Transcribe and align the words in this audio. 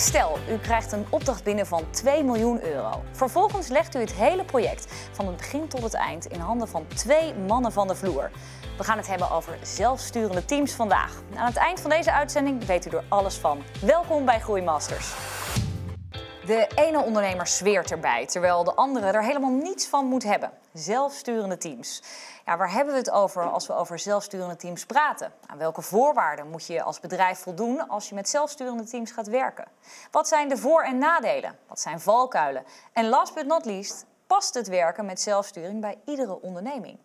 Stel, 0.00 0.38
u 0.48 0.58
krijgt 0.58 0.92
een 0.92 1.06
opdracht 1.10 1.44
binnen 1.44 1.66
van 1.66 1.90
2 1.90 2.24
miljoen 2.24 2.62
euro. 2.62 3.02
Vervolgens 3.12 3.68
legt 3.68 3.94
u 3.94 3.98
het 3.98 4.12
hele 4.12 4.44
project 4.44 4.92
van 5.12 5.26
het 5.26 5.36
begin 5.36 5.68
tot 5.68 5.82
het 5.82 5.94
eind 5.94 6.26
in 6.26 6.40
handen 6.40 6.68
van 6.68 6.86
twee 6.86 7.34
mannen 7.34 7.72
van 7.72 7.88
de 7.88 7.94
vloer. 7.94 8.30
We 8.76 8.84
gaan 8.84 8.96
het 8.96 9.06
hebben 9.06 9.30
over 9.30 9.58
zelfsturende 9.62 10.44
teams 10.44 10.72
vandaag. 10.72 11.22
Aan 11.36 11.46
het 11.46 11.56
eind 11.56 11.80
van 11.80 11.90
deze 11.90 12.12
uitzending 12.12 12.64
weet 12.64 12.86
u 12.86 12.96
er 12.96 13.04
alles 13.08 13.34
van. 13.36 13.62
Welkom 13.80 14.24
bij 14.24 14.40
Groeimasters. 14.40 15.14
De 16.46 16.66
ene 16.74 17.02
ondernemer 17.02 17.46
zweert 17.46 17.90
erbij, 17.90 18.26
terwijl 18.26 18.64
de 18.64 18.74
andere 18.74 19.06
er 19.06 19.24
helemaal 19.24 19.52
niets 19.62 19.86
van 19.86 20.06
moet 20.06 20.22
hebben. 20.22 20.50
Zelfsturende 20.72 21.56
teams. 21.56 22.02
Ja, 22.46 22.56
waar 22.56 22.72
hebben 22.72 22.92
we 22.94 23.00
het 23.00 23.10
over 23.10 23.50
als 23.50 23.66
we 23.66 23.72
over 23.72 23.98
zelfsturende 23.98 24.56
teams 24.56 24.86
praten? 24.86 25.32
Aan 25.46 25.58
welke 25.58 25.82
voorwaarden 25.82 26.50
moet 26.50 26.66
je 26.66 26.82
als 26.82 27.00
bedrijf 27.00 27.38
voldoen 27.38 27.88
als 27.88 28.08
je 28.08 28.14
met 28.14 28.28
zelfsturende 28.28 28.84
teams 28.84 29.10
gaat 29.10 29.26
werken? 29.28 29.68
Wat 30.10 30.28
zijn 30.28 30.48
de 30.48 30.56
voor- 30.56 30.82
en 30.82 30.98
nadelen? 30.98 31.58
Wat 31.66 31.80
zijn 31.80 32.00
valkuilen? 32.00 32.64
En 32.92 33.08
last 33.08 33.34
but 33.34 33.46
not 33.46 33.64
least, 33.64 34.06
past 34.26 34.54
het 34.54 34.68
werken 34.68 35.06
met 35.06 35.20
zelfsturing 35.20 35.80
bij 35.80 35.98
iedere 36.04 36.40
onderneming? 36.40 36.98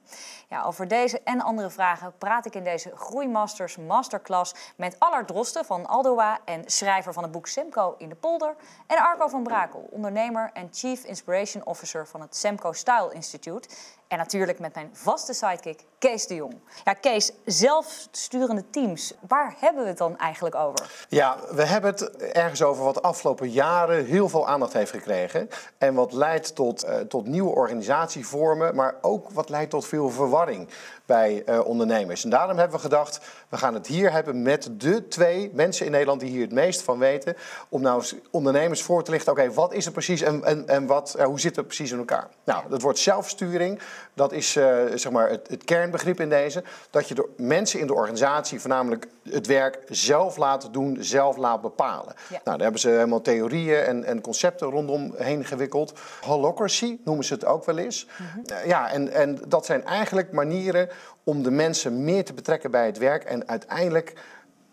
Ja, 0.55 0.63
over 0.63 0.87
deze 0.87 1.21
en 1.23 1.41
andere 1.41 1.69
vragen 1.69 2.13
praat 2.17 2.45
ik 2.45 2.55
in 2.55 2.63
deze 2.63 2.91
Groeimasters 2.95 3.77
Masterclass 3.77 4.53
met 4.75 4.95
Allard 4.99 5.27
Drosten 5.27 5.65
van 5.65 5.85
Aldoa 5.85 6.39
en 6.45 6.63
schrijver 6.65 7.13
van 7.13 7.23
het 7.23 7.31
boek 7.31 7.47
Semco 7.47 7.95
in 7.97 8.09
de 8.09 8.15
polder. 8.15 8.55
En 8.87 8.97
Arco 8.97 9.27
van 9.27 9.43
Brakel, 9.43 9.87
ondernemer 9.91 10.49
en 10.53 10.69
Chief 10.71 11.03
Inspiration 11.03 11.65
Officer 11.65 12.07
van 12.07 12.21
het 12.21 12.35
Semco 12.35 12.71
Style 12.71 13.13
Institute. 13.13 13.69
En 14.07 14.17
natuurlijk 14.17 14.59
met 14.59 14.73
mijn 14.73 14.89
vaste 14.93 15.33
sidekick 15.33 15.85
Kees 15.99 16.27
de 16.27 16.35
Jong. 16.35 16.53
Ja, 16.83 16.93
Kees, 16.93 17.31
zelfsturende 17.45 18.69
teams, 18.69 19.13
waar 19.27 19.55
hebben 19.59 19.83
we 19.83 19.89
het 19.89 19.97
dan 19.97 20.17
eigenlijk 20.17 20.55
over? 20.55 21.05
Ja, 21.09 21.37
we 21.51 21.65
hebben 21.65 21.91
het 21.91 22.17
ergens 22.17 22.63
over 22.63 22.84
wat 22.84 22.93
de 22.93 23.01
afgelopen 23.01 23.49
jaren 23.49 24.05
heel 24.05 24.29
veel 24.29 24.47
aandacht 24.47 24.73
heeft 24.73 24.91
gekregen. 24.91 25.49
En 25.77 25.93
wat 25.93 26.13
leidt 26.13 26.55
tot, 26.55 26.85
uh, 26.85 26.95
tot 26.95 27.27
nieuwe 27.27 27.55
organisatievormen, 27.55 28.75
maar 28.75 28.95
ook 29.01 29.29
wat 29.29 29.49
leidt 29.49 29.69
tot 29.69 29.85
veel 29.85 30.09
verwarring 30.09 30.45
rotting. 30.46 30.68
Bij 31.05 31.43
uh, 31.49 31.65
ondernemers. 31.65 32.23
En 32.23 32.29
daarom 32.29 32.57
hebben 32.57 32.75
we 32.75 32.84
gedacht, 32.84 33.20
we 33.49 33.57
gaan 33.57 33.73
het 33.73 33.87
hier 33.87 34.11
hebben 34.11 34.41
met 34.41 34.70
de 34.71 35.07
twee 35.07 35.51
mensen 35.53 35.85
in 35.85 35.91
Nederland 35.91 36.20
die 36.20 36.29
hier 36.29 36.41
het 36.41 36.51
meest 36.51 36.81
van 36.81 36.99
weten. 36.99 37.35
Om 37.70 37.81
nou 37.81 37.97
eens 37.97 38.15
ondernemers 38.31 38.81
voor 38.81 39.03
te 39.03 39.12
lichten, 39.12 39.31
oké, 39.31 39.51
wat 39.51 39.73
is 39.73 39.85
het 39.85 39.93
precies 39.93 40.21
en, 40.21 40.43
en, 40.43 40.67
en 40.67 40.85
wat, 40.85 41.15
uh, 41.17 41.25
hoe 41.25 41.39
zit 41.39 41.55
het 41.55 41.65
precies 41.65 41.91
in 41.91 41.97
elkaar? 41.97 42.27
Nou, 42.43 42.63
dat 42.70 42.81
wordt 42.81 42.99
zelfsturing. 42.99 43.79
Dat 44.13 44.31
is 44.31 44.55
uh, 44.55 44.77
zeg 44.95 45.12
maar 45.12 45.29
het, 45.29 45.47
het, 45.47 45.63
kernbegrip 45.63 46.20
in 46.20 46.29
deze. 46.29 46.63
Dat 46.89 47.07
je 47.07 47.15
de 47.15 47.29
mensen 47.37 47.79
in 47.79 47.87
de 47.87 47.93
organisatie 47.93 48.59
voornamelijk 48.59 49.07
het 49.29 49.47
werk 49.47 49.79
zelf 49.90 50.37
laat 50.37 50.73
doen, 50.73 50.97
zelf 50.99 51.37
laat 51.37 51.62
bepalen. 51.62 52.13
Ja. 52.15 52.29
Nou, 52.29 52.41
daar 52.43 52.59
hebben 52.59 52.79
ze 52.79 52.90
helemaal 52.90 53.21
theorieën 53.21 53.84
en, 53.84 54.03
en 54.03 54.21
concepten 54.21 54.69
rondom 54.69 55.13
heen 55.17 55.45
gewikkeld. 55.45 55.93
Holocracy 56.21 56.97
noemen 57.03 57.25
ze 57.25 57.34
het 57.34 57.45
ook 57.45 57.65
wel 57.65 57.77
eens. 57.77 58.07
Mm 58.17 58.25
-hmm. 58.34 58.43
uh, 58.51 58.65
ja, 58.65 58.91
en, 58.91 59.12
en 59.12 59.40
dat 59.47 59.65
zijn 59.65 59.85
eigenlijk 59.85 60.31
manieren 60.31 60.90
om 61.24 61.43
de 61.43 61.51
mensen 61.51 62.04
meer 62.04 62.26
te 62.26 62.34
betrekken 62.34 62.71
bij 62.71 62.85
het 62.85 62.98
werk 62.98 63.24
en 63.24 63.48
uiteindelijk 63.48 64.13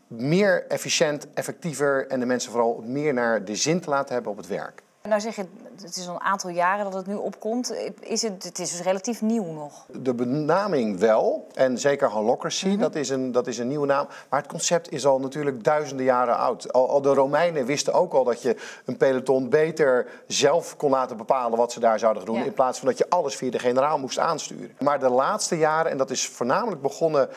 meer 0.07 0.67
efficiënt, 0.69 1.27
effectiever 1.35 2.07
en 2.07 2.21
de 2.21 2.27
mensen 2.27 2.51
vooral 2.51 2.83
meer 2.87 3.15
naar 3.15 3.45
de 3.45 3.57
zin 3.57 3.81
te 3.81 3.91
laten 3.91 4.15
hebben 4.15 4.33
op 4.33 4.39
het 4.39 4.47
werk. 4.47 4.83
Nou 5.09 5.21
zeg 5.21 5.37
je, 5.37 5.45
het 5.83 5.97
is 5.97 6.09
al 6.09 6.15
een 6.15 6.21
aantal 6.21 6.51
jaren 6.51 6.85
dat 6.85 6.95
het 6.95 7.07
nu 7.07 7.15
opkomt. 7.15 7.75
Is 8.01 8.23
het, 8.23 8.45
het 8.45 8.59
is 8.59 8.71
dus 8.71 8.83
relatief 8.83 9.23
nieuw 9.23 9.45
nog? 9.45 9.87
De 9.87 10.15
benaming 10.15 10.99
wel. 10.99 11.47
En 11.55 11.79
zeker 11.79 12.11
holocracy, 12.11 12.65
mm 12.65 12.73
-hmm. 12.73 12.81
dat, 12.81 12.95
is 12.95 13.09
een, 13.09 13.33
dat 13.33 13.47
is 13.47 13.59
een 13.59 13.69
nieuwe 13.69 13.87
naam. 13.87 14.07
Maar 14.31 14.41
het 14.41 14.51
concept 14.51 14.93
is 14.93 15.07
al 15.07 15.21
natuurlijk 15.21 15.65
duizenden 15.65 16.05
jaren 16.05 16.37
oud. 16.37 16.73
Al, 16.73 16.89
al, 16.89 17.03
de 17.03 17.15
Romeinen 17.15 17.67
wisten 17.67 17.93
ook 17.93 18.13
al 18.13 18.25
dat 18.25 18.43
je 18.43 18.57
een 18.85 18.97
peloton 18.97 19.49
beter 19.49 20.07
zelf 20.27 20.77
kon 20.77 20.91
laten 20.91 21.17
bepalen 21.17 21.59
wat 21.59 21.73
ze 21.73 21.81
daar 21.81 21.99
zouden 21.99 22.25
doen. 22.25 22.39
Ja. 22.39 22.45
In 22.45 22.53
plaats 22.53 22.79
van 22.79 22.89
dat 22.89 22.99
je 22.99 23.07
alles 23.09 23.37
via 23.37 23.51
de 23.51 23.59
generaal 23.59 23.99
moest 23.99 24.19
aansturen. 24.19 24.77
Maar 24.79 24.99
de 24.99 25.11
laatste 25.11 25.59
jaren, 25.59 25.91
en 25.91 25.97
dat 25.97 26.11
is 26.11 26.29
voornamelijk 26.29 26.83
begonnen 26.83 27.29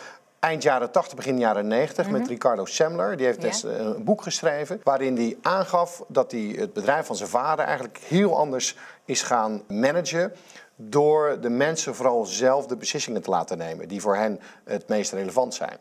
eind 0.45 0.63
jaren 0.63 0.91
80, 0.91 1.15
begin 1.15 1.39
jaren 1.39 1.67
90 1.67 2.05
mm 2.05 2.11
-hmm. 2.11 2.19
met 2.19 2.29
Ricardo 2.29 2.65
Semler. 2.65 3.17
Die 3.17 3.25
heeft 3.25 3.41
ja. 3.41 3.47
dus 3.47 3.63
een 3.63 4.03
boek 4.03 4.21
geschreven 4.21 4.81
waarin 4.83 5.15
hij 5.15 5.37
aangaf 5.41 6.03
dat 6.07 6.31
hij 6.31 6.55
het 6.57 6.73
bedrijf 6.73 7.05
van 7.05 7.15
zijn 7.15 7.29
vader 7.29 7.65
eigenlijk 7.65 7.97
heel 7.97 8.37
anders 8.37 8.75
is 9.05 9.21
gaan 9.21 9.61
managen. 9.67 10.33
Door 10.75 11.37
de 11.41 11.49
mensen 11.49 11.95
vooral 11.95 12.25
zelf 12.25 12.65
de 12.65 12.77
beslissingen 12.77 13.21
te 13.21 13.29
laten 13.29 13.57
nemen 13.57 13.87
die 13.87 14.01
voor 14.01 14.15
hen 14.15 14.39
het 14.63 14.87
meest 14.87 15.11
relevant 15.11 15.53
zijn. 15.53 15.77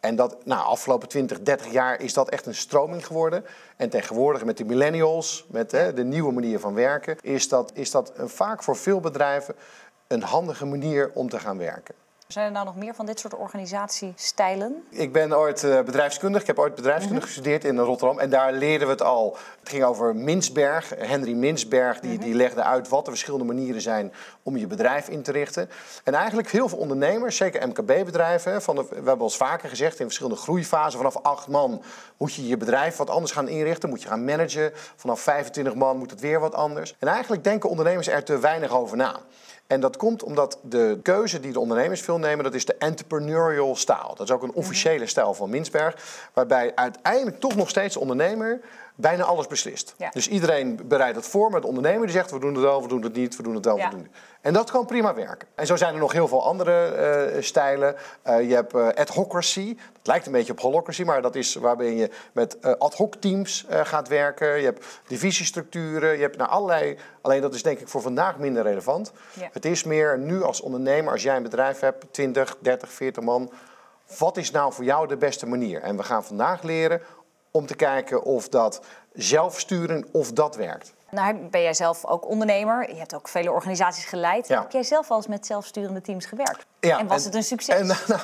En 0.00 0.16
dat, 0.16 0.36
nou, 0.44 0.64
afgelopen 0.64 1.08
20, 1.08 1.40
30 1.40 1.72
jaar 1.72 2.00
is 2.00 2.14
dat 2.14 2.28
echt 2.28 2.46
een 2.46 2.54
stroming 2.54 3.06
geworden. 3.06 3.44
En 3.76 3.88
tegenwoordig 3.88 4.44
met 4.44 4.56
de 4.56 4.64
millennials, 4.64 5.46
met 5.48 5.72
hè, 5.72 5.92
de 5.92 6.04
nieuwe 6.04 6.32
manier 6.32 6.60
van 6.60 6.74
werken, 6.74 7.16
is 7.20 7.48
dat, 7.48 7.70
is 7.74 7.90
dat 7.90 8.12
vaak 8.16 8.62
voor 8.62 8.76
veel 8.76 9.00
bedrijven 9.00 9.54
een 10.06 10.22
handige 10.22 10.66
manier 10.66 11.10
om 11.14 11.28
te 11.28 11.38
gaan 11.38 11.58
werken. 11.58 11.94
Zijn 12.32 12.46
er 12.46 12.52
nou 12.52 12.64
nog 12.64 12.76
meer 12.76 12.94
van 12.94 13.06
dit 13.06 13.20
soort 13.20 13.36
organisatiestijlen? 13.36 14.84
Ik 14.90 15.12
ben 15.12 15.36
ooit 15.36 15.62
uh, 15.62 15.80
bedrijfskundig. 15.80 16.40
Ik 16.40 16.46
heb 16.46 16.58
ooit 16.58 16.74
bedrijfskunde 16.74 17.14
mm 17.14 17.20
-hmm. 17.20 17.26
gestudeerd 17.26 17.64
in 17.64 17.78
Rotterdam. 17.78 18.18
En 18.18 18.30
daar 18.30 18.52
leerden 18.52 18.86
we 18.86 18.92
het 18.92 19.02
al. 19.02 19.36
Het 19.60 19.68
ging 19.68 19.84
over 19.84 20.16
Minsberg. 20.16 20.92
Henry 20.98 21.32
Minsberg 21.32 22.00
die, 22.00 22.10
mm 22.10 22.16
-hmm. 22.16 22.24
die 22.24 22.34
legde 22.34 22.62
uit 22.62 22.88
wat 22.88 23.04
de 23.04 23.10
verschillende 23.10 23.44
manieren 23.44 23.80
zijn 23.80 24.12
om 24.42 24.56
je 24.56 24.66
bedrijf 24.66 25.08
in 25.08 25.22
te 25.22 25.32
richten. 25.32 25.70
En 26.04 26.14
eigenlijk 26.14 26.50
heel 26.50 26.68
veel 26.68 26.78
ondernemers, 26.78 27.36
zeker 27.36 27.68
MKB-bedrijven... 27.68 28.62
Van 28.62 28.76
de, 28.76 28.86
we 28.88 28.94
hebben 28.94 29.20
al 29.20 29.30
vaker 29.30 29.68
gezegd 29.68 29.98
in 29.98 30.04
verschillende 30.04 30.38
groeifasen... 30.38 30.98
vanaf 30.98 31.16
acht 31.16 31.48
man 31.48 31.82
moet 32.16 32.34
je 32.34 32.46
je 32.46 32.56
bedrijf 32.56 32.96
wat 32.96 33.10
anders 33.10 33.32
gaan 33.32 33.48
inrichten. 33.48 33.88
Moet 33.88 34.02
je 34.02 34.08
gaan 34.08 34.24
managen. 34.24 34.72
Vanaf 34.96 35.20
25 35.20 35.74
man 35.74 35.98
moet 35.98 36.10
het 36.10 36.20
weer 36.20 36.40
wat 36.40 36.54
anders. 36.54 36.94
En 36.98 37.08
eigenlijk 37.08 37.44
denken 37.44 37.70
ondernemers 37.70 38.08
er 38.08 38.24
te 38.24 38.38
weinig 38.38 38.70
over 38.70 38.96
na. 38.96 39.20
En 39.70 39.80
dat 39.80 39.96
komt 39.96 40.22
omdat 40.22 40.58
de 40.62 40.98
keuze 41.02 41.40
die 41.40 41.52
de 41.52 41.60
ondernemers 41.60 42.00
veel 42.00 42.18
nemen, 42.18 42.44
dat 42.44 42.54
is 42.54 42.64
de 42.64 42.74
entrepreneurial 42.74 43.76
style. 43.76 44.14
Dat 44.16 44.20
is 44.20 44.30
ook 44.30 44.42
een 44.42 44.52
officiële 44.52 45.06
stijl 45.06 45.34
van 45.34 45.50
Minsberg, 45.50 45.96
waarbij 46.32 46.72
uiteindelijk 46.74 47.40
toch 47.40 47.56
nog 47.56 47.68
steeds 47.68 47.94
de 47.94 48.00
ondernemer 48.00 48.60
bijna 49.00 49.24
alles 49.24 49.46
beslist. 49.46 49.94
Ja. 49.96 50.10
Dus 50.10 50.28
iedereen 50.28 50.80
bereidt 50.84 51.16
het 51.16 51.26
voor, 51.26 51.50
maar 51.50 51.60
de 51.60 51.66
ondernemer 51.66 52.06
die 52.06 52.16
zegt 52.16 52.30
we 52.30 52.38
doen 52.38 52.54
het 52.54 52.62
wel, 52.62 52.82
we 52.82 52.88
doen 52.88 53.02
het 53.02 53.14
niet, 53.14 53.36
we 53.36 53.42
doen 53.42 53.54
het 53.54 53.64
wel, 53.64 53.76
ja. 53.76 53.84
we 53.84 53.90
doen 53.90 54.00
het 54.00 54.08
niet. 54.08 54.20
En 54.40 54.52
dat 54.52 54.70
kan 54.70 54.86
prima 54.86 55.14
werken. 55.14 55.48
En 55.54 55.66
zo 55.66 55.76
zijn 55.76 55.94
er 55.94 56.00
nog 56.00 56.12
heel 56.12 56.28
veel 56.28 56.44
andere 56.44 57.32
uh, 57.34 57.42
stijlen. 57.42 57.96
Uh, 58.26 58.48
je 58.48 58.54
hebt 58.54 58.74
uh, 58.74 58.88
adhocracy, 58.88 59.76
dat 59.92 60.06
lijkt 60.06 60.26
een 60.26 60.32
beetje 60.32 60.52
op 60.52 60.60
holocracy, 60.60 61.02
maar 61.02 61.22
dat 61.22 61.34
is 61.34 61.54
waarbij 61.54 61.94
je 61.94 62.10
met 62.32 62.78
ad 62.78 62.94
hoc 62.94 63.14
teams 63.14 63.66
gaat 63.68 64.08
werken. 64.08 64.58
Je 64.58 64.64
hebt 64.64 64.86
divisiestructuren, 65.06 66.14
je 66.16 66.22
hebt 66.22 66.36
nou 66.36 66.50
allerlei, 66.50 66.96
alleen 67.20 67.40
dat 67.40 67.54
is 67.54 67.62
denk 67.62 67.78
ik 67.78 67.88
voor 67.88 68.00
vandaag 68.00 68.38
minder 68.38 68.62
relevant. 68.62 69.12
Ja. 69.32 69.48
Het 69.52 69.64
is 69.64 69.84
meer 69.84 70.18
nu 70.18 70.42
als 70.42 70.60
ondernemer, 70.60 71.12
als 71.12 71.22
jij 71.22 71.36
een 71.36 71.42
bedrijf 71.42 71.80
hebt, 71.80 72.12
20, 72.12 72.56
30, 72.60 72.92
40 72.92 73.22
man, 73.22 73.50
wat 74.18 74.36
is 74.36 74.50
nou 74.50 74.72
voor 74.72 74.84
jou 74.84 75.08
de 75.08 75.16
beste 75.16 75.46
manier? 75.46 75.82
En 75.82 75.96
we 75.96 76.02
gaan 76.02 76.24
vandaag 76.24 76.62
leren 76.62 77.02
om 77.50 77.66
te 77.66 77.74
kijken 77.74 78.22
of 78.22 78.48
dat 78.48 78.80
zelfsturing 79.12 80.06
of 80.12 80.32
dat 80.32 80.56
werkt. 80.56 80.92
Nou 81.10 81.34
ben 81.34 81.62
jij 81.62 81.74
zelf 81.74 82.04
ook 82.04 82.28
ondernemer. 82.28 82.88
Je 82.88 82.98
hebt 82.98 83.14
ook 83.14 83.28
vele 83.28 83.52
organisaties 83.52 84.04
geleid. 84.04 84.48
Ja. 84.48 84.60
Heb 84.60 84.70
jij 84.70 84.82
zelf 84.82 85.10
al 85.10 85.16
eens 85.16 85.26
met 85.26 85.46
zelfsturende 85.46 86.00
teams 86.00 86.26
gewerkt? 86.26 86.66
Ja, 86.80 86.98
en 86.98 87.06
was 87.06 87.18
en, 87.18 87.24
het 87.24 87.34
een 87.34 87.42
succes? 87.42 87.78
En, 87.78 87.86
nou, 88.08 88.20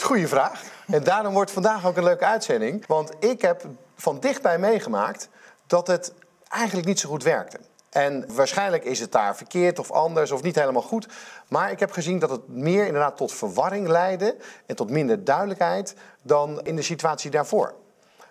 goeie 0.00 0.28
vraag. 0.28 0.62
en 0.86 1.04
daarom 1.04 1.34
wordt 1.34 1.50
vandaag 1.50 1.86
ook 1.86 1.96
een 1.96 2.04
leuke 2.04 2.24
uitzending. 2.24 2.86
Want 2.86 3.12
ik 3.18 3.42
heb 3.42 3.64
van 3.96 4.20
dichtbij 4.20 4.58
meegemaakt 4.58 5.28
dat 5.66 5.86
het 5.86 6.12
eigenlijk 6.48 6.86
niet 6.86 7.00
zo 7.00 7.08
goed 7.08 7.22
werkte. 7.22 7.58
En 7.90 8.34
waarschijnlijk 8.34 8.84
is 8.84 9.00
het 9.00 9.12
daar 9.12 9.36
verkeerd 9.36 9.78
of 9.78 9.90
anders 9.90 10.30
of 10.30 10.42
niet 10.42 10.54
helemaal 10.54 10.82
goed. 10.82 11.08
Maar 11.48 11.70
ik 11.70 11.80
heb 11.80 11.90
gezien 11.90 12.18
dat 12.18 12.30
het 12.30 12.48
meer 12.48 12.86
inderdaad 12.86 13.16
tot 13.16 13.32
verwarring 13.32 13.88
leidde 13.88 14.36
en 14.66 14.76
tot 14.76 14.90
minder 14.90 15.24
duidelijkheid 15.24 15.94
dan 16.22 16.60
in 16.62 16.76
de 16.76 16.82
situatie 16.82 17.30
daarvoor. 17.30 17.74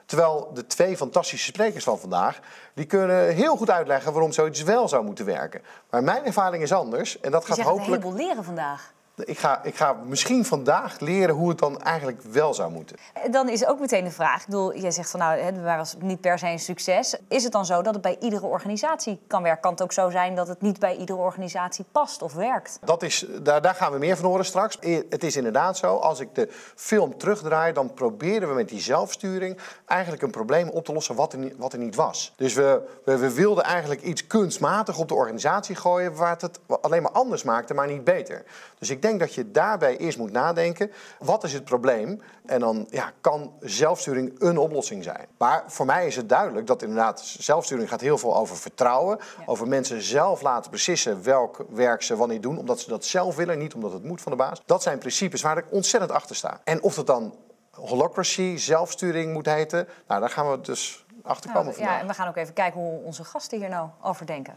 Terwijl 0.10 0.52
de 0.54 0.68
twee 0.68 0.98
fantastische 0.98 1.46
sprekers 1.46 1.84
van 1.84 2.00
vandaag, 2.00 2.40
die 2.74 2.86
kunnen 2.86 3.34
heel 3.34 3.56
goed 3.56 3.70
uitleggen 3.70 4.12
waarom 4.12 4.32
zoiets 4.32 4.64
wel 4.64 4.88
zou 4.88 5.04
moeten 5.04 5.26
werken. 5.26 5.62
Maar 5.90 6.04
mijn 6.04 6.26
ervaring 6.26 6.64
is 6.64 6.72
anders 6.72 7.20
en 7.20 7.32
dat 7.32 7.46
gaat 7.46 7.60
hopelijk. 7.60 8.04
Je 8.04 8.10
een 8.10 8.16
leren 8.16 8.44
vandaag. 8.44 8.94
Ik 9.26 9.40
ga, 9.40 9.64
ik 9.64 9.76
ga 9.76 9.94
misschien 9.94 10.46
vandaag 10.46 11.00
leren 11.00 11.36
hoe 11.36 11.50
het 11.50 11.58
dan 11.58 11.82
eigenlijk 11.82 12.22
wel 12.22 12.54
zou 12.54 12.72
moeten. 12.72 12.96
Dan 13.32 13.50
is 13.50 13.66
ook 13.66 13.80
meteen 13.80 14.04
de 14.04 14.12
vraag, 14.12 14.40
ik 14.40 14.46
bedoel, 14.46 14.76
jij 14.76 14.92
zegt 14.92 15.12
van 15.12 15.20
nou, 15.20 15.40
het 15.40 15.64
was 15.64 15.96
niet 16.00 16.22
per 16.22 16.40
se 16.40 16.48
een 16.48 16.60
succes. 16.60 17.16
Is 17.28 17.44
het 17.44 17.52
dan 17.52 17.66
zo 17.66 17.82
dat 17.82 17.94
het 17.94 18.04
bij 18.04 18.18
iedere 18.20 18.46
organisatie 18.46 19.20
kan 19.28 19.44
werken? 19.44 19.62
Kan 19.62 19.72
het 19.72 19.82
ook 19.82 19.92
zo 19.92 20.10
zijn 20.10 20.36
dat 20.36 20.48
het 20.48 20.62
niet 20.62 20.80
bij 20.80 20.96
iedere 20.96 21.20
organisatie 21.20 21.86
past 21.92 22.22
of 22.22 22.34
werkt? 22.34 22.80
Dat 22.84 23.04
is, 23.04 23.26
daar, 23.42 23.62
daar 23.62 23.76
gaan 23.76 23.92
we 23.92 23.98
meer 23.98 24.18
van 24.18 24.26
horen 24.26 24.46
straks. 24.46 24.78
Het 25.10 25.24
is 25.24 25.36
inderdaad 25.36 25.78
zo, 25.78 25.96
als 25.96 26.20
ik 26.20 26.36
de 26.36 26.48
film 26.76 27.18
terugdraai, 27.18 27.74
dan 27.74 27.94
proberen 27.94 28.50
we 28.50 28.54
met 28.56 28.70
die 28.70 28.82
zelfsturing 28.82 29.58
eigenlijk 29.86 30.22
een 30.22 30.32
probleem 30.32 30.70
op 30.70 30.86
te 30.86 30.94
lossen 30.94 31.16
wat 31.16 31.34
er 31.34 31.40
niet, 31.40 31.54
wat 31.58 31.74
er 31.74 31.80
niet 31.80 31.96
was. 31.96 32.34
Dus 32.36 32.54
we, 32.54 32.82
we, 33.06 33.18
we 33.18 33.34
wilden 33.34 33.64
eigenlijk 33.64 34.02
iets 34.02 34.28
kunstmatig 34.28 34.98
op 34.98 35.08
de 35.08 35.14
organisatie 35.14 35.76
gooien, 35.76 36.16
waar 36.16 36.30
het 36.30 36.42
het 36.42 36.60
alleen 36.82 37.02
maar 37.02 37.12
anders 37.12 37.44
maakte, 37.44 37.74
maar 37.74 37.88
niet 37.88 38.04
beter. 38.04 38.44
Dus 38.80 38.90
ik 38.90 39.02
denk 39.02 39.09
denk 39.10 39.20
dat 39.20 39.34
je 39.34 39.52
daarbij 39.52 39.98
eerst 39.98 40.18
moet 40.18 40.32
nadenken, 40.32 40.92
wat 41.20 41.44
is 41.44 41.54
het 41.54 41.64
probleem? 41.64 42.22
En 42.46 42.60
dan 42.60 42.88
ja, 42.90 43.12
kan 43.22 43.54
zelfsturing 43.60 44.36
een 44.38 44.58
oplossing 44.58 45.04
zijn. 45.04 45.28
Maar 45.38 45.64
voor 45.68 45.86
mij 45.86 46.08
is 46.08 46.16
het 46.16 46.30
duidelijk 46.30 46.68
dat 46.68 46.82
inderdaad 46.82 47.22
zelfsturing 47.26 47.90
gaat 47.90 48.02
heel 48.02 48.18
veel 48.18 48.36
over 48.36 48.58
vertrouwen. 48.58 49.20
Over 49.46 49.68
mensen 49.68 50.02
zelf 50.02 50.42
laten 50.42 50.72
beslissen 50.72 51.24
welk 51.24 51.66
werk 51.70 52.02
ze 52.02 52.16
wanneer 52.16 52.42
doen, 52.42 52.58
omdat 52.58 52.80
ze 52.80 52.90
dat 52.90 53.06
zelf 53.06 53.36
willen, 53.36 53.58
niet 53.58 53.74
omdat 53.74 53.94
het 53.94 54.04
moet 54.04 54.22
van 54.22 54.32
de 54.32 54.38
baas. 54.38 54.62
Dat 54.66 54.84
zijn 54.84 54.98
principes 54.98 55.42
waar 55.42 55.58
ik 55.58 55.66
ontzettend 55.70 56.12
achter 56.12 56.36
sta. 56.36 56.62
En 56.64 56.82
of 56.82 56.96
dat 56.96 57.08
dan 57.08 57.36
holocracy, 57.72 58.58
zelfsturing 58.58 59.34
moet 59.34 59.46
heten, 59.46 59.88
nou, 60.08 60.20
daar 60.20 60.30
gaan 60.30 60.52
we 60.52 60.62
dus 60.62 61.06
achter 61.24 61.52
komen 61.52 61.74
nou, 61.78 61.90
Ja, 61.90 62.00
en 62.00 62.08
we 62.08 62.14
gaan 62.14 62.28
ook 62.28 62.36
even 62.36 62.54
kijken 62.54 62.80
hoe 62.80 63.04
onze 63.04 63.24
gasten 63.24 63.60
hier 63.60 63.70
nou 63.70 63.90
over 64.02 64.26
denken. 64.26 64.56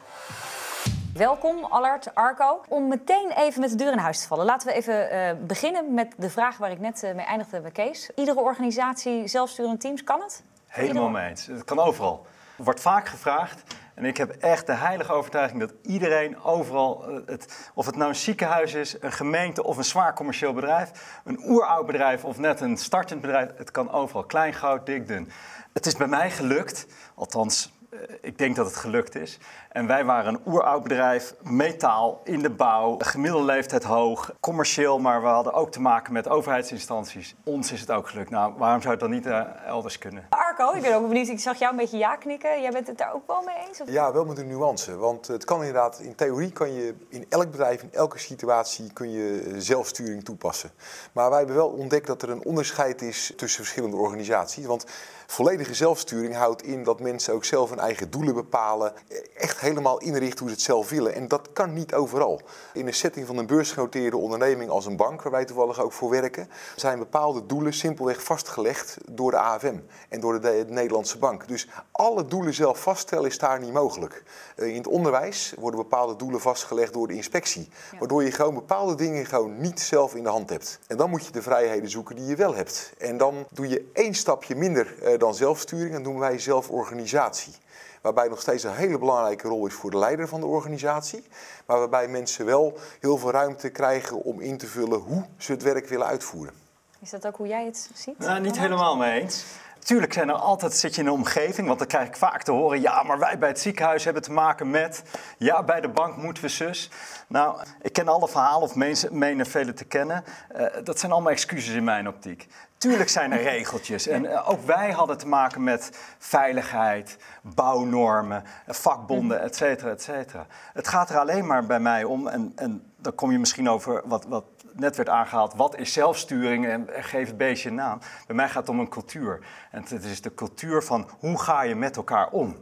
Welkom, 1.15 1.65
Allard, 1.65 2.15
Arco. 2.15 2.61
Om 2.69 2.89
meteen 2.89 3.31
even 3.37 3.61
met 3.61 3.71
de 3.71 3.77
deur 3.77 3.93
in 3.93 3.99
huis 3.99 4.21
te 4.21 4.27
vallen, 4.27 4.45
laten 4.45 4.69
we 4.69 4.75
even 4.75 5.15
uh, 5.15 5.47
beginnen 5.47 5.95
met 5.95 6.15
de 6.17 6.31
vraag 6.31 6.57
waar 6.57 6.71
ik 6.71 6.81
net 6.81 7.03
uh, 7.03 7.15
mee 7.15 7.27
eindigde 7.27 7.61
bij 7.61 7.71
Kees. 7.71 8.11
Iedere 8.15 8.41
organisatie, 8.41 9.27
zelfsturende 9.27 9.77
teams, 9.77 10.05
kan 10.05 10.21
het? 10.21 10.43
Helemaal 10.67 11.09
mee 11.09 11.29
eens. 11.29 11.47
Het 11.47 11.65
kan 11.65 11.79
overal. 11.79 12.27
Er 12.59 12.65
wordt 12.65 12.81
vaak 12.81 13.09
gevraagd, 13.09 13.63
en 13.95 14.05
ik 14.05 14.17
heb 14.17 14.31
echt 14.31 14.67
de 14.67 14.73
heilige 14.73 15.13
overtuiging 15.13 15.61
dat 15.61 15.73
iedereen 15.83 16.43
overal, 16.43 17.09
eh, 17.09 17.17
het, 17.27 17.71
of 17.75 17.87
het 17.87 17.97
nou 17.97 18.09
een 18.09 18.17
ziekenhuis 18.17 18.75
is, 18.75 18.97
een 19.01 19.13
gemeente 19.13 19.65
of 19.65 19.77
een 19.77 19.85
zwaar 19.85 20.15
commercieel 20.15 20.53
bedrijf, 20.53 21.21
een 21.25 21.43
oeroud 21.45 21.87
bedrijf 21.87 22.25
of 22.25 22.39
net 22.39 22.61
een 22.61 22.77
startend 22.77 23.21
bedrijf, 23.21 23.51
het 23.57 23.71
kan 23.71 23.91
overal. 23.91 24.25
Klein, 24.25 24.53
groot, 24.53 24.87
dik, 24.87 25.07
dun. 25.07 25.31
Het 25.73 25.87
is 25.87 25.97
bij 25.97 26.07
mij 26.07 26.31
gelukt, 26.31 26.87
althans 27.15 27.67
eh, 27.67 27.82
ik 28.21 28.39
denk 28.39 28.57
dat 28.57 28.67
het 28.67 28.77
gelukt 28.77 29.15
is. 29.15 29.39
En 29.69 29.87
wij 29.87 30.05
waren 30.05 30.35
een 30.35 30.41
oeroud 30.47 30.83
bedrijf, 30.83 31.35
metaal, 31.43 32.21
in 32.25 32.43
de 32.43 32.51
bouw, 32.51 32.97
gemiddelde 32.99 33.47
leeftijd 33.47 33.85
hoog, 33.85 34.33
commercieel, 34.41 34.99
maar 34.99 35.23
we 35.23 35.27
hadden 35.27 35.53
ook 35.53 35.71
te 35.71 35.81
maken 35.81 36.13
met 36.13 36.29
overheidsinstanties. 36.29 37.35
Ons 37.45 37.73
is 37.73 37.81
het 37.81 37.91
ook 37.91 38.09
gelukt. 38.09 38.31
Nou, 38.31 38.53
waarom 38.57 38.81
zou 38.81 38.93
het 38.93 39.03
dan 39.03 39.11
niet 39.11 39.27
uh, 39.27 39.67
elders 39.67 39.99
kunnen? 39.99 40.27
Arco, 40.29 40.73
ik 40.73 40.83
ben 40.83 40.95
ook 40.95 41.09
benieuwd. 41.09 41.29
Ik 41.29 41.41
zag 41.41 41.59
jou 41.59 41.73
een 41.73 41.79
beetje 41.79 41.99
ja 41.99 42.17
knikken. 42.17 42.61
Jij 42.63 42.71
bent 42.71 42.87
het 42.87 42.99
daar 42.99 43.15
ook 43.15 43.27
wel 43.27 43.43
mee 43.43 43.57
eens? 43.69 43.81
Of? 43.81 43.91
Ja, 43.91 44.13
wel 44.13 44.25
met 44.25 44.39
een 44.39 44.49
nuance. 44.49 44.97
Want 44.97 45.27
het 45.27 45.45
kan 45.45 45.59
inderdaad, 45.59 45.99
in 45.99 46.15
theorie 46.15 46.53
kan 46.53 46.73
je 46.73 46.95
in 47.09 47.27
elk 47.29 47.51
bedrijf, 47.51 47.83
in 47.83 47.93
elke 47.93 48.19
situatie, 48.19 48.93
kun 48.93 49.11
je 49.11 49.55
zelfsturing 49.59 50.25
toepassen. 50.25 50.71
Maar 51.13 51.29
wij 51.29 51.39
hebben 51.39 51.57
wel 51.57 51.69
ontdekt 51.69 52.07
dat 52.07 52.23
er 52.23 52.31
een 52.31 52.45
onderscheid 52.45 53.03
is 53.03 53.33
tussen 53.37 53.63
verschillende 53.65 53.97
organisaties. 53.97 54.67
Want 54.67 54.87
volledige 55.33 55.75
zelfsturing 55.75 56.35
houdt 56.35 56.63
in 56.63 56.83
dat 56.83 57.01
mensen 57.01 57.35
ook 57.35 57.45
zelf 57.45 57.71
hun 57.71 57.79
eigen 57.79 58.11
doelen 58.11 58.35
bepalen. 58.35 58.93
Echt 59.37 59.61
helemaal 59.61 59.99
inrichten 59.99 60.39
hoe 60.39 60.49
ze 60.49 60.55
het 60.55 60.65
zelf 60.65 60.91
willen. 60.91 61.15
En 61.15 61.29
dat 61.29 61.53
kan 61.53 61.73
niet 61.73 61.95
overal. 61.95 62.41
In 62.73 62.85
de 62.85 62.93
setting 62.93 63.27
van 63.27 63.37
een 63.37 63.47
beursgenoteerde 63.47 64.17
onderneming 64.17 64.71
als 64.71 64.87
een 64.87 64.97
bank, 64.97 65.23
waar 65.23 65.33
wij 65.33 65.45
toevallig 65.45 65.81
ook 65.81 65.93
voor 65.93 66.11
werken, 66.11 66.49
zijn 66.77 66.99
bepaalde 66.99 67.47
doelen 67.47 67.73
simpelweg 67.73 68.23
vastgelegd 68.23 68.97
door 69.11 69.31
de 69.31 69.37
AFM 69.37 69.77
en 70.09 70.21
door 70.21 70.41
de, 70.41 70.65
Nederlandse 70.69 71.19
bank. 71.19 71.49
Dus 71.49 71.69
alle 71.91 72.27
doelen 72.27 72.55
zelf 72.55 72.83
vaststellen 72.83 73.27
is 73.27 73.39
daar 73.39 73.61
niet 73.61 73.73
mogelijk. 73.73 74.23
Eh, 74.57 74.67
in 74.67 74.77
het 74.77 74.87
onderwijs 74.87 75.55
worden 75.59 75.81
bepaalde 75.81 76.17
doelen 76.17 76.41
vastgelegd 76.41 76.93
door 76.93 77.09
de 77.09 77.15
inspectie. 77.15 77.69
Waardoor 77.99 78.25
je 78.25 78.33
gewoon 78.33 78.55
bepaalde 78.55 78.95
dingen 78.95 79.27
gewoon 79.27 79.61
niet 79.61 79.81
zelf 79.81 80.15
in 80.15 80.23
de 80.23 80.29
hand 80.29 80.51
hebt. 80.51 80.79
En 80.87 80.97
dan 80.97 81.11
moet 81.11 81.27
je 81.27 81.33
de 81.33 81.43
vrijheden 81.43 81.91
zoeken 81.91 82.17
die 82.17 82.27
je 82.27 82.37
wel 82.37 82.55
hebt. 82.55 82.93
En 82.99 83.17
dan 83.17 83.47
doe 83.51 83.69
je 83.69 83.91
één 83.93 84.15
stapje 84.15 84.55
minder 84.55 85.03
eh, 85.03 85.21
dan 85.23 85.35
zelfsturing 85.35 85.95
en 85.95 86.03
doen 86.03 86.19
wij 86.19 86.39
zelforganisatie. 86.39 87.55
Waarbij 88.01 88.29
nog 88.29 88.41
steeds 88.41 88.63
een 88.63 88.75
hele 88.75 88.99
belangrijke 88.99 89.49
rol 89.49 89.67
is 89.67 89.75
voor 89.75 89.91
de 89.91 89.99
leider 89.99 90.29
van 90.29 90.41
de 90.41 90.47
organisatie. 90.47 91.25
Maar 91.67 91.79
waarbij 91.79 92.09
mensen 92.09 92.45
wel 92.45 92.79
heel 93.01 93.19
veel 93.19 93.31
ruimte 93.31 93.71
krijgen 93.71 94.17
om 94.17 94.41
in 94.41 94.59
te 94.59 94.67
vullen 94.67 94.99
hoe 94.99 95.25
ze 95.37 95.53
het 95.53 95.63
werk 95.63 95.87
willen 95.89 96.07
uitvoeren. 96.07 96.55
Is 96.99 97.11
dat 97.11 97.27
ook 97.27 97.37
hoe 97.37 97.47
jij 97.47 97.65
het 97.65 97.91
ziet? 97.95 98.19
Nou, 98.19 98.41
niet 98.41 98.59
helemaal 98.59 98.97
mee 98.97 99.21
eens. 99.21 99.45
Tuurlijk 99.83 100.13
zijn 100.13 100.29
er 100.29 100.35
altijd, 100.35 100.75
zit 100.75 100.95
je 100.95 101.01
in 101.01 101.07
een 101.07 101.13
omgeving, 101.13 101.67
want 101.67 101.79
dan 101.79 101.89
krijg 101.89 102.09
ik 102.09 102.17
vaak 102.17 102.43
te 102.43 102.51
horen... 102.51 102.81
ja, 102.81 103.03
maar 103.03 103.19
wij 103.19 103.39
bij 103.39 103.49
het 103.49 103.61
ziekenhuis 103.61 104.05
hebben 104.05 104.23
te 104.23 104.33
maken 104.33 104.71
met... 104.71 105.03
ja, 105.39 105.63
bij 105.63 105.81
de 105.81 105.89
bank 105.89 106.17
moeten 106.17 106.43
we 106.43 106.49
zus. 106.49 106.91
Nou, 107.27 107.61
ik 107.81 107.93
ken 107.93 108.09
alle 108.09 108.29
verhalen, 108.29 108.63
of 108.63 108.75
menen 109.11 109.47
velen 109.47 109.75
te 109.75 109.85
kennen. 109.85 110.25
Uh, 110.57 110.67
dat 110.85 110.99
zijn 110.99 111.13
allemaal 111.13 111.33
excuses 111.33 111.75
in 111.75 111.85
mijn 111.85 112.09
optiek. 112.09 112.49
Tuurlijk 112.79 113.09
zijn 113.09 113.33
er 113.33 113.43
regeltjes. 113.43 114.07
En 114.07 114.25
uh, 114.25 114.51
ook 114.51 114.67
wij 114.67 114.91
hadden 114.91 115.19
te 115.19 115.29
maken 115.29 115.65
met 115.65 115.91
veiligheid, 116.19 117.17
bouwnormen, 117.43 118.45
vakbonden, 118.67 119.41
et 119.41 119.57
cetera, 119.57 119.91
et 119.91 120.03
cetera. 120.03 120.47
Het 120.73 120.89
gaat 120.89 121.11
er 121.11 121.19
alleen 121.19 121.47
maar 121.47 121.67
bij 121.67 121.81
mij 121.81 122.05
om, 122.05 122.29
en, 122.29 122.53
en 122.57 122.93
dan 122.97 123.15
kom 123.15 123.33
je 123.33 123.39
misschien 123.39 123.71
over 123.71 124.03
wat, 124.05 124.25
wat 124.25 124.45
net 124.75 124.97
werd 124.97 125.09
aangehaald, 125.09 125.55
wat 125.55 125.77
is 125.77 125.93
zelfsturing 125.93 126.67
en 126.67 126.89
geef 126.91 127.27
het 127.27 127.37
beestje 127.37 127.69
een 127.69 127.75
naam. 127.75 127.99
Bij 128.27 128.37
mij 128.37 128.49
gaat 128.49 128.67
het 128.67 128.69
om 128.69 128.81
een 128.81 128.89
cultuur. 128.89 129.47
En 129.71 129.85
het 129.89 130.05
is 130.05 130.21
de 130.21 130.35
cultuur 130.35 130.83
van 130.83 131.09
hoe 131.19 131.39
ga 131.39 131.63
je 131.63 131.75
met 131.75 131.97
elkaar 131.97 132.31
om. 132.31 132.57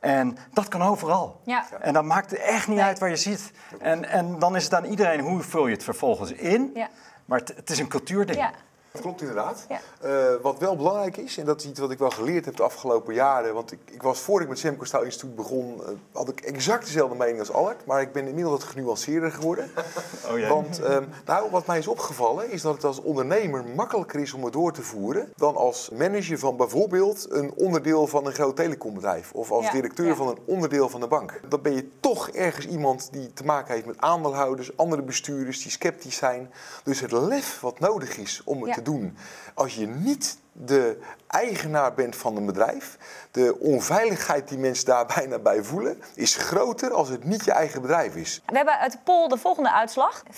En 0.00 0.36
dat 0.52 0.68
kan 0.68 0.82
overal. 0.82 1.40
Ja. 1.44 1.64
En 1.80 1.92
dan 1.92 2.06
maakt 2.06 2.32
echt 2.32 2.68
niet 2.68 2.78
uit 2.78 2.98
waar 2.98 3.08
je 3.08 3.16
zit. 3.16 3.52
En, 3.80 4.04
en 4.04 4.38
dan 4.38 4.56
is 4.56 4.64
het 4.64 4.74
aan 4.74 4.84
iedereen 4.84 5.20
hoe 5.20 5.42
vul 5.42 5.66
je 5.66 5.74
het 5.74 5.84
vervolgens 5.84 6.32
in. 6.32 6.70
Ja. 6.74 6.88
Maar 7.24 7.38
het, 7.38 7.52
het 7.56 7.70
is 7.70 7.78
een 7.78 7.88
cultuurding. 7.88 8.38
Ja. 8.38 8.50
Dat 8.96 9.04
klopt 9.04 9.20
inderdaad. 9.20 9.66
Uh, 10.04 10.24
wat 10.42 10.58
wel 10.58 10.76
belangrijk 10.76 11.16
is, 11.16 11.38
en 11.38 11.44
dat 11.44 11.60
is 11.60 11.66
iets 11.66 11.80
wat 11.80 11.90
ik 11.90 11.98
wel 11.98 12.10
geleerd 12.10 12.44
heb 12.44 12.56
de 12.56 12.62
afgelopen 12.62 13.14
jaren. 13.14 13.54
Want 13.54 13.72
ik, 13.72 13.78
ik 13.90 14.02
was 14.02 14.20
voor 14.20 14.40
ik 14.40 14.48
met 14.48 14.58
Semco 14.58 14.84
Staal 14.84 15.02
Instituut 15.02 15.34
begon, 15.34 15.80
uh, 15.80 15.86
had 16.12 16.28
ik 16.28 16.40
exact 16.40 16.84
dezelfde 16.84 17.16
mening 17.16 17.38
als 17.38 17.52
Allard. 17.52 17.86
Maar 17.86 18.00
ik 18.00 18.12
ben 18.12 18.26
inmiddels 18.26 18.58
wat 18.58 18.68
genuanceerder 18.68 19.32
geworden. 19.32 19.70
Oh, 20.26 20.48
Want 20.48 20.80
uh, 20.80 20.98
nou, 21.24 21.50
wat 21.50 21.66
mij 21.66 21.78
is 21.78 21.86
opgevallen, 21.86 22.50
is 22.50 22.62
dat 22.62 22.74
het 22.74 22.84
als 22.84 23.00
ondernemer 23.00 23.64
makkelijker 23.64 24.20
is 24.20 24.32
om 24.32 24.44
het 24.44 24.52
door 24.52 24.72
te 24.72 24.82
voeren. 24.82 25.32
dan 25.36 25.56
als 25.56 25.90
manager 25.90 26.38
van 26.38 26.56
bijvoorbeeld 26.56 27.26
een 27.30 27.52
onderdeel 27.56 28.06
van 28.06 28.26
een 28.26 28.32
groot 28.32 28.56
telecombedrijf. 28.56 29.32
Of 29.32 29.50
als 29.50 29.70
directeur 29.70 30.16
van 30.16 30.28
een 30.28 30.38
onderdeel 30.44 30.88
van 30.88 31.00
de 31.00 31.06
bank. 31.06 31.40
Dan 31.48 31.62
ben 31.62 31.74
je 31.74 31.88
toch 32.00 32.28
ergens 32.28 32.66
iemand 32.66 33.08
die 33.12 33.32
te 33.32 33.44
maken 33.44 33.74
heeft 33.74 33.86
met 33.86 33.98
aandeelhouders, 33.98 34.76
andere 34.76 35.02
bestuurders 35.02 35.62
die 35.62 35.70
sceptisch 35.70 36.16
zijn. 36.16 36.50
Dus 36.84 37.00
het 37.00 37.12
lef 37.12 37.60
wat 37.60 37.78
nodig 37.78 38.16
is 38.16 38.42
om 38.44 38.62
het 38.62 38.74
te 38.74 38.82
doen. 38.86 39.16
Als 39.54 39.74
je 39.74 39.86
niet 39.86 40.38
de 40.64 40.98
eigenaar 41.26 41.94
bent 41.94 42.16
van 42.16 42.36
een 42.36 42.46
bedrijf, 42.46 42.98
de 43.30 43.56
onveiligheid 43.58 44.48
die 44.48 44.58
mensen 44.58 44.86
daar 44.86 45.06
bijna 45.16 45.38
bij 45.38 45.62
voelen, 45.62 46.02
is 46.14 46.36
groter 46.36 46.92
als 46.92 47.08
het 47.08 47.24
niet 47.24 47.44
je 47.44 47.52
eigen 47.52 47.80
bedrijf 47.80 48.14
is. 48.14 48.42
We 48.46 48.56
hebben 48.56 48.78
uit 48.78 48.92
de 48.92 48.98
poll 49.04 49.28
de 49.28 49.36
volgende 49.36 49.72
uitslag. 49.72 50.22
69% 50.24 50.28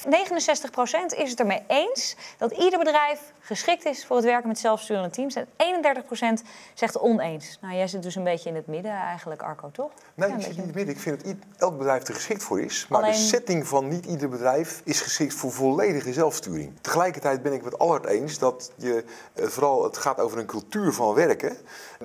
is 1.17 1.31
het 1.31 1.41
ermee 1.41 1.63
eens 1.67 2.17
dat 2.39 2.53
ieder 2.53 2.79
bedrijf 2.79 3.21
geschikt 3.41 3.85
is 3.85 4.07
voor 4.07 4.17
het 4.17 4.25
werken 4.25 4.49
met 4.49 4.59
zelfsturende 4.59 5.11
teams. 5.11 5.35
En 5.35 5.47
31% 6.41 6.47
zegt 6.75 6.99
oneens. 6.99 7.59
Nou, 7.61 7.75
jij 7.75 7.87
zit 7.89 8.03
dus 8.03 8.15
een 8.15 8.25
beetje 8.25 8.49
in 8.49 8.55
het 8.55 8.67
midden 8.67 8.93
eigenlijk, 8.93 9.43
Arco, 9.43 9.71
toch? 9.71 9.91
Nee, 10.15 10.29
ik 10.29 10.41
zit 10.41 10.49
niet 10.49 10.59
in 10.59 10.65
het 10.65 10.75
midden. 10.75 10.95
Ik 10.95 11.01
vind 11.01 11.25
dat 11.25 11.35
elk 11.57 11.79
bedrijf 11.79 12.09
er 12.09 12.15
geschikt 12.15 12.43
voor 12.43 12.61
is. 12.61 12.87
Maar 12.89 13.03
de 13.03 13.13
setting 13.13 13.67
van 13.67 13.89
niet 13.89 14.07
ieder 14.07 14.29
bedrijf 14.29 14.81
is 14.85 15.01
geschikt 15.01 15.35
voor 15.35 15.53
volledige 15.53 16.13
zelfsturing. 16.13 16.73
Tegelijkertijd 16.81 17.43
ben 17.43 17.53
ik 17.53 17.63
met 17.63 17.79
Allard 17.79 18.07
eens 18.07 18.39
dat 18.39 18.71
je 18.77 19.05
eh, 19.35 19.47
vooral 19.47 19.85
het 19.85 19.97
gaat 19.97 20.08
over 20.17 20.39
een 20.39 20.47
cultuur 20.47 20.93
van 20.93 21.15
werken. 21.15 21.57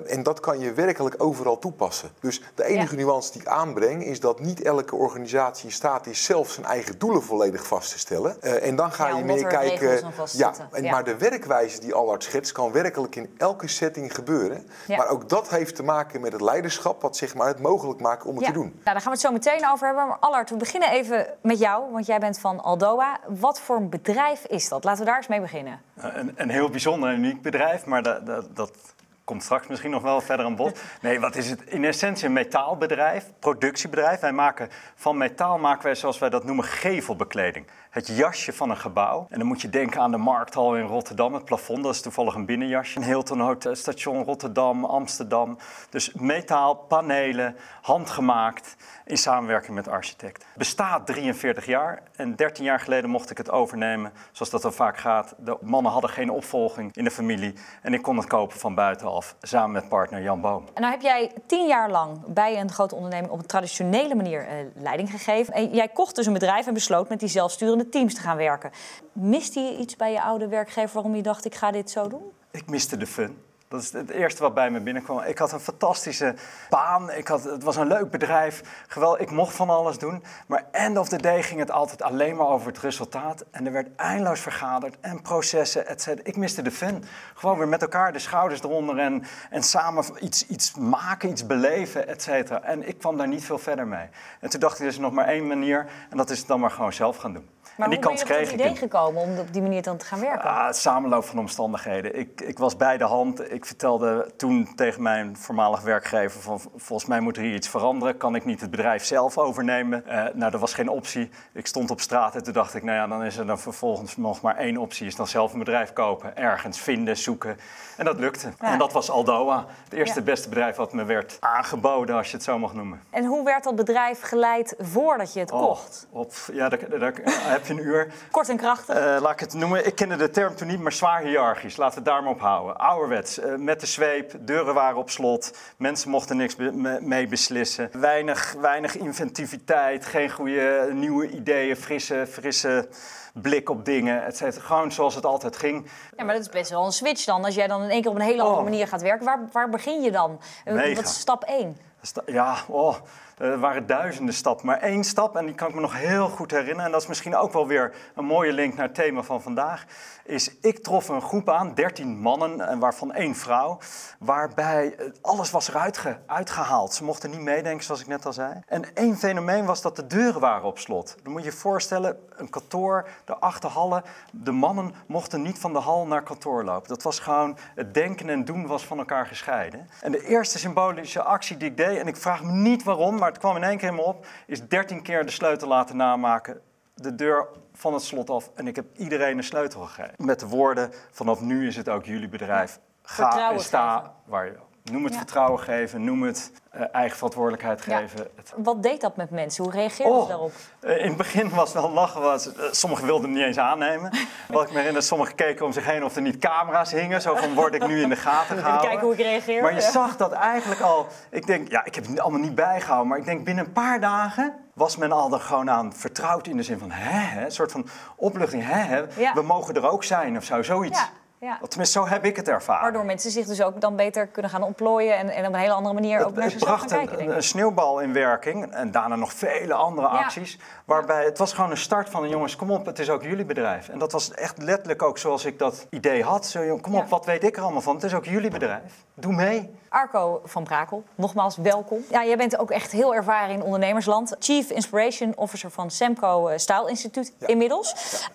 En 0.06 0.22
dat 0.22 0.40
kan 0.40 0.58
je 0.58 0.72
werkelijk 0.72 1.14
overal 1.18 1.58
toepassen. 1.58 2.10
Dus 2.20 2.42
de 2.54 2.64
enige 2.64 2.94
nuance 2.94 3.32
die 3.32 3.40
ik 3.40 3.46
aanbreng 3.46 4.04
is 4.04 4.20
dat 4.20 4.40
niet 4.40 4.62
elke 4.62 4.96
organisatie 4.96 5.64
in 5.64 5.72
staat 5.72 6.06
is 6.06 6.24
zelf 6.24 6.50
zijn 6.50 6.66
eigen 6.66 6.98
doelen 6.98 7.22
volledig 7.22 7.66
vast 7.66 7.92
te 7.92 7.98
stellen. 7.98 8.36
Uh, 8.42 8.66
en 8.66 8.76
dan 8.76 8.92
ga 8.92 9.08
je 9.08 9.24
meer 9.24 9.46
kijken. 9.46 10.12
Ja, 10.32 10.52
en, 10.70 10.84
maar 10.84 11.04
de 11.04 11.16
werkwijze 11.16 11.80
die 11.80 11.94
Allard 11.94 12.22
schetst 12.22 12.52
kan 12.52 12.72
werkelijk 12.72 13.16
in 13.16 13.34
elke 13.36 13.68
setting 13.68 14.14
gebeuren. 14.14 14.66
Maar 14.88 15.08
ook 15.08 15.28
dat 15.28 15.48
heeft 15.48 15.76
te 15.76 15.82
maken 15.82 16.20
met 16.20 16.32
het 16.32 16.40
leiderschap, 16.40 17.02
wat 17.02 17.16
zeg 17.16 17.34
maar 17.34 17.46
het 17.46 17.60
mogelijk 17.60 18.00
maakt 18.00 18.24
om 18.24 18.36
het 18.36 18.44
te 18.44 18.52
doen. 18.52 18.62
Nou, 18.62 18.80
daar 18.84 18.94
gaan 18.94 19.04
we 19.04 19.10
het 19.10 19.20
zo 19.20 19.32
meteen 19.32 19.68
over 19.68 19.86
hebben. 19.86 20.06
Maar 20.06 20.18
Allard, 20.20 20.50
we 20.50 20.56
beginnen 20.56 20.90
even 20.90 21.26
met 21.42 21.58
jou, 21.58 21.92
want 21.92 22.06
jij 22.06 22.18
bent 22.18 22.38
van 22.38 22.62
Aldoa. 22.62 23.20
Wat 23.28 23.60
voor 23.60 23.76
een 23.76 23.88
bedrijf 23.88 24.44
is 24.44 24.68
dat? 24.68 24.84
Laten 24.84 25.00
we 25.00 25.06
daar 25.06 25.16
eens 25.16 25.26
mee 25.26 25.40
beginnen. 25.40 25.80
Een, 25.96 26.32
een 26.36 26.50
heel 26.50 26.70
bijzonder 26.70 27.10
en 27.10 27.16
uniek 27.16 27.42
bedrijf, 27.42 27.86
maar 27.86 27.93
dat, 28.02 28.26
dat, 28.26 28.56
dat 28.56 28.94
komt 29.24 29.42
straks 29.42 29.66
misschien 29.66 29.90
nog 29.90 30.02
wel 30.02 30.20
verder 30.20 30.46
aan 30.46 30.56
bod. 30.56 30.80
Nee, 31.00 31.20
wat 31.20 31.36
is 31.36 31.50
het? 31.50 31.62
In 31.62 31.84
essentie 31.84 32.26
een 32.26 32.32
metaalbedrijf, 32.32 33.24
productiebedrijf. 33.38 34.20
Wij 34.20 34.32
maken 34.32 34.68
van 34.94 35.16
metaal 35.16 35.58
maken 35.58 35.84
wij, 35.84 35.94
zoals 35.94 36.18
wij 36.18 36.30
dat 36.30 36.44
noemen, 36.44 36.64
gevelbekleding 36.64 37.66
het 37.94 38.08
jasje 38.08 38.52
van 38.52 38.70
een 38.70 38.76
gebouw. 38.76 39.26
En 39.30 39.38
dan 39.38 39.48
moet 39.48 39.60
je 39.60 39.68
denken 39.68 40.00
aan 40.00 40.10
de 40.10 40.16
Markthal 40.16 40.76
in 40.76 40.86
Rotterdam, 40.86 41.34
het 41.34 41.44
plafond, 41.44 41.82
dat 41.82 41.94
is 41.94 42.00
toevallig 42.00 42.34
een 42.34 42.46
binnenjasje. 42.46 42.98
Een 42.98 43.04
Hilton 43.04 43.40
Hotel, 43.40 43.74
station 43.74 44.24
Rotterdam, 44.24 44.84
Amsterdam. 44.84 45.58
Dus 45.90 46.12
metaal, 46.12 46.74
panelen, 46.74 47.56
handgemaakt, 47.82 48.76
in 49.04 49.16
samenwerking 49.16 49.74
met 49.74 49.88
architect. 49.88 50.44
Bestaat 50.56 51.06
43 51.06 51.66
jaar 51.66 52.02
en 52.16 52.36
13 52.36 52.64
jaar 52.64 52.80
geleden 52.80 53.10
mocht 53.10 53.30
ik 53.30 53.38
het 53.38 53.50
overnemen, 53.50 54.12
zoals 54.32 54.50
dat 54.50 54.62
dan 54.62 54.72
vaak 54.72 54.98
gaat. 54.98 55.34
De 55.38 55.56
mannen 55.60 55.92
hadden 55.92 56.10
geen 56.10 56.30
opvolging 56.30 56.96
in 56.96 57.04
de 57.04 57.10
familie 57.10 57.54
en 57.82 57.94
ik 57.94 58.02
kon 58.02 58.16
het 58.16 58.26
kopen 58.26 58.58
van 58.58 58.74
buitenaf, 58.74 59.36
samen 59.40 59.72
met 59.72 59.88
partner 59.88 60.22
Jan 60.22 60.40
Boom. 60.40 60.64
En 60.74 60.80
nou 60.80 60.92
heb 60.92 61.02
jij 61.02 61.32
10 61.46 61.66
jaar 61.66 61.90
lang 61.90 62.18
bij 62.26 62.60
een 62.60 62.70
grote 62.70 62.94
onderneming 62.94 63.32
op 63.32 63.38
een 63.38 63.46
traditionele 63.46 64.14
manier 64.14 64.40
uh, 64.40 64.82
leiding 64.82 65.10
gegeven. 65.10 65.54
En 65.54 65.68
jij 65.68 65.88
kocht 65.88 66.16
dus 66.16 66.26
een 66.26 66.32
bedrijf 66.32 66.66
en 66.66 66.74
besloot 66.74 67.08
met 67.08 67.20
die 67.20 67.28
zelfsturende 67.28 67.83
zelfsturende 67.84 67.88
teams 67.88 68.14
te 68.14 68.20
gaan 68.20 68.36
werken. 68.36 68.70
Miste 69.12 69.60
je 69.60 69.76
iets 69.78 69.96
bij 69.96 70.12
je 70.12 70.22
oude 70.22 70.48
werkgever 70.48 70.94
waarom 70.94 71.14
je 71.14 71.22
dacht 71.22 71.44
ik 71.44 71.54
ga 71.54 71.70
dit 71.70 71.90
zo 71.90 72.08
doen? 72.08 72.32
Ik 72.50 72.66
miste 72.66 72.96
de 72.96 73.06
fun. 73.06 73.42
Dat 73.68 73.82
is 73.82 73.92
het 73.92 74.10
eerste 74.10 74.42
wat 74.42 74.54
bij 74.54 74.70
me 74.70 74.80
binnenkwam. 74.80 75.20
Ik 75.20 75.38
had 75.38 75.52
een 75.52 75.60
fantastische 75.60 76.34
baan. 76.70 77.10
Ik 77.10 77.28
had, 77.28 77.44
het 77.44 77.62
was 77.62 77.76
een 77.76 77.86
leuk 77.86 78.10
bedrijf. 78.10 78.84
Geweld, 78.88 79.20
ik 79.20 79.30
mocht 79.30 79.54
van 79.54 79.70
alles 79.70 79.98
doen. 79.98 80.22
Maar 80.46 80.64
end 80.70 80.98
of 80.98 81.08
the 81.08 81.16
day 81.16 81.42
ging 81.42 81.60
het 81.60 81.70
altijd 81.70 82.02
alleen 82.02 82.36
maar 82.36 82.46
over 82.46 82.66
het 82.66 82.78
resultaat. 82.78 83.44
En 83.50 83.66
er 83.66 83.72
werd 83.72 83.88
eindeloos 83.96 84.40
vergaderd 84.40 84.96
en 85.00 85.22
processen, 85.22 85.86
et 85.86 86.02
cetera. 86.02 86.28
Ik 86.28 86.36
miste 86.36 86.62
de 86.62 86.70
fun. 86.70 87.04
Gewoon 87.34 87.58
weer 87.58 87.68
met 87.68 87.82
elkaar 87.82 88.12
de 88.12 88.18
schouders 88.18 88.62
eronder 88.62 88.98
en, 88.98 89.24
en 89.50 89.62
samen 89.62 90.04
iets, 90.20 90.46
iets 90.46 90.74
maken, 90.74 91.30
iets 91.30 91.46
beleven, 91.46 92.08
et 92.08 92.22
cetera. 92.22 92.62
En 92.62 92.88
ik 92.88 92.98
kwam 92.98 93.16
daar 93.16 93.28
niet 93.28 93.44
veel 93.44 93.58
verder 93.58 93.86
mee. 93.86 94.08
En 94.40 94.50
toen 94.50 94.60
dacht 94.60 94.74
ik, 94.74 94.80
er 94.80 94.86
is 94.86 94.98
nog 94.98 95.12
maar 95.12 95.26
één 95.26 95.46
manier. 95.46 95.86
En 96.10 96.16
dat 96.16 96.30
is 96.30 96.38
het 96.38 96.48
dan 96.48 96.60
maar 96.60 96.70
gewoon 96.70 96.92
zelf 96.92 97.16
gaan 97.16 97.32
doen. 97.32 97.48
Maar 97.76 97.86
en 97.88 97.94
die 97.94 98.04
hoe 98.04 98.08
ben 98.08 98.16
kans 98.16 98.20
je 98.20 98.24
op 98.34 98.40
kreeg 98.42 98.50
het 98.50 98.60
ik. 98.60 98.66
idee 98.66 98.76
gekomen 98.88 99.22
om 99.22 99.38
op 99.38 99.52
die 99.52 99.62
manier 99.62 99.82
dan 99.82 99.96
te 99.96 100.04
gaan 100.04 100.20
werken? 100.20 100.50
Ah, 100.50 100.66
het 100.66 100.76
samenloop 100.76 101.24
van 101.24 101.38
omstandigheden. 101.38 102.18
Ik, 102.18 102.40
ik 102.40 102.58
was 102.58 102.76
bij 102.76 102.96
de 102.98 103.04
hand. 103.04 103.52
Ik 103.52 103.64
vertelde 103.66 104.30
toen 104.36 104.74
tegen 104.74 105.02
mijn 105.02 105.36
voormalig 105.36 105.80
werkgever 105.80 106.40
van 106.40 106.60
volgens 106.76 107.08
mij 107.08 107.20
moet 107.20 107.36
er 107.36 107.42
hier 107.42 107.54
iets 107.54 107.68
veranderen. 107.68 108.16
Kan 108.16 108.34
ik 108.34 108.44
niet 108.44 108.60
het 108.60 108.70
bedrijf 108.70 109.04
zelf 109.04 109.38
overnemen? 109.38 110.06
Eh, 110.06 110.24
nou, 110.34 110.50
dat 110.50 110.60
was 110.60 110.74
geen 110.74 110.88
optie. 110.88 111.30
Ik 111.52 111.66
stond 111.66 111.90
op 111.90 112.00
straat 112.00 112.34
en 112.34 112.42
toen 112.42 112.52
dacht 112.52 112.74
ik, 112.74 112.82
nou 112.82 112.96
ja, 112.96 113.06
dan 113.06 113.24
is 113.24 113.36
er 113.36 113.46
dan 113.46 113.58
vervolgens 113.58 114.16
nog 114.16 114.40
maar 114.40 114.56
één 114.56 114.76
optie. 114.76 115.06
Is 115.06 115.16
dan 115.16 115.26
zelf 115.26 115.52
een 115.52 115.58
bedrijf 115.58 115.92
kopen, 115.92 116.36
ergens 116.36 116.80
vinden, 116.80 117.16
zoeken. 117.16 117.56
En 117.96 118.04
dat 118.04 118.18
lukte. 118.18 118.48
Ja. 118.60 118.72
En 118.72 118.78
dat 118.78 118.92
was 118.92 119.10
Aldoa. 119.10 119.64
Het 119.84 119.92
eerste 119.92 120.18
Ja. 120.18 120.24
beste 120.24 120.48
bedrijf 120.48 120.76
wat 120.76 120.92
me 120.92 121.04
werd 121.04 121.36
aangeboden, 121.40 122.16
als 122.16 122.30
je 122.30 122.34
het 122.36 122.44
zo 122.44 122.58
mag 122.58 122.74
noemen. 122.74 123.00
En 123.10 123.24
hoe 123.24 123.44
werd 123.44 123.64
dat 123.64 123.76
bedrijf 123.76 124.20
geleid 124.20 124.74
voordat 124.78 125.32
je 125.32 125.40
het 125.40 125.50
Oh, 125.52 125.60
kocht? 125.60 126.06
op, 126.10 126.32
ja, 126.52 126.68
daar- 126.68 126.98
daar 126.98 127.12
heb 127.24 127.63
je 127.66 127.72
een 127.72 127.78
uur. 127.86 128.12
Kort 128.30 128.48
en 128.48 128.56
krachtig. 128.56 128.94
Eh, 128.96 129.16
laat 129.20 129.32
ik 129.32 129.40
het 129.40 129.54
noemen. 129.54 129.86
Ik 129.86 129.94
kende 129.94 130.16
de 130.16 130.30
term 130.30 130.54
toen 130.54 130.66
niet, 130.68 130.80
maar 130.80 130.92
zwaar 130.92 131.22
hiërarchisch. 131.22 131.76
Laten 131.76 131.94
we 131.94 132.00
het 132.04 132.14
daar 132.14 132.22
maar 132.22 132.32
op 132.32 132.40
houden. 132.40 132.76
Ouderwets, 132.76 133.38
eh, 133.38 133.54
met 133.54 133.80
de 133.80 133.86
zweep, 133.86 134.32
deuren 134.40 134.74
waren 134.74 134.96
op 134.98 135.10
slot. 135.10 135.56
Mensen 135.76 136.10
mochten 136.10 136.36
niks 136.36 136.56
be- 136.56 136.72
me- 136.72 136.98
mee 137.00 137.26
beslissen. 137.26 137.88
Weinig, 137.92 138.54
weinig 138.60 138.96
inventiviteit, 138.96 140.06
geen 140.06 140.30
goede 140.30 140.88
nieuwe 140.92 141.28
ideeën, 141.28 141.76
frisse, 141.76 142.26
frisse 142.30 142.88
blik 143.34 143.70
op 143.70 143.84
dingen, 143.84 144.24
et 144.24 144.36
cetera. 144.36 144.64
Gewoon 144.64 144.92
zoals 144.92 145.14
het 145.14 145.26
altijd 145.26 145.56
ging. 145.56 145.90
Ja, 146.16 146.24
maar 146.24 146.34
dat 146.34 146.42
is 146.42 146.50
best 146.50 146.70
wel 146.70 146.84
een 146.84 146.92
switch 146.92 147.24
dan. 147.24 147.44
Als 147.44 147.54
jij 147.54 147.66
dan 147.66 147.82
in 147.82 147.90
één 147.90 148.00
keer 148.02 148.10
op 148.10 148.16
een 148.16 148.22
hele 148.22 148.40
andere 148.42 148.58
Oh. 148.58 148.64
manier 148.64 148.88
gaat 148.88 149.02
werken. 149.02 149.24
Waar, 149.26 149.48
waar 149.52 149.68
begin 149.70 150.02
je 150.02 150.10
dan? 150.10 150.40
Eh, 150.64 150.74
Mega. 150.74 150.94
Wat 150.94 151.04
is 151.04 151.18
stap 151.20 151.44
1? 151.46 151.76
Sta- 152.02 152.22
Ja, 152.26 152.56
oh, 152.68 152.94
er 153.38 153.58
waren 153.58 153.86
duizenden 153.86 154.34
stappen. 154.34 154.66
Maar 154.66 154.78
één 154.78 155.04
stap, 155.04 155.36
en 155.36 155.46
die 155.46 155.54
kan 155.54 155.68
ik 155.68 155.74
me 155.74 155.80
nog 155.80 155.96
heel 155.98 156.28
goed 156.28 156.50
herinneren... 156.50 156.84
en 156.84 156.90
dat 156.90 157.02
is 157.02 157.06
misschien 157.06 157.36
ook 157.36 157.52
wel 157.52 157.66
weer 157.66 157.94
een 158.14 158.24
mooie 158.24 158.52
link 158.52 158.74
naar 158.74 158.86
het 158.86 158.94
thema 158.94 159.22
van 159.22 159.42
vandaag... 159.42 159.84
is 160.24 160.56
ik 160.60 160.78
trof 160.82 161.08
een 161.08 161.22
groep 161.22 161.50
aan, 161.50 161.74
13 161.74 162.18
mannen, 162.18 162.60
en 162.68 162.78
waarvan 162.78 163.12
één 163.12 163.34
vrouw... 163.34 163.78
waarbij 164.18 164.94
eh, 164.96 165.06
alles 165.22 165.50
was 165.50 165.68
eruit 165.68 165.98
ge- 165.98 166.16
uitgehaald. 166.26 166.94
Ze 166.94 167.04
mochten 167.04 167.30
niet 167.30 167.40
meedenken, 167.40 167.84
zoals 167.84 168.00
ik 168.00 168.06
net 168.06 168.26
al 168.26 168.32
zei. 168.32 168.60
En 168.66 168.94
één 168.94 169.16
fenomeen 169.16 169.64
was 169.64 169.82
dat 169.82 169.96
de 169.96 170.06
deuren 170.06 170.40
waren 170.40 170.66
op 170.66 170.78
slot. 170.78 171.16
Dan 171.22 171.32
moet 171.32 171.44
je 171.44 171.50
je 171.50 171.56
voorstellen, 171.56 172.16
een 172.36 172.50
kantoor, 172.50 173.08
de 173.24 173.36
achterhallen... 173.36 174.02
de 174.30 174.52
mannen 174.52 174.94
mochten 175.06 175.42
niet 175.42 175.58
van 175.58 175.72
de 175.72 175.78
hal 175.78 176.06
naar 176.06 176.22
kantoor 176.22 176.64
lopen. 176.64 176.88
Dat 176.88 177.02
was 177.02 177.18
gewoon, 177.18 177.56
het 177.74 177.94
denken 177.94 178.28
en 178.28 178.44
doen 178.44 178.66
was 178.66 178.86
van 178.86 178.98
elkaar 178.98 179.26
gescheiden. 179.26 179.88
En 180.00 180.12
de 180.12 180.26
eerste 180.26 180.58
symbolische 180.58 181.22
actie 181.22 181.56
die 181.56 181.68
ik 181.68 181.76
deed, 181.76 181.98
en 181.98 182.06
ik 182.06 182.16
vraag 182.16 182.42
me 182.42 182.52
niet 182.52 182.82
waarom, 182.82 183.18
maar 183.24 183.32
het 183.32 183.42
kwam 183.42 183.56
in 183.56 183.62
één 183.62 183.78
keer 183.78 183.88
in 183.88 183.94
me 183.94 184.02
op, 184.02 184.26
is 184.46 184.68
13 184.68 185.02
keer 185.02 185.24
de 185.24 185.30
sleutel 185.30 185.68
laten 185.68 185.96
namaken. 185.96 186.60
De 186.94 187.14
deur 187.14 187.48
van 187.72 187.92
het 187.92 188.02
slot 188.02 188.30
af 188.30 188.50
en 188.54 188.66
ik 188.66 188.76
heb 188.76 188.86
iedereen 188.96 189.36
een 189.36 189.44
sleutel 189.44 189.80
gegeven. 189.80 190.14
Met 190.16 190.40
de 190.40 190.46
woorden: 190.46 190.90
vanaf 191.10 191.40
nu 191.40 191.66
is 191.66 191.76
het 191.76 191.88
ook 191.88 192.04
jullie 192.04 192.28
bedrijf. 192.28 192.78
Ga 193.02 193.14
Vertrouwen 193.14 193.58
en 193.58 193.64
sta 193.64 193.96
geven. 193.96 194.12
waar 194.24 194.44
je 194.44 194.52
wil. 194.52 194.68
Noem 194.92 195.04
het 195.04 195.12
Ja. 195.12 195.18
vertrouwen 195.18 195.60
geven, 195.60 196.04
noem 196.04 196.22
het 196.22 196.52
eh, 196.70 196.80
eigen 196.92 197.16
verantwoordelijkheid 197.16 197.80
geven. 197.80 198.26
Wat 198.56 198.82
deed 198.82 199.00
dat 199.00 199.16
met 199.16 199.30
mensen? 199.30 199.64
Hoe 199.64 199.72
reageerden 199.72 200.14
Oh, 200.16 200.22
ze 200.22 200.28
daarop? 200.28 200.52
eh, 200.80 200.98
In 200.98 201.08
het 201.08 201.16
begin 201.16 201.48
was 201.50 201.72
het 201.72 201.82
wel 201.82 201.90
lachen. 201.90 202.20
Was, 202.20 202.52
eh, 202.54 202.62
sommigen 202.70 203.04
wilden 203.06 203.24
het 203.28 203.34
niet 203.38 203.46
eens 203.46 203.58
aannemen. 203.58 204.10
Wat 204.48 204.62
ik 204.62 204.70
me 204.72 204.78
herinner, 204.78 205.02
sommigen 205.02 205.34
keken 205.34 205.64
om 205.66 205.72
zich 205.72 205.84
heen 205.86 206.04
of 206.04 206.16
er 206.16 206.22
niet 206.22 206.38
camera's 206.38 206.90
hingen. 206.90 207.20
Zo 207.22 207.34
van, 207.34 207.54
word 207.54 207.74
ik 207.74 207.86
nu 207.86 208.02
in 208.02 208.08
de 208.08 208.16
gaten 208.16 208.56
gehouden? 208.58 208.86
kijken 208.88 209.04
hoe 209.06 209.12
ik 209.14 209.20
reageer. 209.20 209.62
Maar 209.62 209.74
je 209.74 209.80
Ja. 209.80 209.90
zag 209.90 210.16
dat 210.16 210.32
eigenlijk 210.32 210.80
al... 210.80 211.06
Ik 211.30 211.46
denk, 211.46 211.70
ja, 211.70 211.84
ik 211.84 211.94
heb 211.94 212.06
het 212.06 212.20
allemaal 212.20 212.40
niet 212.40 212.54
bijgehouden. 212.54 213.08
Maar 213.08 213.18
ik 213.18 213.24
denk, 213.24 213.44
binnen 213.44 213.64
een 213.64 213.72
paar 213.72 214.00
dagen 214.00 214.54
was 214.74 214.96
men 214.96 215.12
al 215.12 215.32
er 215.32 215.40
gewoon 215.40 215.70
aan 215.70 215.94
vertrouwd. 215.94 216.46
In 216.46 216.56
de 216.56 216.62
zin 216.62 216.78
van, 216.78 216.90
hè, 216.90 217.18
hè? 217.38 217.44
Een 217.44 217.50
soort 217.52 217.72
van 217.72 217.86
opluchting. 218.16 218.62
Hè, 218.66 218.78
hè? 218.78 219.04
We 219.34 219.42
mogen 219.42 219.74
er 219.74 219.88
ook 219.90 220.04
zijn 220.04 220.36
of 220.36 220.44
zo, 220.44 220.62
zoiets. 220.62 221.10
Ja. 221.44 221.58
Tenminste, 221.68 221.98
zo 221.98 222.06
heb 222.06 222.24
ik 222.24 222.36
het 222.36 222.48
ervaren. 222.48 222.82
Waardoor 222.82 223.04
mensen 223.04 223.30
zich 223.30 223.46
dus 223.46 223.62
ook 223.62 223.80
dan 223.80 223.96
beter 223.96 224.26
kunnen 224.26 224.50
gaan 224.50 224.62
ontplooien 224.62 225.16
en, 225.18 225.28
en 225.28 225.46
op 225.46 225.52
een 225.52 225.58
hele 225.58 225.72
andere 225.72 225.94
manier 225.94 226.26
ook 226.26 226.34
naar 226.34 226.50
zichzelf 226.50 226.80
gaan 226.80 226.98
een, 227.00 227.06
kijken. 227.06 227.30
een, 227.30 227.36
ik. 227.36 227.42
sneeuwbal 227.42 228.00
in 228.00 228.12
werking 228.12 228.72
en 228.72 228.90
daarna 228.90 229.16
nog 229.16 229.32
vele 229.32 229.74
andere 229.74 230.06
Ja. 230.08 230.12
acties. 230.22 230.58
Waarbij 230.84 231.24
het 231.24 231.38
was 231.38 231.52
gewoon 231.52 231.70
een 231.70 231.76
start 231.76 232.08
van, 232.10 232.28
jongens, 232.28 232.56
kom 232.56 232.70
op, 232.70 232.86
het 232.86 232.98
is 232.98 233.10
ook 233.10 233.22
jullie 233.22 233.44
bedrijf. 233.44 233.88
En 233.88 233.98
dat 233.98 234.12
was 234.12 234.30
echt 234.32 234.62
letterlijk 234.62 235.02
ook 235.02 235.18
zoals 235.18 235.44
ik 235.44 235.58
dat 235.58 235.86
idee 235.90 236.22
had. 236.22 236.46
Zo, 236.46 236.78
kom 236.78 236.94
op, 236.94 237.02
Ja. 237.02 237.08
wat 237.08 237.24
weet 237.24 237.44
ik 237.44 237.56
er 237.56 237.62
allemaal 237.62 237.80
van? 237.82 237.94
Het 237.94 238.04
is 238.04 238.14
ook 238.14 238.24
jullie 238.24 238.50
bedrijf. 238.50 239.04
Doe 239.16 239.32
mee. 239.32 239.70
Arco 239.88 240.40
van 240.44 240.64
Brakel, 240.64 241.04
nogmaals 241.14 241.56
welkom. 241.56 242.04
Ja, 242.10 242.24
jij 242.24 242.36
bent 242.36 242.56
ook 242.56 242.70
echt 242.70 242.92
heel 242.92 243.14
ervaren 243.14 243.54
in 243.54 243.62
ondernemersland. 243.62 244.36
Chief 244.38 244.70
Inspiration 244.70 245.36
Officer 245.36 245.70
van 245.70 245.90
Semco 245.90 246.48
eh, 246.48 246.58
Style 246.58 246.88
Instituut 246.88 247.32
inmiddels. 247.38 247.94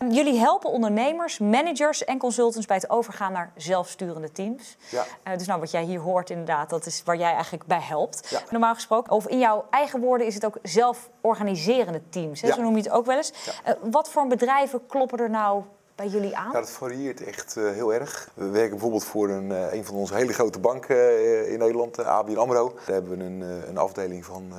Jullie 0.10 0.40
helpen 0.40 0.70
ondernemers, 0.70 1.40
managers 1.40 2.04
en 2.04 2.18
consultants 2.18 2.66
bij 2.66 2.76
het 2.76 2.90
overgaan 2.90 3.32
naar 3.32 3.52
zelfsturende 3.56 4.32
teams. 4.32 4.78
Ja. 4.90 5.04
Eh, 5.24 5.38
dus 5.38 5.48
nou, 5.48 5.60
wat 5.60 5.72
jij 5.72 5.84
hier 5.84 6.00
hoort 6.00 6.30
inderdaad, 6.30 6.70
dat 6.70 6.86
is 6.86 7.04
waar 7.06 7.18
jij 7.18 7.34
eigenlijk 7.34 7.66
bij 7.66 7.82
helpt. 7.82 8.44
Normaal 8.52 8.74
gesproken, 8.74 9.14
of 9.14 9.28
in 9.28 9.40
jouw 9.40 9.66
eigen 9.70 10.00
woorden 10.00 10.28
is 10.28 10.34
het 10.34 10.46
ook 10.46 10.58
zelforganiserende 10.64 12.02
teams. 12.10 12.42
Hè? 12.42 12.48
Ja. 12.48 12.54
Zo 12.54 12.62
noem 12.62 12.76
je 12.76 12.82
het 12.82 12.92
ook 12.92 13.06
wel 13.06 13.18
eens. 13.18 13.34
Eh, 13.64 13.74
wat 13.82 14.10
voor 14.10 14.28
bedrijven 14.28 14.86
kloppen 14.88 15.20
er 15.20 15.30
nou 15.30 15.64
bij 16.00 16.08
jullie 16.08 16.38
aan? 16.38 16.52
Ja, 16.52 16.60
dat 16.60 16.70
varieert 16.70 17.24
echt 17.24 17.58
eh, 17.58 17.64
heel 17.64 17.94
erg. 17.94 18.30
We 18.34 18.50
werken 18.50 18.70
bijvoorbeeld 18.70 19.04
voor 19.04 19.30
een, 19.30 19.52
eh, 19.52 19.74
een 19.74 19.86
van 19.86 19.96
onze 19.96 20.16
hele 20.16 20.34
grote 20.34 20.60
banken 20.60 20.98
eh, 20.98 21.52
in 21.52 21.60
Nederland, 21.60 22.04
ABN 22.04 22.38
AMRO. 22.38 22.74
Daar 22.86 22.94
hebben 22.94 23.18
we 23.18 23.24
een, 23.24 23.42
een 23.42 23.78
afdeling 23.78 24.26
van 24.26 24.54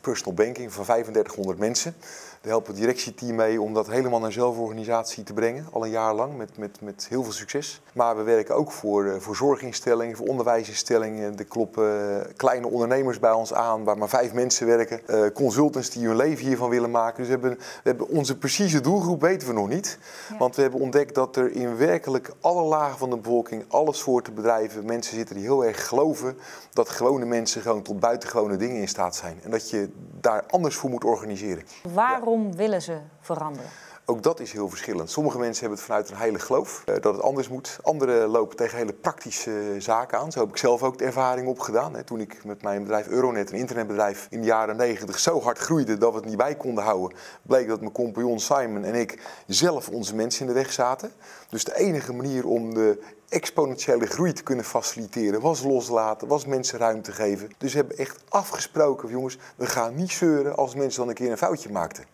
personal 0.00 0.34
banking 0.34 0.72
van 0.72 0.84
3500 0.84 1.58
mensen. 1.58 1.94
Daar 2.40 2.52
helpen 2.52 2.70
het 2.72 2.80
directieteam 2.80 3.34
mee 3.34 3.60
om 3.60 3.74
dat 3.74 3.86
helemaal 3.86 4.20
naar 4.20 4.32
zelforganisatie 4.32 5.22
te 5.22 5.32
brengen. 5.32 5.66
Al 5.72 5.84
een 5.84 5.90
jaar 5.90 6.14
lang 6.14 6.36
met, 6.36 6.58
met, 6.58 6.80
met 6.80 7.06
heel 7.08 7.22
veel 7.22 7.32
succes. 7.32 7.80
Maar 7.92 8.16
we 8.16 8.22
werken 8.22 8.54
ook 8.54 8.72
voor, 8.72 9.04
eh, 9.06 9.20
voor 9.20 9.36
zorginstellingen, 9.36 10.16
voor 10.16 10.26
onderwijsinstellingen. 10.26 11.38
Er 11.38 11.44
kloppen 11.44 12.20
eh, 12.24 12.32
kleine 12.36 12.68
ondernemers 12.68 13.18
bij 13.18 13.32
ons 13.32 13.54
aan 13.54 13.84
waar 13.84 13.98
maar 13.98 14.08
vijf 14.08 14.32
mensen 14.32 14.66
werken. 14.66 15.06
Eh, 15.06 15.20
consultants 15.34 15.90
die 15.90 16.06
hun 16.06 16.16
leven 16.16 16.46
hiervan 16.46 16.70
willen 16.70 16.90
maken. 16.90 17.16
Dus 17.16 17.26
we 17.26 17.32
hebben, 17.32 17.50
we 17.58 17.88
hebben 17.88 18.08
onze 18.08 18.38
precieze 18.38 18.80
doelgroep 18.80 19.20
weten 19.20 19.48
we 19.48 19.54
nog 19.54 19.68
niet. 19.68 19.98
Want 20.38 20.56
we 20.56 20.62
hebben 20.62 20.80
ontdekt 20.80 21.14
dat 21.14 21.36
er 21.36 21.52
in 21.52 21.76
werkelijk 21.76 22.32
alle 22.40 22.62
lagen 22.62 22.98
van 22.98 23.10
de 23.10 23.16
bevolking, 23.16 23.64
alle 23.68 23.92
soorten 23.92 24.34
bedrijven, 24.34 24.84
mensen 24.84 25.16
zitten 25.16 25.34
die 25.34 25.44
heel 25.44 25.64
erg 25.64 25.88
geloven 25.88 26.36
dat 26.72 26.88
gewone 26.88 27.24
mensen 27.24 27.62
gewoon 27.62 27.82
tot 27.82 28.00
buitengewone 28.00 28.56
dingen 28.56 28.80
in 28.80 28.88
staat 28.88 29.16
zijn. 29.16 29.40
En 29.42 29.50
dat 29.50 29.70
je 29.70 29.88
daar 30.20 30.44
anders 30.48 30.76
voor 30.76 30.90
moet 30.90 31.04
organiseren. 31.04 31.64
Waarom 31.94 32.27
willen 32.56 32.82
ze 32.82 32.98
veranderen? 33.20 33.70
Ook 34.10 34.22
dat 34.22 34.40
is 34.40 34.52
heel 34.52 34.68
verschillend. 34.68 35.10
Sommige 35.10 35.38
mensen 35.38 35.60
hebben 35.60 35.78
het 35.78 35.86
vanuit 35.86 36.10
een 36.10 36.16
heilig 36.16 36.44
geloof, 36.44 36.82
eh, 36.84 36.94
dat 37.00 37.14
het 37.14 37.22
anders 37.22 37.48
moet. 37.48 37.78
Anderen 37.82 38.28
lopen 38.28 38.56
tegen 38.56 38.78
hele 38.78 38.92
praktische 38.92 39.74
zaken 39.78 40.18
aan. 40.18 40.32
Zo 40.32 40.40
heb 40.40 40.48
ik 40.48 40.56
zelf 40.56 40.82
ook 40.82 40.98
de 40.98 41.04
ervaring 41.04 41.48
opgedaan. 41.48 42.04
Toen 42.04 42.20
ik 42.20 42.44
met 42.44 42.62
mijn 42.62 42.82
bedrijf 42.82 43.06
Euronet, 43.06 43.50
een 43.50 43.58
internetbedrijf, 43.58 44.26
in 44.30 44.40
de 44.40 44.46
jaren 44.46 44.76
90 44.76 45.18
zo 45.18 45.40
hard 45.40 45.58
groeide 45.58 45.98
dat 45.98 46.10
we 46.10 46.16
het 46.16 46.26
niet 46.26 46.36
bij 46.36 46.56
konden 46.56 46.84
houden, 46.84 47.18
bleek 47.42 47.68
dat 47.68 47.80
mijn 47.80 47.92
compagnon 47.92 48.40
Simon 48.40 48.84
en 48.84 48.94
ik 48.94 49.22
zelf 49.46 49.88
onze 49.88 50.14
mensen 50.14 50.40
in 50.40 50.46
de 50.46 50.52
weg 50.52 50.72
zaten. 50.72 51.12
Dus 51.48 51.64
de 51.64 51.76
enige 51.76 52.12
manier 52.12 52.46
om 52.46 52.74
de 52.74 53.02
exponentiële 53.28 54.06
groei 54.06 54.32
te 54.32 54.42
kunnen 54.42 54.64
faciliteren 54.64 55.40
was 55.40 55.62
loslaten, 55.62 56.28
was 56.28 56.46
mensen 56.46 56.78
ruimte 56.78 57.12
geven. 57.12 57.50
Dus 57.58 57.72
we 57.72 57.78
hebben 57.78 57.96
echt 57.96 58.20
afgesproken, 58.28 59.08
jongens, 59.08 59.38
we 59.56 59.66
gaan 59.66 59.94
niet 59.94 60.12
zeuren 60.12 60.56
als 60.56 60.74
mensen 60.74 61.00
dan 61.00 61.08
een 61.08 61.14
keer 61.14 61.30
een 61.30 61.38
foutje 61.38 61.70
maakten. 61.70 62.04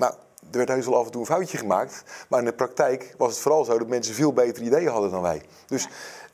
Nou, 0.00 0.12
er 0.50 0.56
werd 0.56 0.68
heus 0.68 0.86
wel 0.86 0.96
af 0.96 1.04
en 1.04 1.10
toe 1.10 1.20
een 1.20 1.26
foutje 1.26 1.58
gemaakt. 1.58 2.02
Maar 2.28 2.38
in 2.38 2.44
de 2.44 2.52
praktijk 2.52 3.14
was 3.18 3.30
het 3.30 3.38
vooral 3.40 3.64
zo 3.64 3.78
dat 3.78 3.88
mensen 3.88 4.14
veel 4.14 4.32
betere 4.32 4.64
ideeën 4.64 4.88
hadden 4.88 5.10
dan 5.10 5.22
wij. 5.22 5.42
Dus 5.66 5.88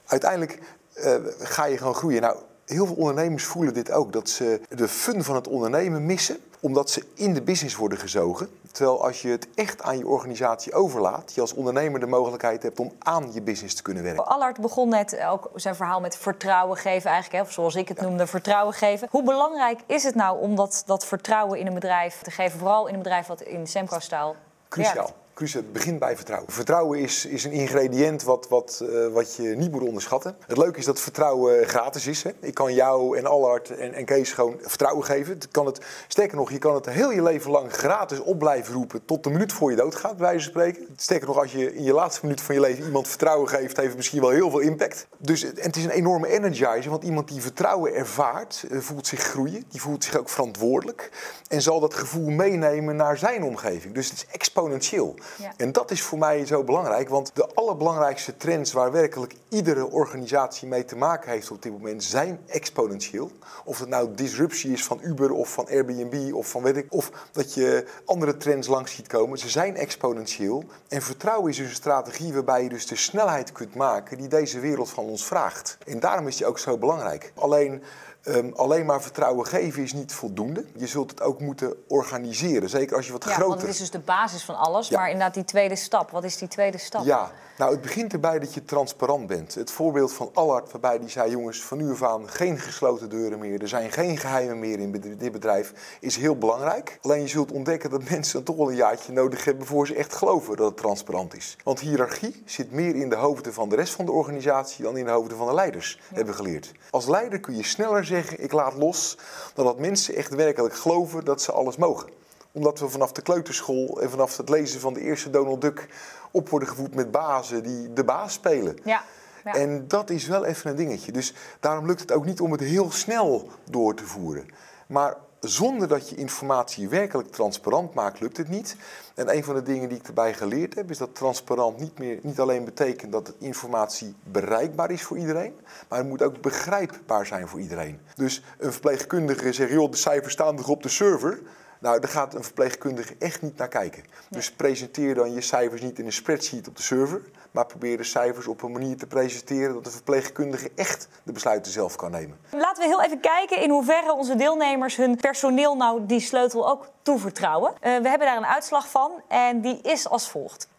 uiteindelijk 0.07 0.59
eh, 0.95 1.15
ga 1.39 1.65
je 1.65 1.79
gewoon 1.79 1.95
groeien. 1.95 2.21
Nou, 2.21 2.37
heel 2.67 2.87
veel 2.87 2.95
ondernemers 2.95 3.45
voelen 3.45 3.75
dit 3.75 3.91
ook. 3.91 4.13
Dat 4.13 4.29
ze 4.29 4.61
de 4.69 4.89
fun 4.89 5.25
van 5.25 5.35
het 5.35 5.49
ondernemen 5.49 6.07
missen. 6.07 6.37
Omdat 6.67 6.91
ze 6.91 7.05
in 7.15 7.35
de 7.35 7.43
business 7.43 7.77
worden 7.77 7.99
gezogen. 7.99 8.49
Terwijl 8.73 9.05
als 9.05 9.23
je 9.23 9.29
het 9.29 9.49
echt 9.55 9.83
aan 9.83 9.99
je 9.99 10.07
organisatie 10.07 10.75
overlaat. 10.75 11.35
Je 11.35 11.41
als 11.41 11.55
ondernemer 11.55 12.01
de 12.01 12.07
mogelijkheid 12.07 12.63
hebt 12.63 12.81
om 12.81 12.93
aan 12.99 13.33
je 13.33 13.43
business 13.43 13.75
te 13.75 13.83
kunnen 13.83 14.03
werken. 14.03 14.27
Allard 14.27 14.61
begon 14.61 14.89
net 14.89 15.21
ook 15.21 15.51
zijn 15.55 15.75
verhaal 15.75 16.01
met 16.01 16.17
vertrouwen 16.17 16.77
geven, 16.77 17.11
eigenlijk, 17.11 17.43
hè, 17.43 17.49
of 17.49 17.53
zoals 17.53 17.75
ik 17.75 17.89
het 17.89 18.01
noemde, 18.01 18.27
vertrouwen 18.27 18.75
geven. 18.75 19.09
Hoe 19.11 19.23
belangrijk 19.23 19.81
is 19.87 20.03
het 20.03 20.15
nou 20.15 20.41
om 20.41 20.57
dat, 20.57 20.83
dat 20.87 21.05
vertrouwen 21.07 21.59
in 21.59 21.67
een 21.67 21.75
bedrijf 21.75 22.23
te 22.23 22.31
geven, 22.31 22.59
vooral 22.59 22.87
in 22.87 22.95
een 22.95 23.03
bedrijf 23.03 23.27
wat 23.27 23.41
in 23.41 23.67
Semco-staal 23.67 24.37
Cruciaal. 24.69 24.95
werkt? 24.95 25.26
Het 25.39 25.73
begint 25.73 25.99
bij 25.99 26.17
vertrouwen. 26.17 26.53
Vertrouwen 26.53 26.99
is, 26.99 27.27
is 27.27 27.45
een 27.45 27.53
ingrediënt 27.53 28.23
wat, 28.23 28.49
wat, 28.49 28.81
uh, 28.83 29.07
wat 29.07 29.35
je 29.35 29.43
niet 29.43 29.71
moet 29.71 29.83
onderschatten. 29.83 30.37
Het 30.47 30.57
leuke 30.57 30.79
is 30.79 30.85
dat 30.85 31.01
vertrouwen 31.01 31.67
gratis 31.67 32.07
is. 32.07 32.23
Hè? 32.23 32.31
Ik 32.41 32.55
kan 32.55 32.75
jou 32.75 33.19
en 33.19 33.27
Allard 33.27 33.71
en, 33.71 33.93
en 33.93 34.05
Kees 34.05 34.33
gewoon 34.33 34.57
vertrouwen 34.61 35.05
geven. 35.05 35.39
Kan 35.51 35.67
het, 35.67 35.81
sterker 36.09 36.37
nog, 36.37 36.51
je 36.51 36.59
kan 36.59 36.75
het 36.75 36.87
heel 36.87 37.11
je 37.11 37.23
leven 37.23 37.51
lang 37.51 37.73
gratis 37.73 38.21
op 38.21 38.39
blijven 38.39 38.75
roepen 38.75 39.05
tot 39.05 39.25
de 39.25 39.31
minuut 39.31 39.53
voor 39.53 39.71
je 39.71 39.77
doodgaat, 39.77 40.17
bij 40.17 40.27
wijze 40.27 40.43
van 40.43 40.53
spreken. 40.53 40.95
Sterker 40.97 41.27
nog, 41.27 41.39
als 41.39 41.53
je 41.53 41.75
in 41.75 41.83
je 41.83 41.93
laatste 41.93 42.21
minuut 42.23 42.41
van 42.41 42.55
je 42.55 42.61
leven 42.61 42.85
iemand 42.85 43.09
vertrouwen 43.09 43.49
geeft, 43.49 43.77
heeft 43.77 43.89
het 43.89 43.97
misschien 43.97 44.21
wel 44.21 44.31
heel 44.31 44.51
veel 44.51 44.61
impact. 44.61 45.07
Dus 45.19 45.45
en 45.45 45.53
het 45.61 45.77
is 45.77 45.85
een 45.85 45.91
enorme 45.91 46.29
energizer, 46.29 46.91
want 46.91 47.05
iemand 47.05 47.29
die 47.29 47.41
vertrouwen 47.41 47.95
ervaart, 47.95 48.65
eh, 48.71 48.79
voelt 48.79 49.07
zich 49.07 49.21
groeien. 49.21 49.65
Die 49.69 49.81
voelt 49.81 50.05
zich 50.05 50.17
ook 50.17 50.29
verantwoordelijk 50.29 51.11
en 51.49 51.63
zal 51.63 51.81
dat 51.81 51.95
gevoel 51.95 52.31
meenemen 52.31 52.97
naar 52.97 53.19
zijn 53.19 53.43
omgeving. 53.43 53.95
Dus 53.95 54.11
het 54.11 54.17
is 54.17 54.27
exponentieel. 54.33 55.15
En 55.57 55.73
dat 55.73 55.91
is 55.91 56.03
voor 56.03 56.19
mij 56.19 56.47
zo 56.47 56.65
belangrijk, 56.65 57.09
want 57.09 57.31
de 57.35 57.55
allerbelangrijkste 57.55 58.37
trends 58.37 58.73
waar 58.73 58.93
werkelijk 58.93 59.35
iedere 59.49 59.91
organisatie 59.91 60.69
mee 60.69 60.85
te 60.85 60.97
maken 60.97 61.31
heeft 61.31 61.51
op 61.51 61.63
dit 61.63 61.73
moment 61.73 62.05
zijn 62.05 62.41
exponentieel. 62.47 63.31
Of 63.65 63.79
het 63.79 63.89
nou 63.89 64.15
disruptie 64.15 64.73
is 64.73 64.85
van 64.85 64.99
Uber 65.03 65.33
of 65.33 65.53
van 65.53 65.69
Airbnb 65.69 66.35
of 66.35 66.49
van 66.49 66.63
weet 66.63 66.77
ik, 66.77 66.87
of 66.89 67.11
dat 67.33 67.55
je 67.55 67.87
andere 68.05 68.37
trends 68.37 68.69
langs 68.69 68.95
ziet 68.95 69.07
komen. 69.07 69.39
Ze 69.39 69.49
zijn 69.49 69.77
exponentieel. 69.77 70.65
En 70.89 71.03
vertrouwen 71.03 71.51
is 71.51 71.57
dus 71.57 71.69
een 71.69 71.75
strategie 71.75 72.33
waarbij 72.33 72.63
je 72.63 72.69
dus 72.69 72.87
de 72.87 72.97
snelheid 72.97 73.53
kunt 73.53 73.75
maken 73.75 74.19
die 74.19 74.29
deze 74.29 74.61
wereld 74.61 74.91
van 74.91 75.05
ons 75.05 75.25
vraagt. 75.25 75.79
En 75.87 76.01
daarom 76.01 76.27
is 76.27 76.37
die 76.37 76.47
ook 76.47 76.59
zo 76.59 76.79
belangrijk. 76.79 77.33
Alleen 77.35 77.83
Um, 78.29 78.53
alleen 78.57 78.87
maar 78.87 79.03
vertrouwen 79.03 79.47
geven 79.47 79.83
is 79.83 79.93
niet 79.93 80.13
voldoende. 80.13 80.65
Je 80.77 80.87
zult 80.87 81.11
het 81.11 81.23
ook 81.23 81.41
moeten 81.41 81.75
organiseren. 81.89 82.69
Zeker 82.69 82.97
als 82.97 83.07
je 83.07 83.13
wat 83.13 83.25
ja, 83.25 83.31
groter... 83.31 83.49
want 83.49 83.61
het 83.61 83.71
is 83.71 83.79
dus 83.79 83.91
de 83.91 83.99
basis 83.99 84.45
van 84.45 84.57
alles. 84.57 84.91
Maar 84.91 85.07
inderdaad 85.11 85.35
die 85.35 85.45
tweede 85.45 85.77
stap. 85.77 86.11
Wat 86.11 86.25
is 86.25 86.37
die 86.37 86.49
tweede 86.49 86.79
stap? 86.79 87.05
Ja, 87.05 87.31
nou 87.57 87.73
het 87.73 87.81
begint 87.81 88.13
erbij 88.13 88.39
dat 88.39 88.55
je 88.55 88.65
transparant 88.65 89.27
bent. 89.27 89.55
Het 89.55 89.71
voorbeeld 89.71 90.13
van 90.13 90.31
Allard 90.35 90.73
waarbij 90.73 90.99
die 90.99 91.09
zei... 91.09 91.31
jongens, 91.31 91.63
van 91.63 91.79
nu 91.79 91.91
af 91.91 92.03
aan 92.03 92.29
geen 92.29 92.59
gesloten 92.59 93.09
deuren 93.09 93.39
meer. 93.39 93.63
Er 93.63 93.69
zijn 93.69 93.93
geen 93.93 94.17
geheimen 94.17 94.59
meer 94.59 94.79
in 94.79 95.17
dit 95.19 95.33
bedrijf. 95.33 95.73
Is 96.01 96.17
heel 96.17 96.39
belangrijk. 96.39 96.99
Alleen 97.03 97.21
je 97.21 97.29
zult 97.29 97.53
ontdekken 97.53 97.91
dat 97.91 98.11
mensen 98.11 98.45
toch 98.45 98.57
wel 98.57 98.71
een 98.71 98.77
jaartje 98.77 99.13
nodig 99.13 99.45
hebben... 99.45 99.67
voor 99.67 99.87
ze 99.87 99.95
echt 99.95 100.15
geloven 100.15 100.57
dat 100.57 100.67
het 100.67 100.77
transparant 100.77 101.35
is. 101.35 101.57
Want 101.65 101.81
hiërarchie 101.81 102.43
zit 102.45 102.73
meer 102.73 102.95
in 102.95 103.09
de 103.09 103.17
hoofden 103.17 103.53
van 103.53 103.69
de 103.69 103.77
rest 103.77 103.95
van 103.95 104.05
de 104.05 104.13
organisatie... 104.13 104.85
dan 104.85 104.97
in 104.97 105.05
de 105.05 105.11
hoofden 105.11 105.37
van 105.37 105.47
de 105.47 105.55
leiders, 105.55 106.01
hebben 106.09 106.35
we 106.35 106.43
geleerd. 106.43 106.73
Als 106.91 107.07
leider 107.07 107.41
kun 107.41 107.57
je 107.57 107.65
sneller 107.65 108.05
zeggen 108.05 108.43
ik 108.43 108.53
laat 108.53 108.75
los, 108.75 109.19
dan 109.55 109.65
dat 109.65 109.79
mensen 109.79 110.15
echt 110.15 110.35
werkelijk 110.35 110.75
geloven 110.75 111.25
dat 111.25 111.43
ze 111.43 111.53
alles 111.53 111.77
mogen. 111.77 112.09
Omdat 112.57 112.79
we 112.79 112.89
vanaf 112.89 113.13
de 113.13 113.23
kleuterschool 113.23 114.01
en 114.03 114.11
vanaf 114.11 114.37
het 114.37 114.49
lezen 114.49 114.81
van 114.81 114.95
de 114.95 115.01
eerste 115.01 115.31
Donald 115.31 115.61
Duck 115.61 115.89
op 116.31 116.49
worden 116.49 116.69
gevoed 116.69 116.95
met 116.95 117.11
bazen 117.11 117.63
die 117.63 117.93
de 117.93 118.05
baas 118.05 118.33
spelen. 118.33 118.79
Ja. 118.85 119.03
Ja. 119.45 119.55
En 119.55 119.89
dat 119.89 120.11
is 120.11 120.27
wel 120.27 120.45
even 120.45 120.71
een 120.71 120.77
dingetje. 120.77 121.13
Dus 121.13 121.35
daarom 121.61 121.87
lukt 121.87 122.01
het 122.01 122.13
ook 122.13 122.25
niet 122.25 122.41
om 122.41 122.53
het 122.53 122.61
heel 122.61 122.91
snel 122.91 123.49
door 123.71 123.95
te 123.95 124.05
voeren. 124.05 124.47
Maar 124.87 125.17
zonder 125.41 125.89
dat 125.89 126.09
je 126.09 126.17
informatie 126.17 126.89
werkelijk 126.89 127.33
transparant 127.33 127.95
maakt, 127.95 128.21
lukt 128.21 128.37
het 128.37 128.49
niet. 128.49 128.77
En 129.15 129.37
een 129.37 129.45
van 129.45 129.55
de 129.55 129.63
dingen 129.63 129.89
die 129.89 129.99
ik 129.99 130.07
erbij 130.07 130.35
geleerd 130.35 130.75
heb, 130.75 130.91
is 130.91 130.99
dat 130.99 131.15
transparant 131.15 131.79
niet, 131.79 131.99
meer, 131.99 132.19
niet 132.23 132.41
alleen 132.41 132.65
betekent 132.65 133.13
dat 133.13 133.33
informatie 133.39 134.15
bereikbaar 134.23 134.91
is 134.91 135.03
voor 135.03 135.19
iedereen, 135.19 135.55
maar 135.89 135.99
het 135.99 136.09
moet 136.09 136.23
ook 136.23 136.41
begrijpbaar 136.41 137.27
zijn 137.27 137.49
voor 137.49 137.61
iedereen. 137.61 138.01
Dus 138.15 138.43
een 138.59 138.73
verpleegkundige 138.73 139.53
zegt, 139.53 139.71
joh, 139.71 139.91
de 139.91 139.97
cijfers 139.97 140.33
staan 140.33 140.57
toch 140.57 140.69
op 140.69 140.83
de 140.83 140.89
server. 140.89 141.41
Nou, 141.87 142.01
daar 142.01 142.11
gaat 142.11 142.35
een 142.35 142.45
verpleegkundige 142.45 143.15
echt 143.19 143.43
niet 143.43 143.57
naar 143.57 143.69
kijken. 143.69 144.05
Dus 144.31 144.53
presenteer 144.53 145.15
dan 145.15 145.33
je 145.33 145.41
cijfers 145.41 145.81
niet 145.81 145.99
in 145.99 146.07
een 146.07 146.13
spreadsheet 146.13 146.69
op 146.69 146.77
de 146.77 146.83
server, 146.83 147.23
maar 147.51 147.67
probeer 147.67 147.97
de 147.97 148.05
cijfers 148.05 148.47
op 148.47 148.63
een 148.63 148.73
manier 148.73 148.97
te 148.97 149.07
presenteren 149.07 149.75
dat 149.75 149.85
de 149.85 149.91
verpleegkundige 149.91 150.71
echt 150.75 151.09
de 151.23 151.33
besluiten 151.33 151.73
zelf 151.73 151.97
kan 151.97 152.11
nemen. 152.11 152.39
Laten 152.51 152.83
we 152.83 152.89
heel 152.89 153.03
even 153.03 153.21
kijken 153.21 153.61
in 153.61 153.71
hoeverre 153.71 154.13
onze 154.13 154.37
deelnemers 154.37 154.97
hun 154.97 155.17
personeel 155.17 155.77
nou 155.77 156.07
die 156.07 156.21
sleutel 156.21 156.69
ook 156.69 156.89
toevertrouwen. 157.03 157.73
Uh, 157.73 157.79
we 157.81 158.09
hebben 158.09 158.27
daar 158.27 158.37
een 158.37 158.47
uitslag 158.47 158.91
van 158.91 159.23
en 159.29 159.61
die 159.61 159.79
is 159.83 160.09
als 160.09 160.31
volgt. 160.31 160.69
77% 160.69 160.71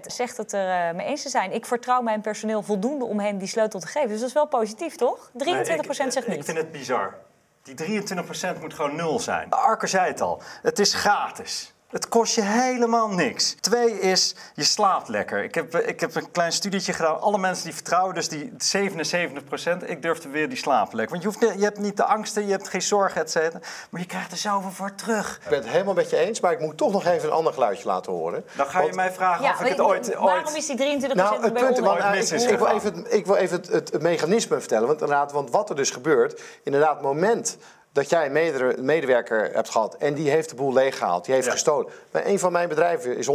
zegt 0.00 0.36
het 0.36 0.52
er 0.52 0.88
uh, 0.88 0.96
mee 0.96 1.06
eens 1.06 1.22
te 1.22 1.28
zijn. 1.28 1.52
Ik 1.52 1.66
vertrouw 1.66 2.02
mijn 2.02 2.20
personeel 2.20 2.62
voldoende 2.62 3.04
om 3.04 3.20
hen 3.20 3.38
die 3.38 3.48
sleutel 3.48 3.80
te 3.80 3.86
geven. 3.86 4.08
Dus 4.08 4.18
dat 4.18 4.28
is 4.28 4.34
wel 4.34 4.46
positief, 4.46 4.96
toch? 4.96 5.30
23% 5.30 5.32
nee, 5.44 5.56
ik, 5.56 5.92
zegt 5.94 6.26
niet. 6.28 6.36
Ik 6.36 6.44
vind 6.44 6.58
het 6.58 6.72
bizar. 6.72 7.26
Die 7.74 8.02
23% 8.04 8.60
moet 8.60 8.74
gewoon 8.74 8.96
nul 8.96 9.20
zijn. 9.20 9.50
Arker 9.50 9.88
zei 9.88 10.06
het 10.06 10.20
al, 10.20 10.42
het 10.62 10.78
is 10.78 10.94
gratis. 10.94 11.74
Het 11.88 12.08
kost 12.08 12.34
je 12.34 12.42
helemaal 12.42 13.08
niks. 13.08 13.56
Twee 13.60 14.00
is, 14.00 14.34
je 14.54 14.64
slaapt 14.64 15.08
lekker. 15.08 15.44
Ik 15.44 15.54
heb, 15.54 15.76
ik 15.76 16.00
heb 16.00 16.14
een 16.14 16.30
klein 16.30 16.52
studietje 16.52 16.92
gedaan. 16.92 17.20
Alle 17.20 17.38
mensen 17.38 17.64
die 17.64 17.74
vertrouwen, 17.74 18.14
dus 18.14 18.28
die 18.28 18.52
77% 18.76 19.84
ik 19.86 20.02
durfde 20.02 20.28
weer 20.28 20.48
die 20.48 20.58
slapen 20.58 20.96
lekker. 20.96 21.18
Want 21.18 21.34
je, 21.34 21.46
hoeft, 21.46 21.58
je 21.58 21.64
hebt 21.64 21.78
niet 21.78 21.96
de 21.96 22.04
angsten, 22.04 22.46
je 22.46 22.50
hebt 22.50 22.68
geen 22.68 22.82
zorgen, 22.82 23.20
et 23.20 23.30
cetera. 23.30 23.60
Maar 23.90 24.00
je 24.00 24.06
krijgt 24.06 24.32
er 24.32 24.36
zoveel 24.36 24.70
voor 24.70 24.94
terug. 24.94 25.40
Ik 25.42 25.48
ben 25.48 25.58
het 25.58 25.68
helemaal 25.68 25.94
met 25.94 26.10
je 26.10 26.16
eens, 26.16 26.40
maar 26.40 26.52
ik 26.52 26.60
moet 26.60 26.76
toch 26.76 26.92
nog 26.92 27.04
even 27.04 27.28
een 27.28 27.34
ander 27.34 27.52
geluidje 27.52 27.86
laten 27.86 28.12
horen. 28.12 28.44
Dan 28.56 28.66
ga 28.66 28.82
je 28.82 28.92
mij 28.92 29.12
vragen 29.12 29.44
of 29.44 29.60
ik 29.60 29.68
het 29.68 29.80
ooit, 29.80 30.14
Waarom 30.14 30.54
is 30.54 30.66
die 30.66 30.76
23% 30.76 31.14
nou, 31.14 31.42
het 31.42 31.52
punt, 31.52 31.78
want, 31.78 31.98
uh, 31.98 32.14
ik, 32.14 32.30
ik, 32.30 32.58
wil 32.58 32.66
even, 32.66 33.12
ik 33.12 33.26
wil 33.26 33.36
even 33.36 33.56
het, 33.56 33.68
het, 33.68 33.92
het 33.92 34.02
mechanisme 34.02 34.58
vertellen. 34.58 34.86
Want, 34.86 35.00
inderdaad, 35.00 35.32
want 35.32 35.50
wat 35.50 35.70
er 35.70 35.76
dus 35.76 35.90
gebeurt, 35.90 36.42
inderdaad, 36.62 36.94
het 36.94 37.02
moment 37.02 37.58
dat 37.98 38.10
jij 38.10 38.26
een 38.26 38.84
medewerker 38.84 39.50
hebt 39.52 39.70
gehad 39.70 39.96
en 39.96 40.14
die 40.14 40.30
heeft 40.30 40.48
de 40.48 40.54
boel 40.54 40.72
leeggehaald, 40.72 41.24
die 41.24 41.34
heeft 41.34 41.48
gestolen. 41.48 41.86
Bij 42.10 42.26
een 42.26 42.38
van 42.38 42.52
mijn 42.52 42.68
bedrijven 42.68 43.16
is 43.16 43.28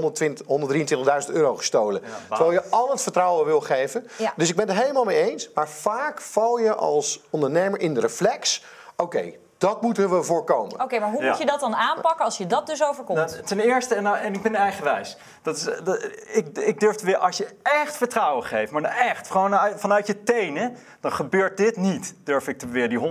123.000 1.28 1.34
euro 1.34 1.56
gestolen. 1.56 2.02
terwijl 2.30 2.52
je 2.52 2.63
al 2.69 2.89
het 2.89 3.02
vertrouwen 3.02 3.45
wil 3.45 3.62
geven. 3.62 4.08
Dus 4.36 4.49
ik 4.49 4.56
ben 4.56 4.67
het 4.67 4.76
er 4.76 4.82
helemaal 4.82 5.04
mee 5.04 5.32
eens. 5.32 5.49
Maar 5.54 5.69
vaak 5.69 6.21
val 6.21 6.58
je 6.58 6.76
als 6.76 7.21
ondernemer 7.30 7.80
in 7.80 7.93
de 7.93 7.99
reflex. 7.99 8.63
Oké, 8.95 9.34
dat 9.63 9.82
moeten 9.82 10.10
we 10.10 10.23
voorkomen. 10.23 10.82
Oké, 10.82 10.99
maar 10.99 11.12
hoe 11.12 11.23
moet 11.23 11.38
je 11.38 11.45
dat 11.45 11.60
dan 11.60 11.76
aanpakken 11.76 12.26
als 12.26 12.38
je 12.38 12.47
dat 12.47 12.67
dus 12.67 12.84
overkomt? 12.84 13.17
Nou, 13.17 13.43
ten 13.43 13.60
eerste, 13.60 13.95
en, 13.95 14.04
nou, 14.04 14.17
en 14.17 14.34
ik 14.34 14.41
ben 14.41 14.56
eigenwijs. 14.56 15.17
Dat 15.41 15.56
is, 15.56 15.63
dat, 15.84 16.04
ik, 16.32 16.58
ik 16.58 16.80
durf 16.80 17.02
weer, 17.02 17.17
als 17.17 17.38
je 17.38 17.47
echt 17.62 17.97
vertrouwen 17.97 18.43
geeft, 18.43 18.71
maar 18.71 18.84
echt, 18.84 19.32
gewoon 19.32 19.60
vanuit 19.76 20.08
je 20.08 20.23
tenen, 20.23 20.76
dan 20.99 21.12
gebeurt 21.12 21.58
dit 21.58 21.78
niet, 21.78 22.15
durf 22.23 22.47
ik 22.47 22.58
te 22.58 22.67
weer, 22.67 22.89
die 22.89 22.99
123.000. 22.99 23.06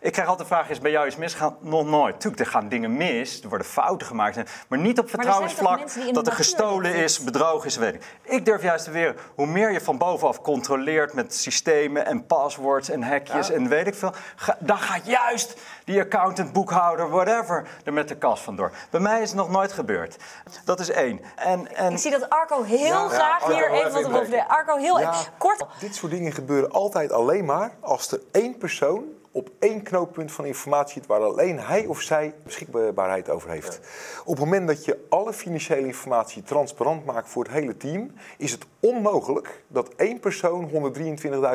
Ik 0.00 0.12
krijg 0.12 0.28
altijd 0.28 0.38
de 0.38 0.54
vraag, 0.54 0.70
is 0.70 0.78
bij 0.78 0.90
jou 0.90 1.06
iets 1.06 1.16
misgegaan? 1.16 1.56
Nog 1.60 1.84
nooit. 1.86 2.20
Tuurlijk, 2.20 2.42
er 2.42 2.50
gaan 2.50 2.68
dingen 2.68 2.96
mis, 2.96 3.42
er 3.42 3.48
worden 3.48 3.66
fouten 3.66 4.06
gemaakt, 4.06 4.50
maar 4.68 4.78
niet 4.78 4.98
op 4.98 5.10
vertrouwensvlak 5.10 5.80
dat 6.12 6.26
er 6.26 6.32
gestolen 6.32 6.94
is, 6.94 7.24
bedrogen 7.24 7.66
is, 7.66 7.76
weet 7.76 7.94
ik. 7.94 8.04
Ik 8.22 8.44
durf 8.44 8.62
juist 8.62 8.84
te 8.84 8.90
weer, 8.90 9.14
hoe 9.34 9.46
meer 9.46 9.72
je 9.72 9.80
van 9.80 9.98
bovenaf 9.98 10.40
controleert 10.40 11.14
met 11.14 11.34
systemen 11.34 12.06
en 12.06 12.26
passwords 12.26 12.88
en 12.88 13.02
hekjes 13.02 13.50
en 13.50 13.68
weet 13.68 13.86
ik 13.86 13.94
veel, 13.94 14.12
dan 14.58 14.78
gaat 14.78 15.06
juist 15.06 15.60
die 15.84 16.00
accountant, 16.00 16.52
boekhouder, 16.52 17.10
whatever, 17.10 17.68
er 17.84 17.92
met 17.92 18.08
de 18.08 18.16
kas 18.16 18.40
vandoor. 18.40 18.72
Bij 18.90 19.00
mij 19.00 19.22
is 19.22 19.28
het 19.28 19.38
nog 19.38 19.50
nooit 19.50 19.72
gebeurd. 19.72 20.16
Dat 20.64 20.80
is 20.80 20.90
één. 20.90 21.20
En, 21.36 21.76
en... 21.76 21.92
Ik 21.92 21.98
zie 21.98 22.10
dat 22.10 22.30
Arco 22.30 22.62
heel 22.62 23.08
graag 23.08 23.46
hier 23.46 23.70
even 23.70 23.92
wat 23.92 24.20
over 24.20 24.44
Arco, 24.46 24.76
heel 24.76 25.08
kort. 25.38 25.64
Dit 25.78 25.94
soort 25.94 26.12
dingen 26.12 26.32
gebeuren 26.32 26.70
altijd 26.70 27.12
alleen 27.12 27.44
maar 27.44 27.70
als 27.80 28.12
er 28.12 28.20
één 28.32 28.58
persoon 28.58 29.04
op 29.32 29.50
één 29.58 29.82
knooppunt 29.82 30.32
van 30.32 30.44
informatie 30.44 31.02
waar 31.06 31.20
alleen 31.20 31.60
hij 31.60 31.86
of 31.86 32.00
zij 32.00 32.34
beschikbaarheid 32.44 33.30
over 33.30 33.50
heeft. 33.50 33.80
Op 34.24 34.36
het 34.36 34.44
moment 34.44 34.66
dat 34.66 34.84
je 34.84 35.06
alle 35.08 35.32
financiële 35.32 35.86
informatie 35.86 36.42
transparant 36.42 37.04
maakt 37.04 37.28
voor 37.28 37.44
het 37.44 37.52
hele 37.52 37.76
team, 37.76 38.12
is 38.38 38.52
het 38.52 38.64
onmogelijk 38.80 39.64
dat 39.68 39.88
één 39.96 40.20
persoon 40.20 40.70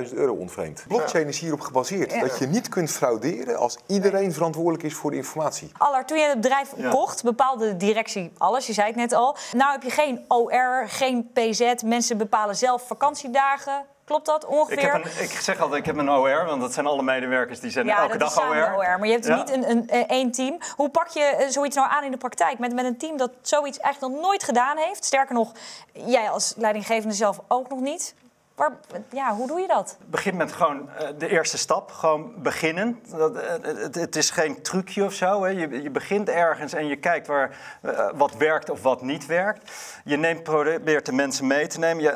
123.000 0.08 0.14
euro 0.14 0.34
ontvreemdt. 0.34 0.86
Blockchain 0.88 1.28
is 1.28 1.40
hierop 1.40 1.60
gebaseerd. 1.60 2.20
Dat 2.22 2.40
je 2.40 2.48
niet 2.48 2.70
kunt 2.70 2.92
frauderen 2.92 3.58
als 3.58 3.78
iedereen 3.88 4.34
verantwoordelijk 4.34 4.84
is 4.84 4.94
voor 4.94 5.12
de 5.12 5.18
informatie. 5.18 5.72
Aller, 5.78 6.06
toen 6.06 6.18
je 6.18 6.28
het 6.28 6.42
bedrijf 6.42 6.74
kocht, 6.90 7.24
bepaalde 7.24 7.68
de 7.68 7.78
directie 7.78 8.32
alles. 8.38 8.68
Je 8.68 8.74
zei 8.74 8.88
het 8.88 8.96
net 8.96 9.14
al. 9.14 9.38
Nou 9.54 9.72
heb 9.72 9.84
je 9.84 9.90
geen 9.90 10.26
OR, 10.28 10.84
geen 10.88 11.30
PZ. 11.34 11.74
Mensen 11.86 12.18
bepalen 12.18 12.56
zelf 12.56 12.88
vakantiedagen 12.88 13.86
Klopt 14.08 14.26
dat 14.26 14.46
ongeveer? 14.46 14.78
Ik, 14.78 14.92
heb 14.92 15.06
een, 15.06 15.24
ik 15.24 15.30
zeg 15.32 15.60
altijd, 15.60 15.80
ik 15.80 15.86
heb 15.86 15.98
een 15.98 16.10
OR, 16.10 16.46
want 16.46 16.62
dat 16.62 16.74
zijn 16.74 16.86
alle 16.86 17.04
medewerkers 17.04 17.60
die 17.60 17.72
zijn 17.72 17.90
elke 17.90 18.18
dag 18.18 18.50
OR. 18.50 18.56
Ja, 18.56 18.76
OR. 18.76 19.00
Maar 19.00 19.08
je 19.08 19.12
hebt 19.12 19.28
niet 19.28 19.50
een, 19.50 19.70
een, 19.70 20.08
één 20.08 20.32
team. 20.32 20.58
Hoe 20.76 20.90
pak 20.90 21.08
je 21.08 21.24
eh, 21.24 21.48
zoiets 21.50 21.76
nou 21.76 21.90
aan 21.92 22.04
in 22.04 22.12
de 22.12 22.18
praktijk? 22.18 22.60
Met, 22.60 22.74
met 22.74 22.86
een 22.86 22.98
team 22.98 23.18
dat 23.18 23.32
zoiets 23.42 23.80
eigenlijk 23.80 24.14
nog 24.14 24.24
nooit 24.24 24.44
gedaan 24.44 24.78
heeft. 24.78 25.06
Sterker 25.06 25.36
nog, 25.36 25.52
jij 25.94 26.30
als 26.30 26.54
leidinggevende 26.58 27.16
zelf 27.16 27.40
ook 27.48 27.70
nog 27.70 27.80
niet. 27.80 28.14
Waar, 28.58 28.72
ja, 29.12 29.36
hoe 29.36 29.48
doe 29.48 29.60
je 29.60 29.68
dat? 29.68 29.98
Begin 30.06 30.38
met 30.38 30.52
gewoon 30.52 30.90
uh, 31.02 31.08
de 31.18 31.28
eerste 31.30 31.58
stap, 31.58 31.92
gewoon 31.92 32.34
beginnen. 32.38 33.00
Dat, 33.10 33.36
uh, 33.36 33.42
het, 33.62 33.96
het, 33.96 34.16
is 34.16 34.30
geen 34.30 34.62
trucje 34.62 35.04
of 35.04 35.14
zo. 35.14 35.44
Hè. 35.44 35.50
Je, 35.50 35.82
je, 35.82 35.90
begint 35.90 36.30
ergens 36.30 36.74
en 36.74 36.88
je 36.88 36.96
kijkt 36.96 37.28
waar, 37.28 37.58
uh, 37.82 38.10
wat 38.16 38.36
werkt 38.36 38.70
of 38.70 38.82
wat 38.82 39.02
niet 39.02 39.26
werkt. 39.26 39.72
Je 40.04 40.18
neemt, 40.18 40.44
probeert 40.44 41.06
de 41.06 41.12
mensen 41.12 41.48
mee 41.48 41.68
te 41.68 41.80
nemen. 41.80 42.04
Je, 42.04 42.10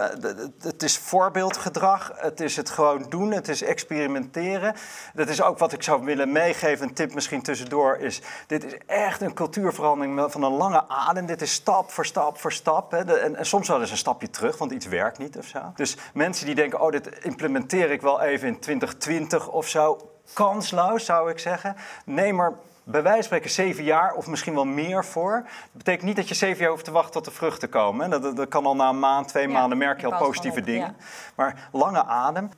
het 0.62 0.84
is 0.84 0.98
voorbeeldgedrag, 0.98 2.12
het 2.16 2.40
is 2.40 2.56
het 2.56 2.70
gewoon 2.70 3.06
doen, 3.10 3.32
het 3.32 3.48
is 3.48 3.62
experimenteren. 3.62 4.76
Dat 5.14 5.30
is 5.30 5.42
ook 5.42 5.58
wat 5.58 5.74
ik 5.74 5.84
zou 5.84 6.04
willen 6.04 6.32
meegeven. 6.32 6.88
Een 6.88 6.94
tip 6.94 7.14
misschien 7.14 7.42
tussendoor 7.42 7.98
is, 7.98 8.22
dit 8.48 8.64
is 8.64 8.78
echt 8.86 9.22
een 9.22 9.34
cultuurverandering 9.34 10.32
van 10.32 10.44
een 10.44 10.54
lange 10.54 10.88
adem. 10.88 11.26
Dit 11.26 11.42
is 11.42 11.52
stap 11.52 11.92
voor 11.92 12.06
stap 12.06 12.38
voor 12.38 12.52
stap. 12.52 12.92
Hè. 12.92 13.20
En, 13.20 13.36
en, 13.36 13.46
soms 13.46 13.68
wel 13.68 13.82
eens 13.82 13.92
een 13.92 13.98
stapje 13.98 14.30
terug, 14.30 14.58
want 14.58 14.72
iets 14.72 14.86
werkt 14.86 15.18
niet 15.18 15.38
of 15.38 15.46
zo. 15.46 15.60
Dus 15.76 15.98
die 16.40 16.56
denken, 16.56 16.82
oh, 16.82 16.92
dit 16.92 17.20
implementeer 17.22 17.92
ik 17.92 18.02
wel 18.02 18.22
even 18.22 18.48
in 18.48 18.60
2020 18.60 19.48
of 19.48 19.68
zo. 19.68 20.12
Kansloos, 20.34 21.06
zou 21.06 21.30
ik 21.30 21.40
zeggen. 21.40 21.76
Neem 22.06 22.40
er 22.40 22.54
bij 22.84 23.04
wijze 23.04 23.18
van 23.18 23.24
spreken 23.24 23.50
zeven 23.50 23.84
jaar 23.84 24.14
of 24.14 24.28
misschien 24.28 24.54
wel 24.54 24.66
meer 24.66 25.06
voor. 25.06 25.42
Dat 25.44 25.72
betekent 25.72 26.04
niet 26.04 26.16
dat 26.16 26.28
je 26.28 26.36
zeven 26.36 26.62
jaar 26.62 26.72
hoeft 26.72 26.86
te 26.86 26.92
wachten 26.92 27.12
tot 27.12 27.26
de 27.26 27.32
vruchten 27.32 27.70
komen. 27.70 28.10
Dat, 28.10 28.36
dat, 28.36 28.48
kan 28.48 28.66
al 28.66 28.76
na 28.76 28.90
een 28.90 29.00
maand, 29.00 29.28
twee 29.28 29.48
maanden 29.48 29.78
merk 29.78 30.02
je 30.02 30.12
al 30.12 30.18
positieve 30.18 30.62
dingen. 30.62 30.96
Maar 31.36 31.70
lange 31.72 32.06
adem. 32.06 32.50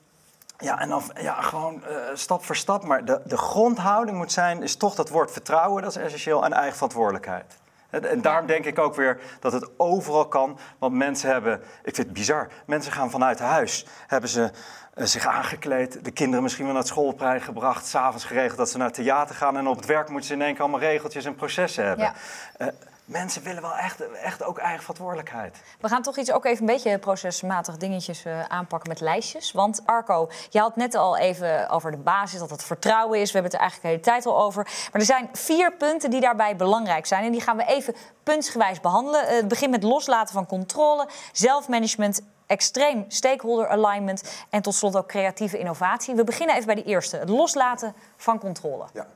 Ja, 0.58 0.80
en 0.80 0.90
dan 0.90 1.04
ja, 1.22 1.42
gewoon 1.42 1.82
uh, 1.90 1.98
stap 2.14 2.44
voor 2.46 2.56
stap. 2.56 2.84
Maar 2.84 3.06
de, 3.06 3.22
de 3.26 3.38
grondhouding 3.38 4.18
moet 4.18 4.32
zijn, 4.32 4.64
is 4.64 4.76
toch 4.76 4.96
dat 4.96 5.10
woord 5.10 5.32
vertrouwen, 5.32 5.84
dat 5.84 5.96
is 5.96 6.02
essentieel, 6.02 6.46
en 6.46 6.54
eigen 6.54 6.74
verantwoordelijkheid. 6.74 7.58
En 8.02 8.22
daarom 8.22 8.48
denk 8.48 8.66
ik 8.66 8.80
ook 8.80 8.96
weer 8.96 9.20
dat 9.40 9.52
het 9.54 9.70
overal 9.78 10.28
kan. 10.28 10.60
Want 10.78 10.94
mensen 10.94 11.30
hebben, 11.30 11.62
ik 11.84 11.96
vind 11.96 11.98
het 11.98 12.14
bizar, 12.14 12.48
mensen 12.66 12.92
gaan 12.92 13.10
vanuit 13.10 13.40
huis, 13.40 13.86
hebben 14.08 14.30
ze 14.30 14.42
uh, 14.42 15.06
zich 15.06 15.26
aangekleed, 15.26 16.06
de 16.06 16.12
kinderen 16.12 16.44
misschien 16.44 16.66
wel 16.66 16.74
naar 16.74 16.84
het 16.84 16.92
schoolplein 16.92 17.42
gebracht, 17.42 17.86
s'avonds 17.86 18.26
geregeld 18.26 18.58
dat 18.58 18.70
ze 18.70 18.78
naar 18.78 18.88
het 18.88 18.96
theater 18.96 19.36
gaan 19.36 19.58
en 19.58 19.68
op 19.68 19.76
het 19.76 19.86
werk 19.86 20.10
moeten 20.10 20.28
ze 20.28 20.34
in 20.34 20.42
één 20.42 20.52
keer 20.54 20.62
allemaal 20.62 20.80
regeltjes 20.80 21.26
en 21.26 21.36
processen 21.36 21.86
hebben. 21.86 22.14
Ja. 22.58 22.72
Mensen 23.06 23.44
willen 23.44 23.62
wel 23.62 23.76
echt, 23.76 24.12
echt 24.12 24.44
ook 24.44 24.58
eigen 24.58 24.82
verantwoordelijkheid. 24.82 25.58
We 25.80 25.88
gaan 25.88 26.02
toch 26.02 26.18
iets 26.18 26.32
ook 26.32 26.46
even 26.46 26.60
een 26.60 26.74
beetje 26.74 27.00
procesmatig 27.00 27.78
dingetjes 27.78 28.26
uh, 28.26 28.44
aanpakken 28.44 28.90
met 28.90 29.00
lijstjes. 29.00 29.52
Want 29.52 29.82
Arco, 29.86 30.30
je 30.50 30.60
had 30.60 30.76
net 30.76 30.96
al 30.96 31.18
even 31.18 31.70
over 31.70 31.92
de 31.92 31.98
basis, 31.98 32.40
dat 32.40 32.50
het 32.50 32.64
vertrouwen 32.64 33.20
is. 33.20 33.32
We 33.32 33.34
hebben 33.34 33.52
het 33.52 33.54
er 33.54 33.68
eigenlijk 33.68 33.82
de 33.82 34.02
hele 34.02 34.20
tijd 34.20 34.34
al 34.34 34.44
over. 34.44 34.64
Maar 34.64 35.02
er 35.02 35.08
zijn 35.08 35.30
vier 35.34 35.74
punten 35.74 36.10
die 36.10 36.22
daarbij 36.22 36.56
belangrijk 36.56 37.06
zijn. 37.06 37.24
En 37.24 37.32
die 37.32 37.42
gaan 37.42 37.58
we 37.58 37.66
even 37.66 37.96
puntsgewijs 38.24 38.80
behandelen. 38.80 39.24
Uh, 39.24 39.30
het 39.30 39.48
begint 39.48 39.72
met 39.72 39.84
loslaten 39.84 40.34
van 40.34 40.46
controle, 40.46 41.08
zelfmanagement 41.32 42.22
extreem 42.46 43.06
stakeholder 43.08 43.68
alignment 43.68 44.46
en 44.50 44.62
tot 44.62 44.76
slot 44.76 44.96
ook 44.96 45.08
creatieve 45.08 45.58
innovatie. 45.58 46.16
We 46.16 46.24
beginnen 46.24 46.56
even 46.56 46.68
bij 46.68 46.76
de 46.76 46.84
eerste, 46.84 47.18
het 47.18 47.30
loslaten 47.30 47.96
van 48.18 48.40
controle. 48.40 48.86
Ja. 48.94 49.08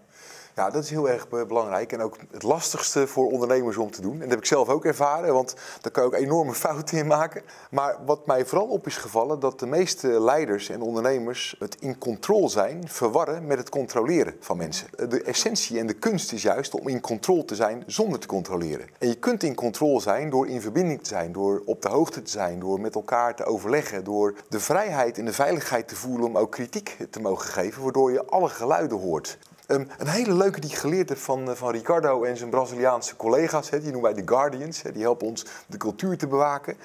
Ja, 0.57 0.69
dat 0.69 0.83
is 0.83 0.89
heel 0.89 1.09
erg 1.09 1.29
belangrijk 1.29 1.91
en 1.91 2.01
ook 2.01 2.17
het 2.31 2.43
lastigste 2.43 3.07
voor 3.07 3.31
ondernemers 3.31 3.77
om 3.77 3.91
te 3.91 4.01
doen. 4.01 4.13
En 4.13 4.19
dat 4.19 4.29
heb 4.29 4.39
ik 4.39 4.45
zelf 4.45 4.69
ook 4.69 4.85
ervaren, 4.85 5.33
want 5.33 5.55
daar 5.81 5.91
kan 5.91 6.03
je 6.03 6.09
ook 6.09 6.15
enorme 6.15 6.53
fouten 6.65 6.97
in 6.97 7.07
maken. 7.07 7.41
Maar 7.71 7.97
wat 8.05 8.25
mij 8.25 8.45
vooral 8.45 8.67
op 8.67 8.87
is 8.87 8.97
gevallen, 8.97 9.39
dat 9.39 9.59
de 9.59 9.65
meeste 9.65 10.07
leiders 10.07 10.69
en 10.69 10.81
ondernemers 10.81 11.55
het 11.59 11.77
in 11.79 11.97
controle 11.97 12.47
zijn 12.47 12.87
verwarren 12.87 13.47
met 13.47 13.57
het 13.57 13.69
controleren 13.69 14.35
van 14.39 14.57
mensen. 14.57 14.87
De 15.09 15.23
essentie 15.23 15.79
en 15.79 15.87
de 15.87 15.93
kunst 15.93 16.31
is 16.31 16.41
juist 16.41 16.79
om 16.79 16.87
in 16.87 17.01
controle 17.01 17.45
te 17.45 17.55
zijn 17.55 17.83
zonder 17.87 18.19
te 18.19 18.27
controleren. 18.27 18.87
En 18.97 19.07
je 19.07 19.15
kunt 19.15 19.43
in 19.43 19.55
controle 19.55 20.01
zijn 20.01 20.29
door 20.29 20.47
in 20.47 20.61
verbinding 20.61 21.01
te 21.01 21.09
zijn, 21.09 21.31
door 21.31 21.61
op 21.65 21.81
de 21.81 21.89
hoogte 21.89 22.21
te 22.21 22.31
zijn, 22.31 22.59
door 22.59 22.79
met 22.79 22.95
elkaar 22.95 23.35
te 23.35 23.45
overleggen, 23.45 24.03
door 24.03 24.33
de 24.49 24.59
vrijheid 24.59 25.17
en 25.17 25.25
de 25.25 25.33
veiligheid 25.33 25.87
te 25.87 25.95
voelen 25.95 26.27
om 26.27 26.37
ook 26.37 26.51
kritiek 26.51 26.97
te 27.09 27.19
mogen 27.19 27.49
geven, 27.49 27.83
waardoor 27.83 28.11
je 28.11 28.25
alle 28.25 28.49
geluiden 28.49 28.99
hoort. 28.99 29.37
Um, 29.67 29.87
een 29.97 30.07
hele 30.07 30.33
leuke 30.33 30.59
die 30.59 30.69
ik 30.69 30.75
geleerd 30.77 31.09
heb 31.09 31.17
van, 31.17 31.49
uh, 31.49 31.55
van 31.55 31.71
Ricardo 31.71 32.23
en 32.23 32.37
zijn 32.37 32.49
Braziliaanse 32.49 33.15
collega's, 33.15 33.69
hè, 33.69 33.79
die 33.79 33.91
noemen 33.91 34.11
wij 34.11 34.21
de 34.21 34.31
Guardians, 34.31 34.81
die 34.81 35.01
helpen 35.01 35.27
ons 35.27 35.45
de 35.67 35.77
cultuur 35.77 36.17
te 36.17 36.27
bewaken, 36.27 36.77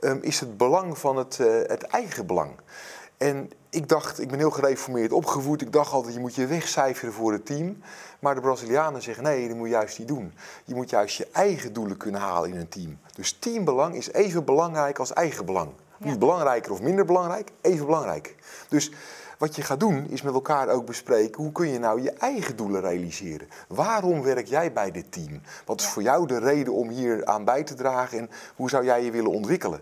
um, 0.00 0.18
is 0.22 0.40
het 0.40 0.56
belang 0.56 0.98
van 0.98 1.16
het, 1.16 1.38
uh, 1.40 1.46
het 1.66 1.82
eigen 1.82 2.26
belang. 2.26 2.50
En 3.16 3.50
ik 3.70 3.88
dacht, 3.88 4.20
ik 4.20 4.28
ben 4.28 4.38
heel 4.38 4.50
gereformeerd 4.50 5.12
opgevoed, 5.12 5.62
ik 5.62 5.72
dacht 5.72 5.92
altijd 5.92 6.14
je 6.14 6.20
moet 6.20 6.34
je 6.34 6.46
wegcijferen 6.46 7.12
voor 7.12 7.32
het 7.32 7.46
team. 7.46 7.82
Maar 8.18 8.34
de 8.34 8.40
Brazilianen 8.40 9.02
zeggen 9.02 9.24
nee, 9.24 9.48
dat 9.48 9.56
moet 9.56 9.66
je 9.66 9.72
juist 9.72 9.98
niet 9.98 10.08
doen. 10.08 10.34
Je 10.64 10.74
moet 10.74 10.90
juist 10.90 11.16
je 11.16 11.28
eigen 11.32 11.72
doelen 11.72 11.96
kunnen 11.96 12.20
halen 12.20 12.50
in 12.50 12.56
een 12.56 12.68
team. 12.68 12.98
Dus 13.14 13.36
teambelang 13.38 13.94
is 13.94 14.12
even 14.12 14.44
belangrijk 14.44 14.98
als 14.98 15.12
eigen 15.12 15.44
belang. 15.44 15.70
Ja. 15.98 16.06
Niet 16.06 16.18
belangrijker 16.18 16.72
of 16.72 16.80
minder 16.80 17.04
belangrijk, 17.04 17.50
even 17.60 17.86
belangrijk. 17.86 18.34
Dus 18.68 18.90
wat 19.42 19.56
je 19.56 19.62
gaat 19.62 19.80
doen 19.80 20.06
is 20.08 20.22
met 20.22 20.34
elkaar 20.34 20.68
ook 20.68 20.86
bespreken 20.86 21.42
hoe 21.42 21.52
kun 21.52 21.68
je 21.68 21.78
nou 21.78 22.02
je 22.02 22.10
eigen 22.10 22.56
doelen 22.56 22.80
realiseren. 22.80 23.48
Waarom 23.68 24.22
werk 24.22 24.46
jij 24.46 24.72
bij 24.72 24.90
dit 24.90 25.12
team? 25.12 25.40
Wat 25.64 25.80
is 25.80 25.86
voor 25.86 26.02
jou 26.02 26.26
de 26.26 26.38
reden 26.38 26.72
om 26.72 26.88
hier 26.88 27.26
aan 27.26 27.44
bij 27.44 27.62
te 27.62 27.74
dragen 27.74 28.18
en 28.18 28.30
hoe 28.56 28.68
zou 28.70 28.84
jij 28.84 29.04
je 29.04 29.10
willen 29.10 29.30
ontwikkelen? 29.30 29.80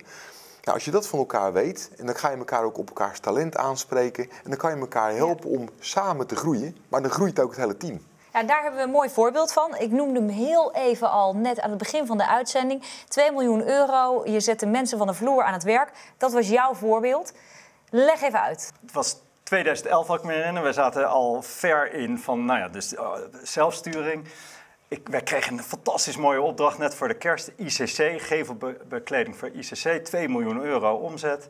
Nou, 0.62 0.76
als 0.76 0.84
je 0.84 0.90
dat 0.90 1.06
van 1.06 1.18
elkaar 1.18 1.52
weet, 1.52 1.90
en 1.98 2.06
dan 2.06 2.14
ga 2.14 2.30
je 2.30 2.36
elkaar 2.36 2.64
ook 2.64 2.78
op 2.78 2.88
elkaars 2.88 3.20
talent 3.20 3.56
aanspreken 3.56 4.24
en 4.24 4.50
dan 4.50 4.56
kan 4.56 4.74
je 4.74 4.80
elkaar 4.80 5.14
helpen 5.14 5.50
om 5.50 5.68
samen 5.78 6.26
te 6.26 6.36
groeien, 6.36 6.76
maar 6.88 7.02
dan 7.02 7.10
groeit 7.10 7.40
ook 7.40 7.50
het 7.50 7.60
hele 7.60 7.76
team. 7.76 8.00
Ja, 8.32 8.42
daar 8.42 8.62
hebben 8.62 8.80
we 8.80 8.86
een 8.86 8.92
mooi 8.92 9.10
voorbeeld 9.10 9.52
van. 9.52 9.76
Ik 9.76 9.90
noemde 9.90 10.20
hem 10.20 10.28
heel 10.28 10.74
even 10.74 11.10
al 11.10 11.36
net 11.36 11.60
aan 11.60 11.70
het 11.70 11.78
begin 11.78 12.06
van 12.06 12.18
de 12.18 12.26
uitzending. 12.26 12.82
2 13.08 13.32
miljoen 13.32 13.68
euro, 13.68 14.22
je 14.24 14.40
zet 14.40 14.60
de 14.60 14.66
mensen 14.66 14.98
van 14.98 15.06
de 15.06 15.14
vloer 15.14 15.42
aan 15.42 15.52
het 15.52 15.62
werk. 15.62 15.90
Dat 16.16 16.32
was 16.32 16.48
jouw 16.48 16.74
voorbeeld. 16.74 17.32
Leg 17.90 18.22
even 18.22 18.40
uit. 18.40 18.72
Het 18.80 18.92
was 18.92 19.16
2011 19.50 20.06
had 20.06 20.18
ik 20.18 20.24
me 20.24 20.32
herinneren. 20.32 20.68
We 20.68 20.74
zaten 20.74 21.08
al 21.08 21.42
ver 21.42 21.92
in 21.92 22.18
van 22.18 22.44
nou 22.44 22.58
ja, 22.58 22.68
dus, 22.68 22.92
uh, 22.92 23.10
zelfsturing. 23.42 24.24
Ik, 24.88 25.08
wij 25.08 25.22
kregen 25.22 25.58
een 25.58 25.64
fantastisch 25.64 26.16
mooie 26.16 26.40
opdracht 26.40 26.78
net 26.78 26.94
voor 26.94 27.08
de 27.08 27.14
kerst. 27.14 27.52
ICC, 27.56 28.20
gevelbekleding 28.22 29.36
voor 29.36 29.48
ICC, 29.48 30.04
2 30.04 30.28
miljoen 30.28 30.62
euro 30.62 30.94
omzet. 30.94 31.48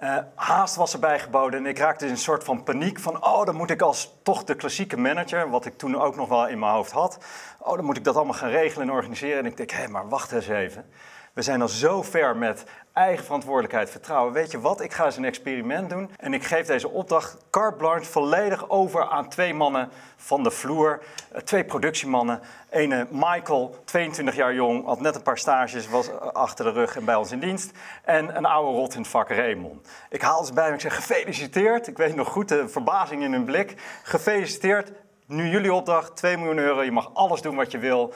Uh, 0.00 0.18
haast 0.34 0.76
was 0.76 0.92
erbij 0.92 1.18
geboden 1.18 1.58
en 1.60 1.66
ik 1.66 1.78
raakte 1.78 2.04
in 2.04 2.10
een 2.10 2.16
soort 2.16 2.44
van 2.44 2.62
paniek 2.62 2.98
van... 2.98 3.24
oh, 3.24 3.44
dan 3.44 3.54
moet 3.54 3.70
ik 3.70 3.82
als 3.82 4.14
toch 4.22 4.44
de 4.44 4.54
klassieke 4.54 4.96
manager, 4.96 5.50
wat 5.50 5.66
ik 5.66 5.78
toen 5.78 6.00
ook 6.00 6.16
nog 6.16 6.28
wel 6.28 6.48
in 6.48 6.58
mijn 6.58 6.72
hoofd 6.72 6.92
had... 6.92 7.18
oh, 7.58 7.76
dan 7.76 7.84
moet 7.84 7.96
ik 7.96 8.04
dat 8.04 8.16
allemaal 8.16 8.34
gaan 8.34 8.50
regelen 8.50 8.88
en 8.88 8.94
organiseren. 8.94 9.38
En 9.38 9.46
ik 9.46 9.56
denk, 9.56 9.70
hé, 9.70 9.88
maar 9.88 10.08
wacht 10.08 10.32
eens 10.32 10.48
even. 10.48 10.84
We 11.32 11.42
zijn 11.42 11.62
al 11.62 11.68
zo 11.68 12.02
ver 12.02 12.36
met 12.36 12.64
eigen 12.92 13.24
verantwoordelijkheid, 13.24 13.90
vertrouwen. 13.90 14.32
Weet 14.32 14.50
je 14.50 14.60
wat, 14.60 14.80
ik 14.80 14.92
ga 14.92 15.04
eens 15.04 15.16
een 15.16 15.24
experiment 15.24 15.90
doen 15.90 16.10
en 16.18 16.34
ik 16.34 16.44
geef 16.44 16.66
deze 16.66 16.88
opdracht 16.88 17.36
carte 17.50 17.76
blanche 17.76 18.04
volledig 18.10 18.68
over 18.68 19.08
aan 19.08 19.28
twee 19.28 19.54
mannen 19.54 19.88
van 20.16 20.42
de 20.42 20.50
vloer. 20.50 21.02
Eh, 21.32 21.40
twee 21.40 21.64
productiemannen. 21.64 22.40
Ene 22.70 23.06
Michael, 23.10 23.76
22 23.84 24.34
jaar 24.34 24.54
jong, 24.54 24.84
had 24.84 25.00
net 25.00 25.14
een 25.14 25.22
paar 25.22 25.38
stages, 25.38 25.88
was 25.88 26.10
achter 26.20 26.64
de 26.64 26.70
rug 26.70 26.96
en 26.96 27.04
bij 27.04 27.14
ons 27.14 27.32
in 27.32 27.40
dienst. 27.40 27.70
En 28.04 28.36
een 28.36 28.46
oude 28.46 28.78
rot 28.78 28.94
in 28.94 29.00
het 29.00 29.10
vak 29.10 29.28
Raymond. 29.28 29.88
Ik 30.10 30.22
haal 30.22 30.44
ze 30.44 30.52
bij 30.52 30.68
me, 30.68 30.74
ik 30.74 30.80
zeg 30.80 30.94
gefeliciteerd. 30.94 31.86
Ik 31.86 31.96
weet 31.96 32.14
nog 32.14 32.28
goed 32.28 32.48
de 32.48 32.68
verbazing 32.68 33.22
in 33.22 33.32
hun 33.32 33.44
blik. 33.44 33.74
Gefeliciteerd, 34.02 34.92
nu 35.26 35.48
jullie 35.48 35.72
opdracht, 35.72 36.16
2 36.16 36.36
miljoen 36.36 36.58
euro. 36.58 36.82
Je 36.82 36.92
mag 36.92 37.10
alles 37.14 37.40
doen 37.40 37.56
wat 37.56 37.70
je 37.70 37.78
wil. 37.78 38.12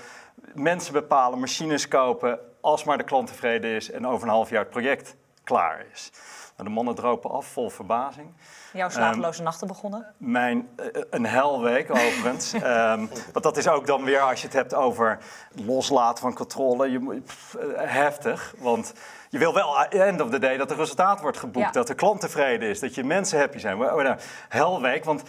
Mensen 0.55 0.93
bepalen, 0.93 1.39
machines 1.39 1.89
kopen, 1.89 2.39
als 2.67 2.85
maar 2.85 2.99
de 2.99 3.05
klant 3.05 3.27
tevreden 3.27 3.71
is 3.71 3.91
en 3.91 4.07
over 4.07 4.27
een 4.27 4.35
half 4.35 4.51
jaar 4.51 4.61
het 4.61 4.71
project 4.71 5.17
klaar 5.45 5.85
is. 5.93 6.11
Nou, 6.57 6.69
de 6.69 6.75
mannen 6.75 6.95
dropen 6.95 7.31
af, 7.31 7.47
vol 7.47 7.71
verbazing. 7.71 8.33
Jouw 8.73 8.89
slapeloze 8.89 9.39
um, 9.39 9.45
nachten 9.45 9.67
begonnen? 9.67 10.15
Mijn, 10.17 10.69
uh, 10.81 10.87
een 11.11 11.27
helweek 11.27 11.91
overigens. 11.91 12.53
um, 12.53 12.61
want 13.33 13.43
dat 13.43 13.57
is 13.57 13.69
ook 13.69 13.87
dan 13.87 14.05
weer, 14.05 14.21
als 14.21 14.41
je 14.41 14.47
het 14.47 14.57
hebt 14.57 14.75
over 14.75 15.19
loslaten 15.51 16.23
van 16.23 16.35
controle, 16.35 16.91
je, 16.91 17.21
pff, 17.21 17.57
uh, 17.61 17.63
heftig. 17.77 18.55
Want 18.59 18.95
je 19.29 19.39
wil 19.39 19.55
wel, 19.55 19.87
the 19.89 20.03
end 20.03 20.21
of 20.21 20.31
the 20.31 20.39
day, 20.39 20.57
dat 20.57 20.71
er 20.71 20.77
resultaat 20.77 21.21
wordt 21.21 21.39
geboekt. 21.39 21.67
Ja. 21.67 21.73
Dat 21.73 21.87
de 21.87 21.95
klant 21.95 22.21
tevreden 22.21 22.69
is, 22.69 22.81
dat 22.81 22.95
je 22.95 23.05
mensen 23.05 23.39
happy 23.39 23.59
zijn. 23.59 23.83
Oh, 23.83 24.03
nou, 24.03 24.19
helweek, 24.49 25.05
want 25.05 25.23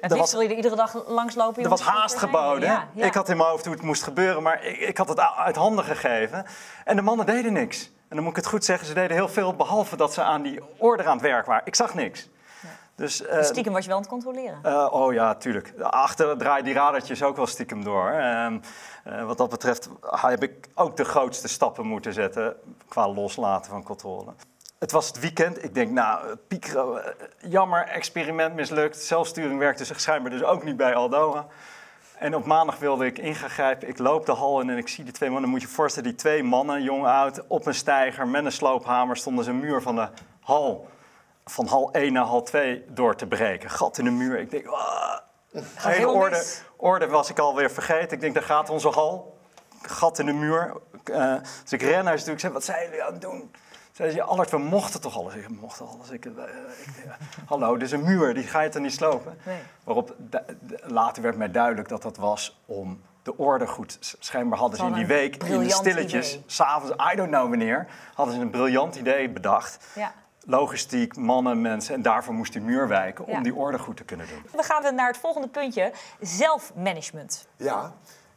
het 0.00 0.16
was, 0.16 0.32
wil 0.32 0.40
je 0.40 0.48
er 0.48 0.56
iedere 0.56 0.76
dag 0.76 1.08
langslopen? 1.08 1.62
Er 1.62 1.68
was 1.68 1.82
haast 1.82 2.16
geboden. 2.16 2.68
Ja, 2.68 2.88
ja. 2.94 3.06
Ik 3.06 3.14
had 3.14 3.28
in 3.28 3.36
mijn 3.36 3.48
hoofd 3.48 3.64
hoe 3.64 3.74
het 3.74 3.82
moest 3.82 4.02
gebeuren, 4.02 4.42
maar 4.42 4.64
ik, 4.64 4.78
ik, 4.78 4.96
had 4.96 5.08
het 5.08 5.20
uit 5.20 5.56
handen 5.56 5.84
gegeven. 5.84 6.46
En 6.84 6.96
de 6.96 7.02
mannen 7.02 7.26
deden 7.26 7.52
niks. 7.52 7.90
En 8.08 8.16
dan 8.16 8.22
moet 8.22 8.36
ik 8.36 8.36
het 8.36 8.46
goed 8.46 8.64
zeggen, 8.64 8.86
ze 8.86 8.94
deden 8.94 9.16
heel 9.16 9.28
veel, 9.28 9.54
behalve 9.54 9.96
dat 9.96 10.12
ze 10.14 10.22
aan 10.22 10.42
die 10.42 10.60
order 10.76 11.06
aan 11.06 11.12
het 11.12 11.22
werk 11.22 11.46
waren. 11.46 11.66
Ik 11.66 11.74
zag 11.74 11.94
niks. 11.94 12.28
Ja. 12.62 12.68
Dus, 12.94 13.22
uh, 13.22 13.42
stiekem 13.42 13.72
was 13.72 13.82
je 13.82 13.88
wel 13.88 13.96
aan 13.96 14.02
het 14.02 14.12
controleren? 14.12 14.58
Uh, 14.64 14.88
oh 14.90 15.12
ja, 15.12 15.34
tuurlijk. 15.34 15.72
Achter 15.80 16.38
draaien 16.38 16.64
die 16.64 16.74
radertjes 16.74 17.22
ook 17.22 17.36
wel 17.36 17.46
stiekem 17.46 17.84
door. 17.84 18.12
Uh, 18.12 18.56
wat 19.24 19.38
dat 19.38 19.50
betreft 19.50 19.88
heb 20.10 20.42
ik 20.42 20.68
ook 20.74 20.96
de 20.96 21.04
grootste 21.04 21.48
stappen 21.48 21.86
moeten 21.86 22.12
zetten 22.12 22.56
qua 22.88 23.08
loslaten 23.08 23.70
van 23.70 23.82
controle. 23.82 24.32
Het 24.84 24.92
was 24.92 25.06
het 25.06 25.20
weekend. 25.20 25.64
Ik 25.64 25.74
denk, 25.74 25.90
nou, 25.90 26.36
Piekro, 26.36 27.00
jammer, 27.38 27.86
experiment 27.86 28.54
mislukt. 28.54 28.96
Zelfsturing 28.96 29.58
werkte 29.58 29.84
zich 29.84 30.00
schijnbaar 30.00 30.30
dus 30.30 30.42
ook 30.42 30.64
niet 30.64 30.76
bij 30.76 30.94
Aldoa. 30.94 31.46
En 32.18 32.34
op 32.34 32.44
maandag 32.44 32.78
wilde 32.78 33.06
ik 33.06 33.18
in 33.18 33.34
gaan 33.34 33.50
grijpen. 33.50 33.88
Ik 33.88 33.98
loop 33.98 34.26
de 34.26 34.32
hal 34.32 34.60
in 34.60 34.70
en 34.70 34.76
ik 34.76 34.88
zie 34.88 35.04
de 35.04 35.12
twee 35.12 35.30
mannen. 35.30 35.50
Dan 35.50 35.58
moet 35.58 35.68
je 35.68 35.74
voorstellen, 35.74 36.08
die 36.08 36.18
twee 36.18 36.42
mannen, 36.42 36.82
jong 36.82 37.06
oud, 37.06 37.46
op 37.46 37.66
een 37.66 37.74
steiger 37.74 38.28
met 38.28 38.44
een 38.44 38.52
sloophamer 38.52 39.16
stonden 39.16 39.44
ze 39.44 39.50
een 39.50 39.60
muur 39.60 39.82
van 39.82 39.94
de 39.94 40.08
hal, 40.40 40.88
van 41.44 41.66
hal 41.66 41.92
1 41.92 42.12
naar 42.12 42.24
hal 42.24 42.42
2 42.42 42.84
door 42.88 43.16
te 43.16 43.26
breken. 43.26 43.70
Gat 43.70 43.98
in 43.98 44.04
de 44.04 44.10
muur. 44.10 44.38
Ik 44.38 44.50
denk, 44.50 44.66
ah, 44.66 45.18
hele 45.78 46.08
orde, 46.08 46.44
orde 46.76 47.06
was 47.06 47.30
ik 47.30 47.38
alweer 47.38 47.70
vergeten. 47.70 48.12
Ik 48.12 48.20
denk, 48.20 48.34
daar 48.34 48.42
gaat 48.42 48.70
onze 48.70 48.88
hal. 48.88 49.38
Gat 49.82 50.18
in 50.18 50.26
de 50.26 50.32
muur. 50.32 50.72
Eh, 51.04 51.34
dus 51.62 51.72
ik 51.72 51.82
ren 51.82 52.04
naar 52.04 52.18
ze 52.18 52.24
toe. 52.24 52.34
Ik 52.34 52.40
zeg, 52.40 52.52
wat 52.52 52.64
zijn 52.64 52.84
jullie 52.84 53.02
aan 53.02 53.12
het 53.12 53.22
doen? 53.22 53.50
Zeiden 53.94 54.16
ze, 54.18 54.22
Allard, 54.24 54.50
we 54.50 54.58
mochten 54.58 55.00
toch 55.00 55.16
alles? 55.18 55.34
Ik 55.34 55.48
mocht 55.48 55.80
alles. 55.80 56.10
Ik, 56.10 56.24
eh, 56.26 56.30
ik, 56.32 57.04
eh, 57.04 57.12
hallo, 57.46 57.72
dit 57.76 57.82
is 57.82 57.92
een 57.92 58.04
muur, 58.04 58.34
die 58.34 58.42
ga 58.42 58.60
je 58.60 58.68
toch 58.68 58.82
niet 58.82 58.92
slopen? 58.92 59.38
Nee. 59.44 59.58
Waarop 59.84 60.14
de- 60.30 60.56
de- 60.60 60.80
later 60.86 61.22
werd 61.22 61.36
mij 61.36 61.50
duidelijk 61.50 61.88
dat 61.88 62.02
dat 62.02 62.16
was 62.16 62.60
om 62.66 63.00
de 63.22 63.36
orde 63.36 63.66
goed. 63.66 64.16
Schijnbaar 64.18 64.58
hadden 64.58 64.78
ze 64.78 64.84
in 64.86 64.92
die 64.92 65.06
week, 65.06 65.36
in 65.44 65.58
de 65.62 65.70
stilletjes, 65.70 66.38
s'avonds, 66.46 66.94
I 67.12 67.16
don't 67.16 67.30
know 67.30 67.48
wanneer, 67.48 67.86
hadden 68.14 68.34
ze 68.34 68.40
een 68.40 68.50
briljant 68.50 68.94
idee 68.96 69.28
bedacht. 69.30 69.86
Ja. 69.94 70.12
Logistiek, 70.46 71.16
mannen, 71.16 71.60
mensen. 71.60 71.94
En 71.94 72.02
daarvoor 72.02 72.34
moest 72.34 72.52
die 72.52 72.62
muur 72.62 72.88
wijken 72.88 73.24
Ja. 73.26 73.36
om 73.36 73.42
die 73.42 73.54
orde 73.54 73.78
goed 73.78 73.96
te 73.96 74.04
kunnen 74.04 74.26
doen. 74.28 74.42
We 74.52 74.62
gaan 74.62 74.94
naar 74.94 75.06
het 75.06 75.18
volgende 75.18 75.48
puntje. 75.48 75.92
Zelfmanagement. 76.20 77.46
Ja, 77.56 77.92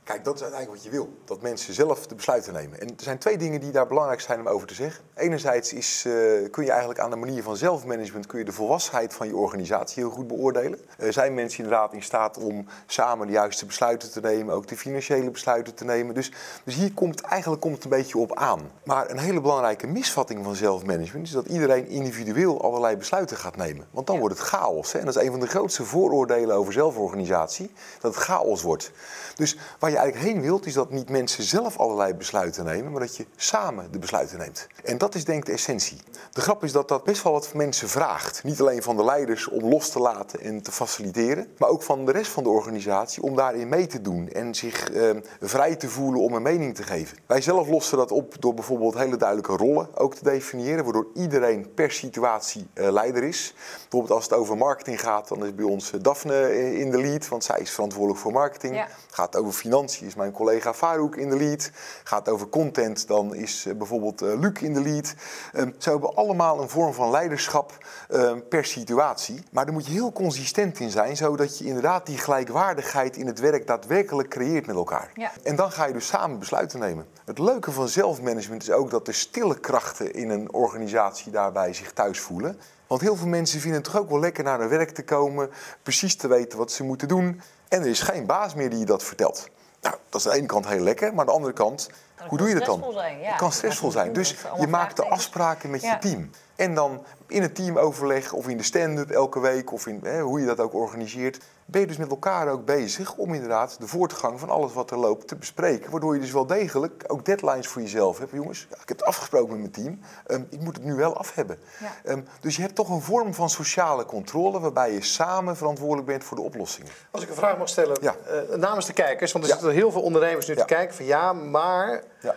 kijk, 0.07 0.23
dat 0.23 0.35
is 0.35 0.41
uiteindelijk 0.41 0.83
wat 0.83 0.91
je 0.91 0.97
wil. 0.97 1.09
Dat 1.25 1.41
mensen 1.41 1.73
zelf 1.73 2.07
de 2.07 2.15
besluiten 2.15 2.53
nemen. 2.53 2.79
En 2.79 2.87
er 2.87 3.03
zijn 3.03 3.17
twee 3.17 3.37
dingen 3.37 3.59
die 3.59 3.71
daar 3.71 3.87
belangrijk 3.87 4.21
zijn 4.21 4.39
om 4.39 4.47
over 4.47 4.67
te 4.67 4.73
zeggen. 4.73 5.03
Enerzijds 5.15 5.73
is, 5.73 6.03
eh, 6.05 6.13
kun 6.51 6.63
je 6.63 6.69
eigenlijk 6.69 6.99
aan 6.99 7.09
de 7.09 7.15
manier 7.15 7.43
van 7.43 7.57
zelfmanagement... 7.57 8.25
kun 8.25 8.39
je 8.39 8.45
de 8.45 8.51
volwassenheid 8.51 9.13
van 9.13 9.27
je 9.27 9.35
organisatie 9.35 10.03
heel 10.03 10.11
goed 10.11 10.27
beoordelen. 10.27 10.79
Eh, 10.97 11.11
zijn 11.11 11.33
mensen 11.33 11.63
inderdaad 11.63 11.93
in 11.93 12.03
staat 12.03 12.37
om 12.37 12.65
samen 12.85 13.27
de 13.27 13.33
juiste 13.33 13.65
besluiten 13.65 14.11
te 14.11 14.19
nemen... 14.19 14.55
ook 14.55 14.67
de 14.67 14.77
financiële 14.77 15.31
besluiten 15.31 15.73
te 15.73 15.85
nemen. 15.85 16.15
Dus, 16.15 16.31
dus 16.63 16.75
hier 16.75 16.93
komt 16.93 17.21
eigenlijk 17.21 17.61
komt 17.61 17.75
het 17.75 17.83
een 17.83 17.89
beetje 17.89 18.17
op 18.17 18.35
aan. 18.35 18.71
Maar 18.83 19.09
een 19.09 19.19
hele 19.19 19.41
belangrijke 19.41 19.87
misvatting 19.87 20.43
van 20.43 20.55
zelfmanagement... 20.55 21.27
is 21.27 21.33
dat 21.33 21.45
iedereen 21.45 21.87
individueel 21.87 22.61
allerlei 22.61 22.95
besluiten 22.95 23.37
gaat 23.37 23.55
nemen. 23.55 23.87
Want 23.91 24.07
dan 24.07 24.15
Ja. 24.15 24.21
wordt 24.21 24.37
het 24.37 24.47
chaos. 24.47 24.91
Hè? 24.91 24.99
En 24.99 25.05
dat 25.05 25.15
is 25.15 25.23
een 25.23 25.31
van 25.31 25.39
de 25.39 25.47
grootste 25.47 25.83
vooroordelen 25.83 26.55
over 26.55 26.73
zelforganisatie. 26.73 27.71
Dat 27.99 28.15
het 28.15 28.23
chaos 28.23 28.61
wordt. 28.61 28.91
Dus 29.35 29.57
waar 29.79 29.89
je 29.89 29.96
eigenlijk 29.97 30.33
heen 30.33 30.41
wilt, 30.41 30.65
is 30.65 30.73
dat 30.73 30.89
niet 30.89 31.09
mensen 31.09 31.43
zelf 31.43 31.77
allerlei 31.77 32.13
besluiten 32.13 32.65
nemen, 32.65 32.91
maar 32.91 33.01
dat 33.01 33.15
je 33.15 33.25
samen 33.35 33.91
de 33.91 33.99
besluiten 33.99 34.37
neemt. 34.37 34.67
En 34.83 34.97
dat 34.97 35.15
is 35.15 35.25
denk 35.25 35.39
ik 35.39 35.45
de 35.45 35.51
essentie. 35.51 35.97
De 36.31 36.41
grap 36.41 36.63
is 36.63 36.71
dat 36.71 36.87
dat 36.87 37.03
best 37.03 37.23
wel 37.23 37.33
wat 37.33 37.47
van 37.47 37.57
mensen 37.57 37.89
vraagt. 37.89 38.43
Niet 38.43 38.59
alleen 38.59 38.83
van 38.83 38.97
de 38.97 39.03
leiders 39.03 39.47
om 39.47 39.69
los 39.69 39.89
te 39.89 39.99
laten 39.99 40.39
en 40.41 40.61
te 40.61 40.71
faciliteren, 40.71 41.47
maar 41.57 41.69
ook 41.69 41.83
van 41.83 42.05
de 42.05 42.11
rest 42.11 42.31
van 42.31 42.43
de 42.43 42.49
organisatie 42.49 43.23
om 43.23 43.35
daarin 43.35 43.69
mee 43.69 43.87
te 43.87 44.01
doen 44.01 44.29
en 44.29 44.55
zich 44.55 44.91
eh, 44.91 45.09
vrij 45.41 45.75
te 45.75 45.89
voelen 45.89 46.21
om 46.21 46.33
een 46.33 46.41
mening 46.41 46.75
te 46.75 46.83
geven. 46.83 47.17
Wij 47.25 47.41
zelf 47.41 47.67
lossen 47.67 47.97
dat 47.97 48.11
op 48.11 48.35
door 48.39 48.53
bijvoorbeeld 48.53 48.97
hele 48.97 49.17
duidelijke 49.17 49.55
rollen 49.55 49.89
ook 49.95 50.15
te 50.15 50.23
definiëren, 50.23 50.83
waardoor 50.83 51.07
iedereen 51.13 51.73
per 51.73 51.91
situatie 51.91 52.67
eh, 52.73 52.91
leider 52.91 53.23
is. 53.23 53.53
Bijvoorbeeld 53.81 54.11
als 54.11 54.23
het 54.23 54.33
over 54.33 54.57
marketing 54.57 55.01
gaat, 55.01 55.27
dan 55.27 55.45
is 55.45 55.55
bij 55.55 55.65
ons 55.65 55.91
eh, 55.91 55.99
Daphne 56.01 56.33
eh, 56.33 56.79
in 56.79 56.91
de 56.91 56.97
lead, 56.97 57.27
want 57.27 57.43
zij 57.43 57.59
is 57.59 57.71
verantwoordelijk 57.71 58.19
voor 58.19 58.31
marketing. 58.31 58.75
Ja. 58.75 58.87
Gaat 59.11 59.35
over 59.35 59.53
financiën, 59.53 59.86
is 59.91 60.15
mijn 60.15 60.31
collega 60.31 60.73
Farouk 60.73 61.15
in 61.15 61.29
de 61.29 61.37
lead. 61.37 61.71
Gaat 62.03 62.25
het 62.25 62.33
over 62.33 62.49
content, 62.49 63.07
dan 63.07 63.35
is 63.35 63.65
eh, 63.65 63.75
bijvoorbeeld 63.75 64.21
eh, 64.21 64.39
Luc 64.39 64.61
in 64.61 64.73
de 64.73 64.81
lead. 64.81 65.13
Ehm, 65.53 65.71
ze 65.77 65.89
hebben 65.89 66.15
allemaal 66.15 66.61
een 66.61 66.69
vorm 66.69 66.93
van 66.93 67.11
leiderschap 67.11 67.77
ehm, 68.09 68.39
per 68.49 68.65
situatie. 68.65 69.43
Maar 69.51 69.65
daar 69.65 69.73
moet 69.73 69.85
je 69.85 69.91
heel 69.91 70.11
consistent 70.11 70.79
in 70.79 70.89
zijn, 70.89 71.17
zodat 71.17 71.57
je 71.57 71.65
inderdaad 71.65 72.05
die 72.05 72.17
gelijkwaardigheid 72.17 73.17
in 73.17 73.27
het 73.27 73.39
werk 73.39 73.67
daadwerkelijk 73.67 74.29
creëert 74.29 74.65
met 74.65 74.75
elkaar. 74.75 75.11
Ja. 75.13 75.31
En 75.43 75.55
dan 75.55 75.71
ga 75.71 75.85
je 75.85 75.93
dus 75.93 76.07
samen 76.07 76.39
besluiten 76.39 76.79
nemen. 76.79 77.05
Het 77.25 77.39
leuke 77.39 77.71
van 77.71 77.87
zelfmanagement 77.87 78.61
is 78.61 78.71
ook 78.71 78.89
dat 78.89 79.05
de 79.05 79.11
stille 79.11 79.59
krachten 79.59 80.13
in 80.13 80.29
een 80.29 80.53
organisatie 80.53 81.31
daarbij 81.31 81.73
zich 81.73 81.91
thuis 81.91 82.19
voelen. 82.19 82.59
Want 82.87 83.01
heel 83.01 83.15
veel 83.15 83.27
mensen 83.27 83.59
vinden 83.59 83.81
het 83.81 83.91
toch 83.91 84.01
ook 84.01 84.09
wel 84.09 84.19
lekker 84.19 84.43
naar 84.43 84.59
hun 84.59 84.69
werk 84.69 84.89
te 84.89 85.03
komen, 85.03 85.49
precies 85.83 86.15
te 86.15 86.27
weten 86.27 86.57
wat 86.57 86.71
ze 86.71 86.83
moeten 86.83 87.07
doen. 87.07 87.41
En 87.67 87.81
er 87.81 87.87
is 87.87 88.01
geen 88.01 88.25
baas 88.25 88.55
meer 88.55 88.69
die 88.69 88.79
je 88.79 88.85
dat 88.85 89.03
vertelt. 89.03 89.49
Nou, 89.81 89.95
dat 90.09 90.19
is 90.19 90.27
aan 90.27 90.33
de 90.33 90.37
ene 90.37 90.47
kant 90.47 90.67
heel 90.67 90.79
lekker, 90.79 91.11
maar 91.11 91.19
aan 91.19 91.25
de 91.25 91.31
andere 91.31 91.53
kant, 91.53 91.89
kan 92.15 92.27
hoe 92.27 92.37
doe 92.37 92.47
je 92.47 92.55
dat 92.55 92.65
dan? 92.65 92.77
stressvol 92.77 92.99
zijn, 92.99 93.19
ja. 93.19 93.27
Het 93.27 93.37
kan 93.37 93.51
stressvol 93.51 93.91
zijn. 93.91 94.05
het 94.05 94.15
Dus 94.15 94.35
je 94.59 94.67
maakt 94.67 94.95
de 94.95 95.05
afspraken 95.05 95.69
met 95.69 95.81
je 95.81 95.97
team. 95.99 96.31
En 96.57 96.73
dan 96.75 97.03
in 97.27 97.41
het 97.41 97.55
teamoverleg 97.55 98.33
of 98.33 98.47
in 98.47 98.57
de 98.57 98.63
stand-up 98.63 99.09
elke 99.11 99.39
week 99.39 99.71
of 99.71 99.87
in 99.87 99.99
hè, 100.03 100.21
hoe 100.21 100.39
je 100.39 100.45
dat 100.45 100.59
ook 100.59 100.73
organiseert, 100.73 101.39
ben 101.65 101.81
je 101.81 101.87
dus 101.87 101.97
met 101.97 102.09
elkaar 102.09 102.47
ook 102.51 102.65
bezig 102.65 103.15
om 103.15 103.33
inderdaad 103.33 103.75
de 103.79 103.87
voortgang 103.87 104.39
van 104.39 104.49
alles 104.49 104.73
wat 104.73 104.91
er 104.91 104.97
loopt 104.97 105.27
te 105.27 105.35
bespreken. 105.35 105.91
Waardoor 105.91 106.13
je 106.15 106.21
dus 106.21 106.31
wel 106.31 106.45
degelijk 106.45 107.03
ook 107.07 107.25
deadlines 107.25 107.67
voor 107.67 107.81
jezelf 107.81 108.17
hebt. 108.19 108.31
Jongens, 108.31 108.67
ja, 108.69 108.75
ik 108.81 108.87
heb 108.89 108.97
het 108.97 109.07
afgesproken 109.07 109.49
met 109.49 109.59
mijn 109.59 109.71
team, 109.71 109.99
ehm, 110.27 110.41
ik 110.49 110.61
moet 110.61 110.75
het 110.75 110.85
nu 110.85 110.95
wel 110.95 111.17
af 111.17 111.35
hebben. 111.35 111.57
Ja. 111.79 111.91
Ehm, 112.11 112.21
dus 112.39 112.55
je 112.55 112.61
hebt 112.61 112.75
toch 112.75 112.89
een 112.89 113.01
vorm 113.01 113.33
van 113.33 113.49
sociale 113.49 114.05
controle 114.05 114.59
waarbij 114.59 114.93
je 114.93 115.01
samen 115.03 115.57
verantwoordelijk 115.57 116.07
bent 116.07 116.23
voor 116.23 116.37
de 116.37 116.43
oplossingen. 116.43 116.91
Als 117.11 117.23
ik 117.23 117.29
een 117.29 117.35
vraag 117.35 117.57
mag 117.57 117.69
stellen 117.69 117.97
Ja. 118.01 118.15
eh, 118.49 118.55
namens 118.57 118.85
de 118.85 118.93
kijkers, 118.93 119.31
want 119.31 119.43
er 119.45 119.49
Ja. 119.51 119.57
zitten 119.57 119.75
heel 119.75 119.91
veel 119.91 120.01
ondernemers 120.01 120.47
nu 120.47 120.53
Ja. 120.55 120.59
te 120.65 120.73
kijken 120.73 120.95
van 120.95 121.05
ja, 121.05 121.33
maar 121.33 122.03
Ja. 122.21 122.35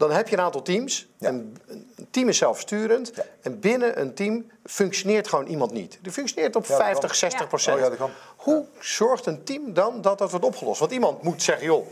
Dan 0.00 0.10
heb 0.16 0.28
je 0.28 0.36
een 0.36 0.42
aantal 0.42 0.62
teams. 0.62 1.08
Ja. 1.18 1.28
Een, 1.28 1.56
een 1.66 2.08
team 2.10 2.28
is 2.28 2.38
zelfsturend 2.38 3.12
Ja. 3.14 3.22
en 3.42 3.60
binnen 3.60 4.00
een 4.00 4.14
team 4.14 4.50
functioneert 4.64 5.28
gewoon 5.28 5.46
iemand 5.46 5.72
niet. 5.72 5.98
Die 6.02 6.12
functioneert 6.12 6.56
op 6.56 6.62
Ja, 6.62 6.68
dat 6.68 6.78
50, 6.78 7.08
kan. 7.08 7.18
60 7.18 7.40
Ja. 7.40 7.46
procent. 7.46 7.76
Oh 7.76 7.82
ja, 7.82 7.88
dat 7.88 7.98
kan. 7.98 8.10
Hoe 8.36 8.64
zorgt 8.78 9.26
een 9.26 9.44
team 9.44 9.72
dan 9.74 10.00
dat 10.00 10.18
dat 10.18 10.30
wordt 10.30 10.46
opgelost? 10.46 10.80
Want 10.80 10.92
iemand 10.92 11.22
moet 11.22 11.42
zeggen, 11.42 11.66
joh, 11.66 11.86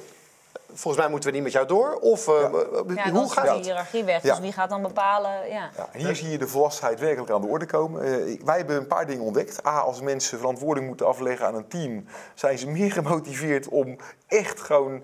volgens 0.72 0.96
mij 1.02 1.08
moeten 1.12 1.28
we 1.30 1.34
niet 1.34 1.44
met 1.44 1.52
jou 1.52 1.66
door. 1.66 1.94
Of 1.94 2.28
eh, 2.28 2.34
Ja. 2.34 2.48
Ja, 2.94 3.02
hoe 3.04 3.12
dan 3.12 3.30
gaat 3.30 3.54
die 3.54 3.62
hiërarchie 3.64 4.04
weg. 4.04 4.22
Ja. 4.22 4.30
Dus 4.30 4.40
wie 4.40 4.52
gaat 4.52 4.70
dan 4.70 4.82
bepalen? 4.82 5.48
Ja. 5.48 5.70
Ja, 5.76 5.88
en 5.92 5.98
hier 6.00 6.16
zie 6.16 6.28
je 6.30 6.38
de 6.38 6.48
volwassenheid 6.48 7.00
werkelijk 7.00 7.30
aan 7.30 7.40
de 7.40 7.46
orde 7.46 7.66
komen. 7.66 8.02
Eh, 8.02 8.40
wij 8.44 8.56
hebben 8.56 8.76
een 8.76 8.86
paar 8.86 9.06
dingen 9.06 9.24
ontdekt. 9.24 9.66
A, 9.66 9.78
als 9.80 10.00
mensen 10.00 10.38
verantwoording 10.38 10.86
moeten 10.86 11.06
afleggen 11.06 11.46
aan 11.46 11.54
een 11.54 11.68
team, 11.68 12.04
zijn 12.34 12.58
ze 12.58 12.66
meer 12.68 12.92
gemotiveerd 13.00 13.68
om 13.68 13.96
echt 14.26 14.60
gewoon 14.60 15.02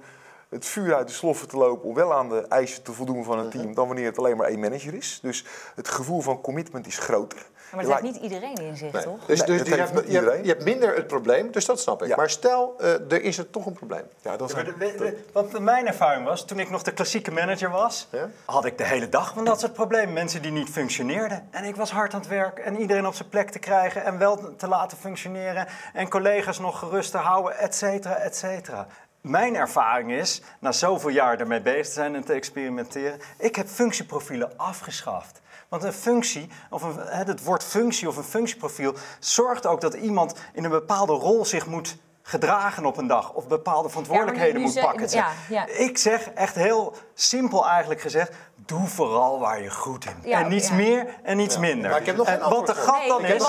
het 0.55 0.67
vuur 0.67 0.95
uit 0.95 1.07
de 1.09 1.13
sloffen 1.15 1.49
te 1.49 1.57
lopen 1.57 1.89
om 1.89 1.95
wel 1.95 2.15
aan 2.15 2.29
de 2.29 2.47
eisen 2.49 2.83
te 2.83 2.93
voldoen 2.93 3.25
van 3.25 3.39
een 3.39 3.51
team, 3.51 3.75
dan 3.75 3.87
wanneer 3.87 4.07
het 4.07 4.19
alleen 4.19 4.37
maar 4.37 4.49
één 4.49 4.61
manager 4.61 4.95
is. 4.95 5.19
Dus 5.23 5.45
het 5.75 5.89
gevoel 5.89 6.21
van 6.21 6.41
commitment 6.41 6.87
is 6.87 6.99
groter. 6.99 7.47
Maar 7.75 7.85
dat 7.85 7.93
heeft 8.01 8.13
niet 8.15 8.23
iedereen 8.23 8.55
in 8.55 8.77
zich, 8.77 8.93
Nee. 8.93 9.03
toch? 9.03 9.25
Dus, 9.27 9.39
Nee, 9.39 9.47
dus 9.47 9.59
dat 9.59 9.67
je, 9.67 9.75
heeft 9.75 9.91
hebt, 9.91 9.93
niet 9.95 10.13
je, 10.13 10.13
hebt, 10.13 10.25
iedereen. 10.25 10.43
je 10.43 10.49
hebt 10.49 10.65
minder 10.65 10.95
het 10.97 11.07
probleem, 11.07 11.51
dus 11.53 11.65
dat 11.65 11.81
snap 11.81 12.03
ik. 12.03 12.09
Ja. 12.09 12.17
Maar 12.17 12.31
stel, 12.31 12.75
eh, 12.79 12.93
er 12.93 13.23
is 13.23 13.39
er 13.39 13.51
toch 13.51 13.67
een 13.67 13.73
probleem. 13.73 14.03
Ja, 14.23 14.37
dat 14.37 14.49
is 14.49 14.55
de- 14.79 15.25
Wat 15.33 15.59
mijn 15.61 15.87
ervaring 15.87 16.25
was, 16.27 16.45
toen 16.45 16.59
ik 16.59 16.71
nog 16.71 16.83
de 16.83 16.93
klassieke 16.93 17.31
manager 17.31 17.71
was, 17.71 18.09
Ja? 18.11 18.29
had 18.45 18.65
ik 18.65 18.79
de 18.79 18.85
hele 18.85 19.09
dag 19.09 19.33
van 19.35 19.45
dat 19.45 19.61
soort 19.61 19.73
problemen. 19.73 20.13
Mensen 20.15 20.43
die 20.43 20.51
niet 20.53 20.69
functioneerden. 20.71 21.49
En 21.51 21.65
ik 21.65 21.77
was 21.77 21.91
hard 21.91 22.15
aan 22.15 22.21
het 22.21 22.29
werk 22.29 22.59
en 22.59 22.81
iedereen 22.81 23.07
op 23.07 23.15
zijn 23.15 23.29
plek 23.29 23.51
te 23.51 23.59
krijgen 23.59 24.05
en 24.05 24.19
wel 24.19 24.55
te 24.57 24.69
laten 24.69 24.99
functioneren. 24.99 25.67
En 25.93 26.09
collega's 26.09 26.59
nog 26.59 26.79
gerust 26.79 27.11
te 27.11 27.19
houden, 27.19 27.59
et 27.59 27.75
cetera, 27.75 28.15
et 28.17 28.37
cetera. 28.37 28.87
Mijn 29.27 29.57
ervaring 29.57 30.13
is, 30.13 30.43
na 30.59 30.73
zoveel 30.73 31.11
jaar 31.11 31.41
ermee 31.41 31.61
bezig 31.61 31.87
te 31.87 31.93
zijn 31.93 32.15
en 32.15 32.25
te 32.25 32.33
experimenteren, 32.33 33.21
ik 33.39 33.57
heb 33.57 33.69
functieprofielen 33.69 34.53
afgeschaft. 34.57 35.41
Want 35.69 35.83
een 35.83 35.93
functie, 35.93 36.49
of 36.71 36.83
een, 36.83 36.97
hè, 36.97 37.25
het 37.25 37.45
woord 37.45 37.65
functie 37.65 38.09
of 38.09 38.17
een 38.17 38.25
functieprofiel, 38.25 38.95
zorgt 39.19 39.67
ook 39.67 39.81
dat 39.81 39.95
iemand 39.95 40.35
in 40.53 40.65
een 40.65 40.71
bepaalde 40.71 41.13
rol 41.13 41.45
zich 41.45 41.67
moet 41.67 41.97
gedragen 42.23 42.85
op 42.85 42.97
een 42.97 43.07
dag. 43.07 43.33
Of 43.33 43.47
bepaalde 43.47 43.89
verantwoordelijkheden 43.89 44.55
nu 44.55 44.61
moet 44.61 44.73
zeg- 44.73 44.85
pakken. 44.85 45.11
ja, 45.11 45.29
ja. 45.49 45.67
Ik 45.67 45.99
zeg 45.99 46.31
echt 46.31 46.55
heel 46.55 46.97
simpel 47.15 47.67
eigenlijk 47.67 48.01
gezegd, 48.01 48.33
doe 48.57 48.87
vooral 48.87 49.39
waar 49.41 49.63
je 49.63 49.71
goed 49.71 50.05
in 50.05 50.13
bent. 50.13 50.25
Ja, 50.25 50.41
en 50.41 50.49
niets 50.49 50.69
ja. 50.69 50.75
meer 50.75 51.07
en 51.23 51.37
niets 51.37 51.59
minder. 51.59 51.91
Maar 51.91 52.01
ik 52.01 52.07
heb 52.07 52.17
nog 52.17 52.27
en 52.27 52.49
wat 52.49 52.67
de 52.67 52.75
grap 52.75 53.07
dan 53.07 53.25
is, 53.25 53.45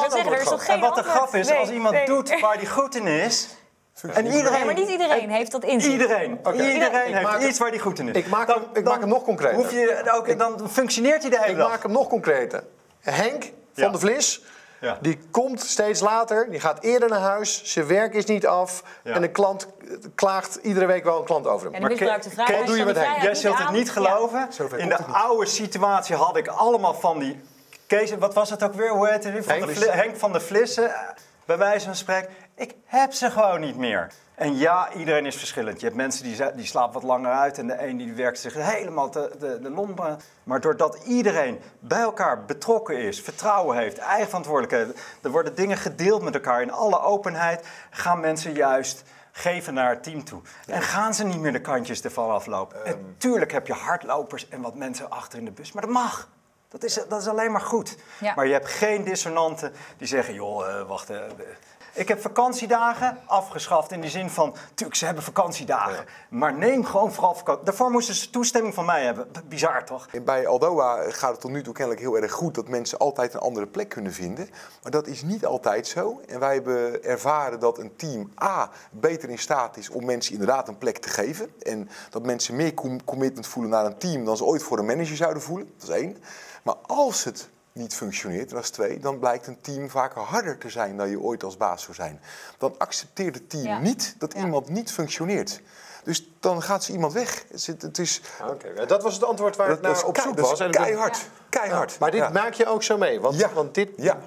en 0.67 0.79
wat 0.79 0.95
de 0.95 1.03
grap 1.03 1.35
is, 1.35 1.51
als 1.51 1.69
iemand 1.69 1.95
nee. 1.95 2.05
doet 2.05 2.39
waar 2.39 2.55
hij 2.55 2.65
goed 2.65 2.95
in 2.95 3.07
is, 3.07 3.57
en 4.01 4.25
iedereen, 4.25 4.51
Nee, 4.51 4.65
maar 4.65 4.73
niet 4.73 4.89
iedereen 4.89 5.29
heeft 5.29 5.51
dat 5.51 5.63
in 5.63 5.81
zich. 5.81 5.91
Iedereen, 5.91 6.33
Oké. 6.43 6.51
iedereen 6.51 7.07
Ik 7.17 7.27
heeft 7.27 7.43
iets 7.43 7.59
waar 7.59 7.69
hij 7.69 7.79
goed 7.79 7.99
in 7.99 8.07
is. 8.09 8.15
ik 8.15 8.27
maak 8.27 8.47
hem- 8.47 8.63
ik 8.73 8.83
maak 8.83 8.99
hem 8.99 9.09
nog 9.09 9.23
concreter. 9.23 9.55
Hoef 9.57 9.71
je, 9.71 10.35
dan 10.37 10.69
functioneert 10.69 11.21
hij 11.21 11.29
de 11.31 11.37
hele 11.39 11.51
Ik 11.51 11.57
dag. 11.57 11.69
maak 11.69 11.83
hem 11.83 11.91
nog 11.91 12.07
concreter. 12.07 12.63
Henk 12.99 13.43
van 13.43 13.51
Ja. 13.83 13.89
de 13.89 13.97
Vlis, 13.99 14.43
Ja. 14.81 14.97
die 15.01 15.19
komt 15.31 15.61
steeds 15.61 15.99
later, 15.99 16.49
die 16.51 16.59
gaat 16.59 16.83
eerder 16.83 17.09
naar 17.09 17.19
huis, 17.19 17.61
zijn 17.63 17.87
werk 17.87 18.13
is 18.13 18.25
niet 18.25 18.45
af 18.47 18.83
Ja. 19.03 19.13
en 19.13 19.23
een 19.23 19.31
klant 19.31 19.67
klaagt 20.15 20.55
iedere 20.61 20.85
week 20.85 21.03
wel 21.03 21.19
een 21.19 21.25
klant 21.25 21.47
over 21.47 21.65
hem. 21.65 21.73
En 21.75 21.79
die 21.81 21.89
misbruikt 21.89 22.23
de 22.23 22.29
vrijheid. 22.29 22.57
Wat 22.57 22.67
doe 22.67 22.77
je 22.77 22.85
met 22.85 22.93
die 22.95 23.03
vrijheid 23.03 23.25
Jij 23.25 23.35
zult 23.35 23.57
het 23.57 23.71
niet 23.71 23.91
geloven. 23.91 24.49
In 24.77 24.89
de 24.89 24.95
het 24.95 25.05
oude 25.11 25.45
situatie 25.45 26.15
had 26.15 26.37
ik 26.37 26.47
allemaal 26.47 26.93
van 26.93 27.19
die... 27.19 27.41
Kees, 27.87 28.15
wat 28.19 28.33
was 28.33 28.49
het 28.49 28.63
ook 28.63 28.73
weer? 28.73 28.89
Hoe 28.89 29.09
heet 29.09 29.23
hij? 29.23 29.43
Van 29.43 29.53
Henk. 29.57 29.79
de 29.79 29.91
Henk 29.91 30.17
van 30.17 30.33
de 30.33 30.39
Vlissen. 30.39 30.93
eh, 30.93 30.99
Bij 31.45 31.57
wijze 31.57 31.85
van 31.85 31.95
spreken. 31.95 32.29
Ik 32.55 32.75
heb 32.85 33.13
ze 33.13 33.31
gewoon 33.31 33.59
niet 33.59 33.77
meer. 33.77 34.11
En 34.35 34.57
ja, 34.57 34.93
iedereen 34.93 35.25
is 35.25 35.35
verschillend. 35.35 35.79
Je 35.79 35.85
hebt 35.85 35.97
mensen 35.97 36.23
die, 36.23 36.53
die 36.55 36.65
slapen 36.65 36.93
wat 36.93 37.03
langer 37.03 37.31
uit 37.31 37.57
en 37.57 37.67
de 37.67 37.87
een 37.87 37.97
die 37.97 38.13
werkt 38.13 38.39
zich 38.39 38.53
helemaal 38.53 39.11
de, 39.11 39.31
de, 39.39 39.59
de 39.61 39.69
lompen. 39.69 40.19
Maar 40.43 40.61
doordat 40.61 40.99
iedereen 41.05 41.59
bij 41.79 42.01
elkaar 42.01 42.45
betrokken 42.45 42.97
is, 42.97 43.21
vertrouwen 43.21 43.77
heeft, 43.77 43.97
eigen 43.97 44.27
verantwoordelijkheid, 44.27 44.99
er 45.21 45.31
worden 45.31 45.55
dingen 45.55 45.77
gedeeld 45.77 46.21
met 46.21 46.33
elkaar 46.33 46.61
in 46.61 46.71
alle 46.71 46.99
openheid, 46.99 47.67
gaan 47.89 48.19
mensen 48.19 48.53
juist 48.53 49.03
geven 49.31 49.73
naar 49.73 49.89
het 49.89 50.03
team 50.03 50.23
toe. 50.23 50.41
En 50.67 50.81
gaan 50.81 51.13
ze 51.13 51.23
niet 51.23 51.39
meer 51.39 51.51
de 51.51 51.61
kantjes 51.61 52.01
ervan 52.01 52.29
aflopen. 52.31 52.85
En 52.85 53.15
tuurlijk 53.17 53.51
heb 53.51 53.67
je 53.67 53.73
hardlopers 53.73 54.49
en 54.49 54.61
wat 54.61 54.75
mensen 54.75 55.09
achter 55.09 55.39
in 55.39 55.45
de 55.45 55.51
bus, 55.51 55.71
maar 55.71 55.83
dat 55.83 55.91
mag. 55.91 56.29
Dat 56.67 56.83
is, 56.83 56.99
dat 57.09 57.21
is 57.21 57.27
alleen 57.27 57.51
maar 57.51 57.61
goed. 57.61 57.97
Ja. 58.19 58.33
Maar 58.35 58.45
je 58.47 58.53
hebt 58.53 58.67
geen 58.67 59.03
dissonanten 59.03 59.73
die 59.97 60.07
zeggen, 60.07 60.33
joh, 60.33 60.67
eh, 60.79 60.87
wacht. 60.87 61.09
eh, 61.09 61.17
ik 61.95 62.07
heb 62.07 62.21
vakantiedagen 62.21 63.17
afgeschaft 63.25 63.91
in 63.91 64.01
die 64.01 64.09
zin 64.09 64.29
van, 64.29 64.55
tuurlijk, 64.73 64.97
ze 64.97 65.05
hebben 65.05 65.23
vakantiedagen. 65.23 66.05
Maar 66.29 66.53
neem 66.53 66.85
gewoon 66.85 67.13
vooral 67.13 67.35
vakantie. 67.35 67.65
Daarvoor 67.65 67.91
moesten 67.91 68.15
ze 68.15 68.29
toestemming 68.29 68.73
van 68.73 68.85
mij 68.85 69.03
hebben. 69.03 69.27
Bizar 69.47 69.85
toch? 69.85 70.07
Bij 70.23 70.47
Aldoa 70.47 71.11
gaat 71.11 71.31
het 71.31 71.39
tot 71.39 71.51
nu 71.51 71.63
toe 71.63 71.73
kennelijk 71.73 72.01
heel 72.01 72.17
erg 72.17 72.31
goed 72.31 72.55
dat 72.55 72.67
mensen 72.67 72.97
altijd 72.97 73.33
een 73.33 73.39
andere 73.39 73.67
plek 73.67 73.89
kunnen 73.89 74.13
vinden. 74.13 74.49
Maar 74.81 74.91
dat 74.91 75.07
is 75.07 75.21
niet 75.21 75.45
altijd 75.45 75.87
zo. 75.87 76.21
En 76.27 76.39
wij 76.39 76.53
hebben 76.53 77.03
ervaren 77.03 77.59
dat 77.59 77.77
een 77.77 77.95
team 77.95 78.31
A 78.43 78.69
beter 78.91 79.29
in 79.29 79.39
staat 79.39 79.77
is 79.77 79.89
om 79.89 80.05
mensen 80.05 80.31
inderdaad 80.33 80.67
een 80.67 80.77
plek 80.77 80.97
te 80.97 81.09
geven. 81.09 81.49
En 81.61 81.89
dat 82.09 82.25
mensen 82.25 82.55
meer 82.55 82.73
com- 82.73 83.03
commitment 83.03 83.47
voelen 83.47 83.71
naar 83.71 83.85
een 83.85 83.97
team 83.97 84.25
dan 84.25 84.37
ze 84.37 84.43
ooit 84.43 84.63
voor 84.63 84.79
een 84.79 84.85
manager 84.85 85.15
zouden 85.15 85.41
voelen. 85.41 85.73
Dat 85.77 85.89
is 85.89 85.95
één. 85.95 86.17
Maar 86.63 86.75
als 86.85 87.23
het 87.23 87.49
niet 87.75 87.95
functioneert, 87.95 88.49
dat 88.49 88.63
is 88.63 88.69
twee, 88.69 88.99
dan 88.99 89.19
blijkt 89.19 89.47
een 89.47 89.61
team 89.61 89.89
vaker 89.89 90.21
harder 90.21 90.57
te 90.57 90.69
zijn 90.69 90.97
dan 90.97 91.09
je 91.09 91.19
ooit 91.19 91.43
als 91.43 91.57
baas 91.57 91.81
zou 91.81 91.93
zijn. 91.93 92.21
Dan 92.57 92.75
accepteert 92.77 93.35
het 93.35 93.49
team 93.49 93.63
Ja. 93.65 93.79
niet 93.79 94.15
dat 94.17 94.33
Ja. 94.33 94.39
iemand 94.39 94.69
niet 94.69 94.91
functioneert. 94.91 95.61
Dus 96.03 96.31
dan 96.39 96.61
gaat 96.61 96.83
ze 96.83 96.91
iemand 96.91 97.13
weg. 97.13 97.43
Het 97.43 97.53
is- 97.53 97.67
Het 97.67 97.97
is, 97.99 98.21
Oké, 98.49 98.67
ja, 98.75 98.85
dat 98.85 99.03
was 99.03 99.13
het 99.13 99.23
antwoord 99.23 99.55
waar 99.55 99.67
dat, 99.67 99.77
ik 99.77 99.83
naar 99.83 100.03
op 100.03 100.17
zoek 100.17 100.39
was. 100.39 100.59
En 100.59 100.71
keihard. 100.71 101.17
Ja. 101.17 101.23
Keihard. 101.49 101.99
Maar 101.99 102.11
dit 102.11 102.19
Ja. 102.19 102.29
maak 102.29 102.53
je 102.53 102.65
ook 102.65 102.83
zo 102.83 102.97
mee? 102.97 103.19
Want, 103.21 103.35
Ja. 103.35 103.53
want 103.53 103.73
dit... 103.73 103.89
Ja. 103.97 104.17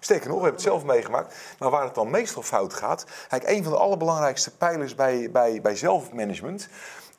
Sterker 0.00 0.28
nog, 0.28 0.36
we 0.38 0.42
hebben 0.44 0.60
het 0.62 0.70
zelf 0.70 0.84
meegemaakt. 0.84 1.34
Maar 1.58 1.70
waar 1.70 1.84
het 1.84 1.94
dan 1.94 2.10
meestal 2.10 2.42
fout 2.42 2.74
gaat... 2.74 3.04
Kijk, 3.28 3.42
een 3.48 3.62
van 3.62 3.72
de 3.72 3.78
allerbelangrijkste 3.78 4.50
pijlers 4.50 4.94
bij, 4.94 5.30
bij, 5.32 5.60
bij 5.60 5.76
zelfmanagement... 5.76 6.68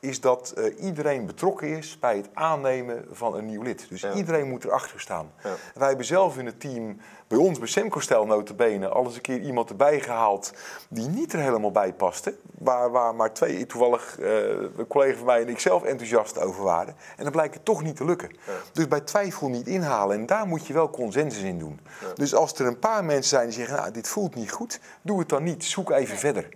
is 0.06 0.20
dat 0.20 0.50
eh, 0.56 0.84
iedereen 0.84 1.26
betrokken 1.26 1.68
is 1.68 1.98
bij 1.98 2.16
het 2.16 2.28
aannemen 2.34 3.04
van 3.12 3.34
een 3.36 3.46
nieuw 3.46 3.62
lid. 3.62 3.86
Dus 3.88 4.00
Ja. 4.00 4.12
iedereen 4.12 4.48
moet 4.48 4.64
erachter 4.64 5.00
staan. 5.00 5.32
Ja. 5.42 5.50
Wij 5.74 5.88
hebben 5.88 6.06
zelf 6.06 6.38
in 6.38 6.46
het 6.46 6.60
team, 6.60 7.00
bij 7.26 7.38
ons 7.38 7.58
bij 7.58 7.68
Semco-stijl 7.68 8.26
notabene... 8.26 8.88
al 8.88 9.04
eens 9.04 9.14
een 9.14 9.20
keer 9.20 9.40
iemand 9.40 9.70
erbij 9.70 10.00
gehaald 10.00 10.52
die 10.88 11.08
niet 11.08 11.32
er 11.32 11.38
helemaal 11.38 11.70
bij 11.70 11.92
paste. 11.92 12.34
Waar, 12.58 12.90
waar 12.90 13.14
maar 13.14 13.32
twee, 13.32 13.66
toevallig 13.66 14.18
eh, 14.18 14.48
een 14.48 14.86
collega 14.88 15.16
van 15.16 15.26
mij 15.26 15.40
en 15.42 15.48
ik 15.48 15.58
zelf 15.60 15.82
enthousiast 15.82 16.38
over 16.40 16.64
waren. 16.64 16.94
En 17.16 17.22
dan 17.22 17.32
blijkt 17.32 17.54
het 17.54 17.64
toch 17.64 17.82
niet 17.82 17.96
te 17.96 18.04
lukken. 18.04 18.30
Dus 18.72 18.88
bij 18.88 19.00
twijfel 19.00 19.48
niet 19.48 19.66
inhalen. 19.66 20.16
En 20.18 20.26
daar 20.26 20.46
moet 20.46 20.66
je 20.66 20.72
wel 20.72 20.90
consensus 20.90 21.42
in 21.42 21.58
doen. 21.58 21.80
Dus 22.14 22.34
als 22.34 22.52
er 22.54 22.66
een 22.66 22.78
paar 22.78 23.04
mensen 23.04 23.28
zijn 23.30 23.44
die 23.48 23.54
zeggen, 23.58 23.76
nou, 23.76 23.90
dit 23.90 24.08
voelt 24.08 24.34
niet 24.34 24.50
goed, 24.52 24.80
doe 25.02 25.18
het 25.18 25.28
dan 25.28 25.42
niet. 25.42 25.64
Zoek 25.64 25.90
even 25.90 26.16
verder. 26.16 26.48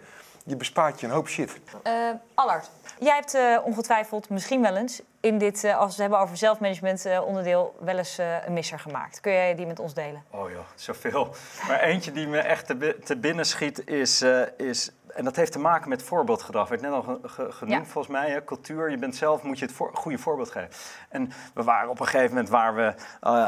Je 0.44 0.56
bespaart 0.56 1.00
je 1.00 1.06
een 1.06 1.12
hoop 1.12 1.28
shit. 1.28 1.50
Eh, 1.82 1.92
Allard, 2.34 2.70
jij 3.00 3.14
hebt 3.14 3.34
eh, 3.34 3.56
ongetwijfeld 3.64 4.28
misschien 4.28 4.62
wel 4.62 4.76
eens 4.76 5.02
in 5.20 5.38
dit, 5.38 5.64
eh, 5.64 5.76
als 5.76 5.84
we 5.86 5.90
het 5.90 6.00
hebben 6.00 6.18
over 6.18 6.36
zelfmanagement 6.36 7.04
eh, 7.06 7.26
onderdeel, 7.26 7.74
wel 7.80 7.98
eens 7.98 8.18
een 8.46 8.52
misser 8.52 8.78
gemaakt. 8.78 9.20
Kun 9.20 9.32
jij 9.32 9.54
die 9.54 9.66
met 9.66 9.78
ons 9.78 9.94
delen? 9.94 10.24
Oh 10.30 10.50
joh, 10.50 10.60
zoveel. 10.74 11.34
Maar 11.68 11.80
eentje 11.80 12.12
die 12.12 12.26
me 12.26 12.38
echt 12.38 12.66
te, 12.66 12.74
bi- 12.76 12.98
te 13.04 13.16
binnen 13.16 13.46
schiet 13.46 13.86
is, 13.88 14.24
is... 14.56 14.90
En 15.10 15.24
dat 15.24 15.36
heeft 15.36 15.52
te 15.52 15.58
maken 15.58 15.88
met 15.88 16.02
voorbeeldgedrag. 16.02 16.68
Werd 16.68 16.80
net 16.80 16.92
al 16.92 17.02
ge- 17.02 17.18
ge- 17.22 17.52
genoemd 17.52 17.84
Ja. 17.86 17.92
volgens 17.92 18.14
mij. 18.14 18.30
Hè? 18.30 18.44
Cultuur, 18.44 18.90
je 18.90 18.96
bent 18.98 19.16
zelf, 19.16 19.42
moet 19.42 19.58
je 19.58 19.64
het 19.64 19.74
voor, 19.74 19.90
goede 19.94 20.18
voorbeeld 20.18 20.50
geven. 20.50 20.68
En 21.08 21.32
we 21.54 21.62
waren 21.62 21.90
op 21.90 22.00
een 22.00 22.06
gegeven 22.06 22.28
moment 22.28 22.48
waar 22.48 22.74
we 22.74 22.94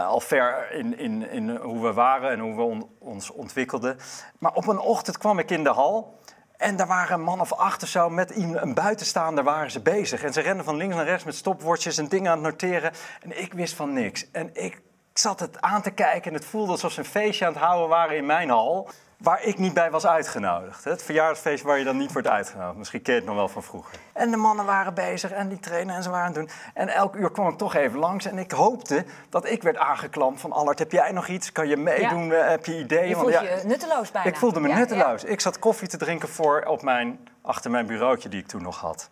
al 0.05 0.21
ver 0.21 0.71
in, 0.73 0.99
in, 0.99 1.31
in 1.31 1.57
hoe 1.57 1.83
we 1.83 1.93
waren 1.93 2.31
en 2.31 2.39
hoe 2.39 2.55
we 2.55 2.63
on- 2.63 2.91
ons 2.99 3.31
ontwikkelden. 3.31 3.97
Maar 4.39 4.53
op 4.55 4.67
een 4.67 4.79
ochtend 4.79 5.19
kwam 5.19 5.39
ik 5.39 5.51
in 5.51 5.65
de 5.65 5.71
hal... 5.71 6.21
En 6.63 6.77
daar 6.77 6.87
waren 6.87 7.15
een 7.15 7.25
man 7.25 7.41
of 7.41 7.53
acht 7.53 7.83
of 7.83 7.89
zo 7.89 8.11
met 8.11 8.37
een 8.37 8.75
buitenstaander 8.75 9.45
waren 9.45 9.71
ze 9.71 9.81
bezig. 9.81 10.23
En 10.23 10.33
ze 10.33 10.41
renden 10.41 10.65
van 10.65 10.77
links 10.77 10.95
naar 10.95 11.05
rechts 11.05 11.25
met 11.25 11.35
stopwatches 11.35 11.99
en 11.99 12.09
dingen 12.09 12.31
aan 12.31 12.45
het 12.45 12.61
noteren. 12.61 12.93
En 13.23 13.43
ik 13.43 13.53
wist 13.53 13.75
van 13.75 13.93
niks. 13.93 14.31
En 14.31 14.51
ik 14.53 14.81
zat 15.13 15.41
het 15.41 15.61
aan 15.61 15.83
te 15.83 15.91
kijken 15.91 16.31
en 16.31 16.37
het 16.37 16.47
voelde 16.47 16.73
alsof 16.73 16.93
ze 16.93 16.99
een 16.99 17.05
feestje 17.05 17.47
aan 17.47 17.53
het 17.53 17.63
houden 17.63 17.89
waren 17.89 18.17
in 18.17 18.27
mijn 18.27 18.49
hal. 18.49 18.91
Waar 19.23 19.43
ik 19.43 19.59
niet 19.59 19.75
bij 19.75 19.91
was 19.91 20.07
uitgenodigd. 20.07 20.85
Het 20.85 21.03
verjaardagsfeest 21.03 21.63
waar 21.63 21.79
je 21.79 21.85
dan 21.85 21.97
niet 21.97 22.13
wordt 22.13 22.29
uitgenodigd. 22.29 22.79
Misschien 22.79 23.03
ken 23.03 23.13
je 23.15 23.19
het 23.19 23.29
nog 23.29 23.39
wel 23.39 23.49
van 23.49 23.63
vroeger. 23.63 23.99
En 24.13 24.31
de 24.31 24.37
mannen 24.37 24.65
waren 24.65 24.95
bezig 24.95 25.31
en 25.31 25.49
die 25.49 25.61
trainen 25.61 25.95
en 25.97 26.03
ze 26.03 26.11
waren 26.11 26.27
aan 26.27 26.33
het 26.33 26.41
doen. 26.41 26.51
En 26.75 26.89
elk 26.89 27.15
uur 27.15 27.31
kwam 27.31 27.49
ik 27.49 27.59
toch 27.59 27.75
even 27.75 27.99
langs. 27.99 28.25
En 28.25 28.39
ik 28.39 28.51
hoopte 28.51 29.05
dat 29.29 29.47
ik 29.49 29.63
werd 29.63 29.77
aangeklampt 29.77 30.41
van... 30.41 30.53
Allard, 30.53 30.79
heb 30.79 30.93
jij 30.93 31.13
nog 31.13 31.29
iets? 31.29 31.53
Kan 31.53 31.69
je 31.69 31.77
meedoen? 31.77 32.31
Heb 32.31 32.65
je 32.65 32.79
ideeën? 32.79 33.09
Je 33.09 33.17
Want 33.17 33.33
ja, 33.33 33.43
je 33.43 33.61
nutteloos 33.65 34.11
bijna. 34.11 34.29
ik 34.29 34.37
voelde 34.37 34.61
me 34.61 34.69
Ja, 34.69 34.77
nutteloos. 34.77 35.25
Ik 35.25 35.41
zat 35.41 35.59
koffie 35.59 35.89
te 35.89 35.97
drinken 35.97 36.29
voor 36.29 36.63
op 36.67 36.83
mijn, 36.83 37.29
achter 37.43 37.71
mijn 37.71 37.87
bureautje 37.87 38.29
die 38.29 38.41
ik 38.41 38.47
toen 38.47 38.63
nog 38.63 38.81
had. 38.81 39.11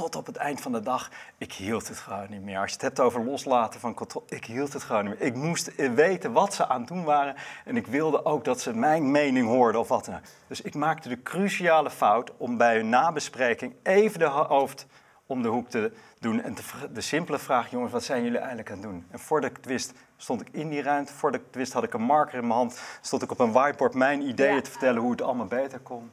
Tot 0.00 0.16
op 0.16 0.26
het 0.26 0.36
eind 0.36 0.60
van 0.60 0.72
de 0.72 0.80
dag, 0.80 1.10
ik 1.38 1.52
hield 1.52 1.88
het 1.88 1.98
gewoon 1.98 2.26
niet 2.30 2.42
meer. 2.42 2.58
Als 2.58 2.66
je 2.68 2.72
het 2.72 2.82
hebt 2.82 3.00
over 3.00 3.24
loslaten 3.24 3.80
van 3.80 3.94
controle, 3.94 4.26
ik 4.28 4.44
hield 4.44 4.72
het 4.72 4.82
gewoon 4.82 5.04
niet 5.04 5.18
meer. 5.18 5.26
Ik 5.28 5.34
moest 5.34 5.74
weten 5.94 6.32
wat 6.32 6.54
ze 6.54 6.68
aan 6.68 6.78
het 6.80 6.88
doen 6.88 7.04
waren. 7.04 7.34
En 7.64 7.76
ik 7.76 7.86
wilde 7.86 8.24
ook 8.24 8.44
dat 8.44 8.60
ze 8.60 8.74
mijn 8.76 9.10
mening 9.10 9.46
hoorden 9.46 9.80
of 9.80 9.88
wat 9.88 10.04
dan 10.04 10.14
ook. 10.14 10.20
Dus 10.46 10.60
ik 10.60 10.74
maakte 10.74 11.08
de 11.08 11.22
cruciale 11.22 11.90
fout 11.90 12.32
om 12.36 12.56
bij 12.56 12.78
een 12.80 12.88
nabespreking 12.88 13.74
even 13.82 14.18
de 14.18 14.24
ho- 14.24 14.46
hoofd 14.46 14.86
om 15.26 15.42
de 15.42 15.48
hoek 15.48 15.68
te 15.68 15.92
doen. 16.18 16.42
En 16.42 16.54
te 16.54 16.62
de 16.92 17.00
simpele 17.00 17.38
vraag, 17.38 17.70
jongens, 17.70 17.92
wat 17.92 18.04
zijn 18.04 18.22
jullie 18.22 18.38
eigenlijk 18.38 18.70
aan 18.70 18.76
het 18.78 18.86
doen? 18.86 19.06
En 19.10 19.18
voordat 19.18 19.50
ik 19.50 19.56
het 19.56 19.66
wist, 19.66 19.92
stond 20.16 20.40
ik 20.40 20.48
in 20.52 20.68
die 20.68 20.82
ruimte. 20.82 21.12
Voordat 21.12 21.40
ik 21.40 21.46
het 21.46 21.56
wist, 21.56 21.72
had 21.72 21.82
ik 21.84 21.94
een 21.94 22.02
marker 22.02 22.34
in 22.38 22.46
mijn 22.46 22.58
hand. 22.58 22.80
Stond 23.00 23.22
ik 23.22 23.30
op 23.30 23.38
een 23.38 23.52
whiteboard 23.52 23.94
mijn 23.94 24.22
ideeën 24.22 24.54
Ja. 24.54 24.60
te 24.60 24.70
vertellen 24.70 25.00
hoe 25.02 25.10
het 25.10 25.22
allemaal 25.22 25.46
beter 25.46 25.78
kon. 25.78 26.10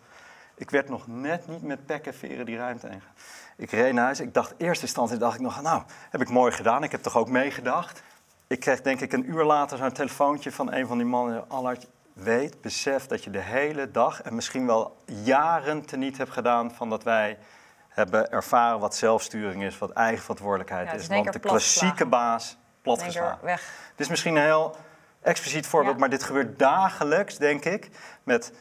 Ik 0.60 0.70
werd 0.70 0.90
nog 0.90 1.08
net 1.08 1.48
niet 1.48 1.62
met 1.62 1.86
pek 1.86 2.06
en 2.06 2.14
veren 2.14 2.46
die 2.46 2.58
ruimte 2.58 2.88
ingegaan. 2.88 3.14
Ik 3.58 3.72
reed 3.72 3.94
naar 3.94 4.04
huis. 4.04 4.20
Ik 4.20 4.34
dacht, 4.34 4.54
eerste 4.58 4.86
instantie 4.86 5.18
dacht 5.18 5.36
ik 5.36 5.42
nog, 5.42 5.62
nou, 5.62 5.84
heb 6.10 6.22
ik 6.22 6.30
mooi 6.30 6.52
gedaan. 6.52 6.84
Ik 6.84 6.92
heb 6.92 7.02
toch 7.02 7.18
ook 7.18 7.30
meegedacht. 7.30 8.02
Ik 8.48 8.60
kreeg 8.60 8.82
denk 8.82 9.02
ik 9.02 9.14
een 9.14 9.30
uur 9.30 9.44
later 9.44 9.78
zo'n 9.78 9.92
telefoontje 9.92 10.52
van 10.52 10.74
een 10.74 10.88
van 10.88 10.98
die 10.98 11.08
mannen. 11.08 11.50
Allard, 11.50 11.88
weet, 12.14 12.62
besef 12.62 13.06
dat 13.08 13.24
je 13.24 13.30
de 13.30 13.40
hele 13.40 13.92
dag 13.92 14.22
en 14.22 14.36
misschien 14.36 14.66
wel 14.68 14.98
jaren 15.06 15.86
teniet 15.86 16.18
hebt 16.18 16.32
gedaan 16.32 16.72
van 16.72 16.90
dat 16.90 17.04
wij 17.04 17.38
hebben 17.90 18.32
ervaren 18.32 18.80
wat 18.80 18.96
zelfsturing 18.96 19.64
is, 19.64 19.78
wat 19.78 19.92
eigen 19.92 20.22
verantwoordelijkheid 20.22 20.88
Ja, 20.88 20.94
is. 20.94 21.08
Want 21.08 21.34
de 21.34 21.40
klassieke 21.40 22.06
baas 22.06 22.58
platgeslagen. 22.82 23.46
weg. 23.46 23.62
Dit 23.90 24.00
is 24.00 24.08
misschien 24.08 24.36
een 24.36 24.44
heel 24.44 24.76
expliciet 25.22 25.68
voorbeeld, 25.68 25.94
Ja. 25.94 26.00
maar 26.00 26.10
dit 26.10 26.24
gebeurt 26.24 26.60
dagelijks, 26.60 27.38
denk 27.38 27.66
ik, 27.66 27.90
met 28.24 28.52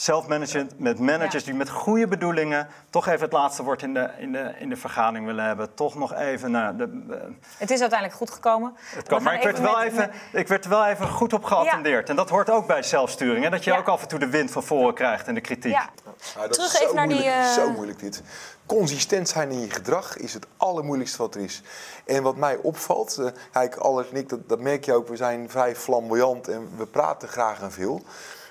zelfmanagement, 0.00 0.78
met 0.78 0.98
managers 0.98 1.44
Ja. 1.44 1.50
die 1.50 1.58
met 1.58 1.68
goede 1.70 2.06
bedoelingen 2.06 2.68
toch 2.90 3.06
even 3.06 3.20
het 3.20 3.32
laatste 3.32 3.62
woord 3.62 3.82
in 3.82 3.94
de, 3.94 4.10
in 4.18 4.32
de, 4.32 4.52
in 4.58 4.68
de 4.68 4.76
vergadering 4.76 5.26
willen 5.26 5.44
hebben. 5.44 5.74
Toch 5.74 5.94
nog 5.94 6.14
even 6.14 6.50
naar 6.50 6.76
de. 6.76 7.04
eh, 7.10 7.16
Het 7.58 7.70
is 7.70 7.80
uiteindelijk 7.80 8.18
goed 8.18 8.30
gekomen. 8.30 8.74
het 8.80 9.08
kan, 9.08 9.22
maar 9.22 9.34
ik 9.34 9.42
werd, 9.42 9.56
er 9.56 9.62
wel 9.62 9.76
met- 9.76 9.84
even, 9.92 10.10
ik 10.32 10.48
werd 10.48 10.64
er 10.64 10.70
wel 10.70 10.86
even 10.86 11.08
goed 11.08 11.32
op 11.32 11.44
geattendeerd. 11.44 12.08
En 12.08 12.16
dat 12.16 12.28
hoort 12.30 12.50
ook 12.50 12.66
bij 12.66 12.82
zelfsturing. 12.82 13.44
Hè? 13.44 13.50
Dat 13.50 13.64
je 13.64 13.70
Ja. 13.70 13.78
ook 13.78 13.88
af 13.88 14.02
en 14.02 14.08
toe 14.08 14.18
de 14.18 14.28
wind 14.30 14.50
van 14.50 14.62
voren 14.62 14.94
krijgt 14.94 15.26
en 15.26 15.34
de 15.34 15.40
kritiek. 15.40 15.72
Ja. 15.72 15.88
Ja, 16.34 16.40
dat 16.40 16.52
Terug 16.52 16.72
is 16.72 16.78
zo 16.78 16.84
even 16.84 16.94
naar 16.96 17.06
die, 17.08 17.16
moeilijk, 17.16 17.36
eh, 17.44 17.52
Zo 17.52 17.70
moeilijk 17.70 17.98
dit. 17.98 18.22
Consistent 18.66 19.28
zijn 19.28 19.50
in 19.50 19.60
je 19.60 19.70
gedrag 19.70 20.16
is 20.16 20.34
het 20.34 20.46
allermoeilijkste 20.56 21.18
wat 21.18 21.34
er 21.34 21.40
is. 21.40 21.62
En 22.06 22.22
wat 22.22 22.36
mij 22.36 22.56
opvalt, 22.56 23.16
eh, 23.18 23.26
kijk, 23.52 23.76
en 23.76 24.06
ik, 24.16 24.28
dat, 24.28 24.48
dat 24.48 24.60
merk 24.60 24.84
je 24.84 24.92
ook, 24.92 25.08
we 25.08 25.16
zijn 25.16 25.50
vrij 25.50 25.76
flamboyant 25.76 26.48
en 26.48 26.68
we 26.76 26.86
praten 26.86 27.28
graag 27.28 27.60
en 27.60 27.72
veel. 27.72 28.02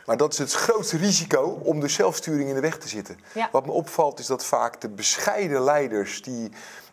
Maar 0.09 0.17
dat 0.17 0.31
is 0.33 0.37
het 0.39 0.53
grootste 0.53 0.97
risico 0.97 1.59
om 1.63 1.79
de 1.79 1.87
zelfsturing 1.87 2.49
in 2.49 2.55
de 2.55 2.61
weg 2.61 2.77
te 2.77 2.87
zitten. 2.87 3.19
Ja. 3.33 3.49
Wat 3.51 3.65
me 3.65 3.71
opvalt 3.71 4.19
is 4.19 4.25
dat 4.25 4.45
vaak 4.45 4.81
de 4.81 4.89
bescheiden 4.89 5.61
leiders 5.63 6.21
die 6.21 6.51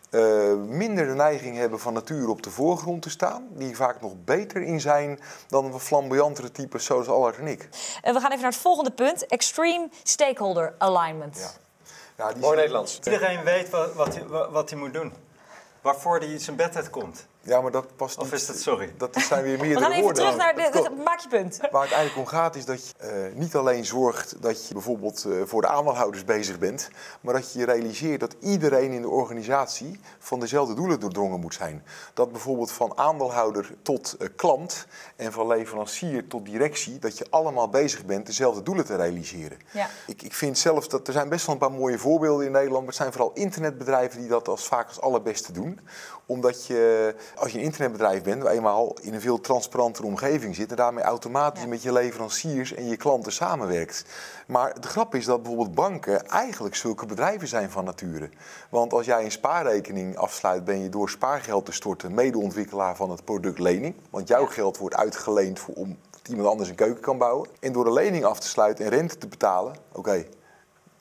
eh, 0.09 0.53
minder 0.53 1.05
de 1.07 1.13
neiging 1.13 1.57
hebben 1.57 1.79
van 1.79 1.93
nature 1.93 2.29
op 2.29 2.43
de 2.43 2.49
voorgrond 2.49 3.01
te 3.01 3.09
staan, 3.09 3.47
die 3.51 3.75
vaak 3.75 4.01
nog 4.01 4.13
beter 4.25 4.61
in 4.61 4.81
zijn 4.81 5.19
dan 5.47 5.71
de 5.71 5.79
flamboyantere 5.79 6.51
types 6.51 6.85
zoals 6.85 7.07
Allard 7.07 7.37
en 7.37 7.47
ik. 7.47 7.69
Eh, 8.01 8.13
we 8.13 8.19
gaan 8.19 8.31
even 8.31 8.41
naar 8.41 8.51
het 8.51 8.61
volgende 8.61 8.91
punt. 8.91 9.25
Extreme 9.25 9.89
Stakeholder 10.03 10.73
Alignment. 10.77 11.37
Ja. 11.37 11.49
Ja, 12.25 12.31
die 12.33 12.41
Mooi 12.41 12.55
Nederlands. 12.55 12.99
Iedereen 13.03 13.43
weet 13.43 13.69
wat, 13.69 13.93
wat, 13.93 14.15
hij, 14.15 14.27
wa- 14.27 14.49
wat 14.51 14.69
hij 14.69 14.79
moet 14.79 14.93
doen. 14.93 15.13
Waarvoor 15.81 16.19
hij 16.19 16.39
zijn 16.39 16.55
bed 16.55 16.75
uitkomt. 16.75 17.25
Ja, 17.47 17.61
maar 17.61 17.71
dat 17.71 17.95
past 17.95 18.17
Of 18.17 18.23
niet. 18.23 18.33
is 18.33 18.45
dat 18.45 18.57
sorry? 18.59 18.93
Dat 18.97 19.15
zijn 19.15 19.43
weer 19.43 19.57
meerdere 19.59 19.73
We 19.79 19.81
gaan 19.81 19.91
even 19.91 20.03
woorden. 20.03 20.23
terug 20.23 20.37
naar 20.37 20.55
Dat 20.55 20.73
de, 20.73 20.81
de- 20.95 21.01
Maak 21.03 21.19
je 21.19 21.27
punt. 21.29 21.57
Waar 21.71 21.81
het 21.83 21.91
eigenlijk 21.91 22.17
om 22.17 22.25
gaat 22.37 22.55
is 22.55 22.65
dat 22.65 22.87
je 22.87 22.93
eh, 22.97 23.09
niet 23.33 23.55
alleen 23.55 23.85
zorgt 23.85 24.41
dat 24.41 24.67
je 24.67 24.73
bijvoorbeeld 24.73 25.25
eh, 25.25 25.31
voor 25.45 25.61
de 25.61 25.67
aandeelhouders 25.67 26.23
bezig 26.25 26.59
bent, 26.59 26.89
maar 27.21 27.33
dat 27.33 27.53
je 27.53 27.65
realiseert 27.65 28.19
dat 28.19 28.35
iedereen 28.39 28.91
in 28.91 29.01
de 29.01 29.09
organisatie 29.09 29.99
van 30.19 30.39
dezelfde 30.39 30.73
doelen 30.73 30.99
doordrongen 30.99 31.39
moet 31.39 31.53
zijn. 31.53 31.83
Dat 32.13 32.31
bijvoorbeeld 32.31 32.71
van 32.71 32.97
aandeelhouder 32.97 33.69
tot 33.81 34.15
eh, 34.19 34.27
klant 34.35 34.85
en 35.15 35.31
van 35.31 35.47
leverancier 35.47 36.27
tot 36.27 36.45
directie, 36.45 36.99
dat 36.99 37.17
je 37.17 37.25
allemaal 37.29 37.69
bezig 37.69 38.05
bent 38.05 38.25
dezelfde 38.25 38.63
doelen 38.63 38.85
te 38.85 38.95
realiseren. 38.95 39.57
Ja. 39.71 39.87
Ik, 40.07 40.21
ik 40.21 40.33
vind 40.33 40.57
zelf 40.57 40.87
dat 40.87 41.07
er 41.07 41.13
zijn 41.13 41.29
best 41.29 41.45
wel 41.45 41.55
een 41.55 41.61
paar 41.61 41.71
mooie 41.71 41.97
voorbeelden 41.99 42.45
in 42.45 42.51
Nederland, 42.51 42.79
maar 42.79 42.93
het 42.93 42.95
zijn 43.01 43.11
vooral 43.11 43.31
internetbedrijven 43.33 44.19
die 44.19 44.29
dat 44.29 44.47
als 44.47 44.67
vaak 44.67 44.87
als 44.87 45.01
allerbeste 45.01 45.51
doen. 45.51 45.79
Omdat 46.25 46.65
je 46.65 47.15
Als 47.37 47.51
je 47.51 47.57
een 47.57 47.63
internetbedrijf 47.63 48.23
bent, 48.23 48.43
waar 48.43 48.51
eenmaal 48.53 48.95
in 49.01 49.13
een 49.13 49.21
veel 49.21 49.41
transparantere 49.41 50.07
omgeving 50.07 50.55
zit 50.55 50.69
en 50.69 50.75
daarmee 50.75 51.03
automatisch 51.03 51.63
Ja. 51.63 51.67
met 51.69 51.81
je 51.81 51.91
leveranciers 51.91 52.73
en 52.73 52.87
je 52.87 52.97
klanten 52.97 53.31
samenwerkt. 53.31 54.05
Maar 54.47 54.81
de 54.81 54.87
grap 54.87 55.15
is 55.15 55.25
dat 55.25 55.41
bijvoorbeeld 55.41 55.75
banken 55.75 56.27
eigenlijk 56.27 56.75
zulke 56.75 57.05
bedrijven 57.05 57.47
zijn 57.47 57.69
van 57.71 57.83
nature. 57.83 58.29
Want 58.69 58.93
als 58.93 59.05
jij 59.05 59.23
een 59.23 59.31
spaarrekening 59.31 60.17
afsluit, 60.17 60.63
ben 60.63 60.81
je 60.83 60.89
door 60.89 61.09
spaargeld 61.09 61.65
te 61.65 61.71
storten 61.71 62.13
medeontwikkelaar 62.13 62.95
van 62.95 63.09
het 63.09 63.23
product 63.25 63.59
lening. 63.59 63.95
Want 64.09 64.27
jouw 64.27 64.45
geld 64.45 64.77
wordt 64.77 64.95
uitgeleend 64.95 65.59
voor, 65.59 65.73
om 65.73 65.97
iemand 66.29 66.47
anders 66.47 66.69
een 66.69 66.75
keuken 66.75 67.01
kan 67.01 67.17
bouwen. 67.17 67.49
En 67.59 67.71
door 67.71 67.83
de 67.83 67.93
lening 67.93 68.23
af 68.25 68.39
te 68.39 68.47
sluiten 68.47 68.85
en 68.85 68.91
rente 68.91 69.17
te 69.17 69.27
betalen, 69.27 69.75
oké, 69.91 70.25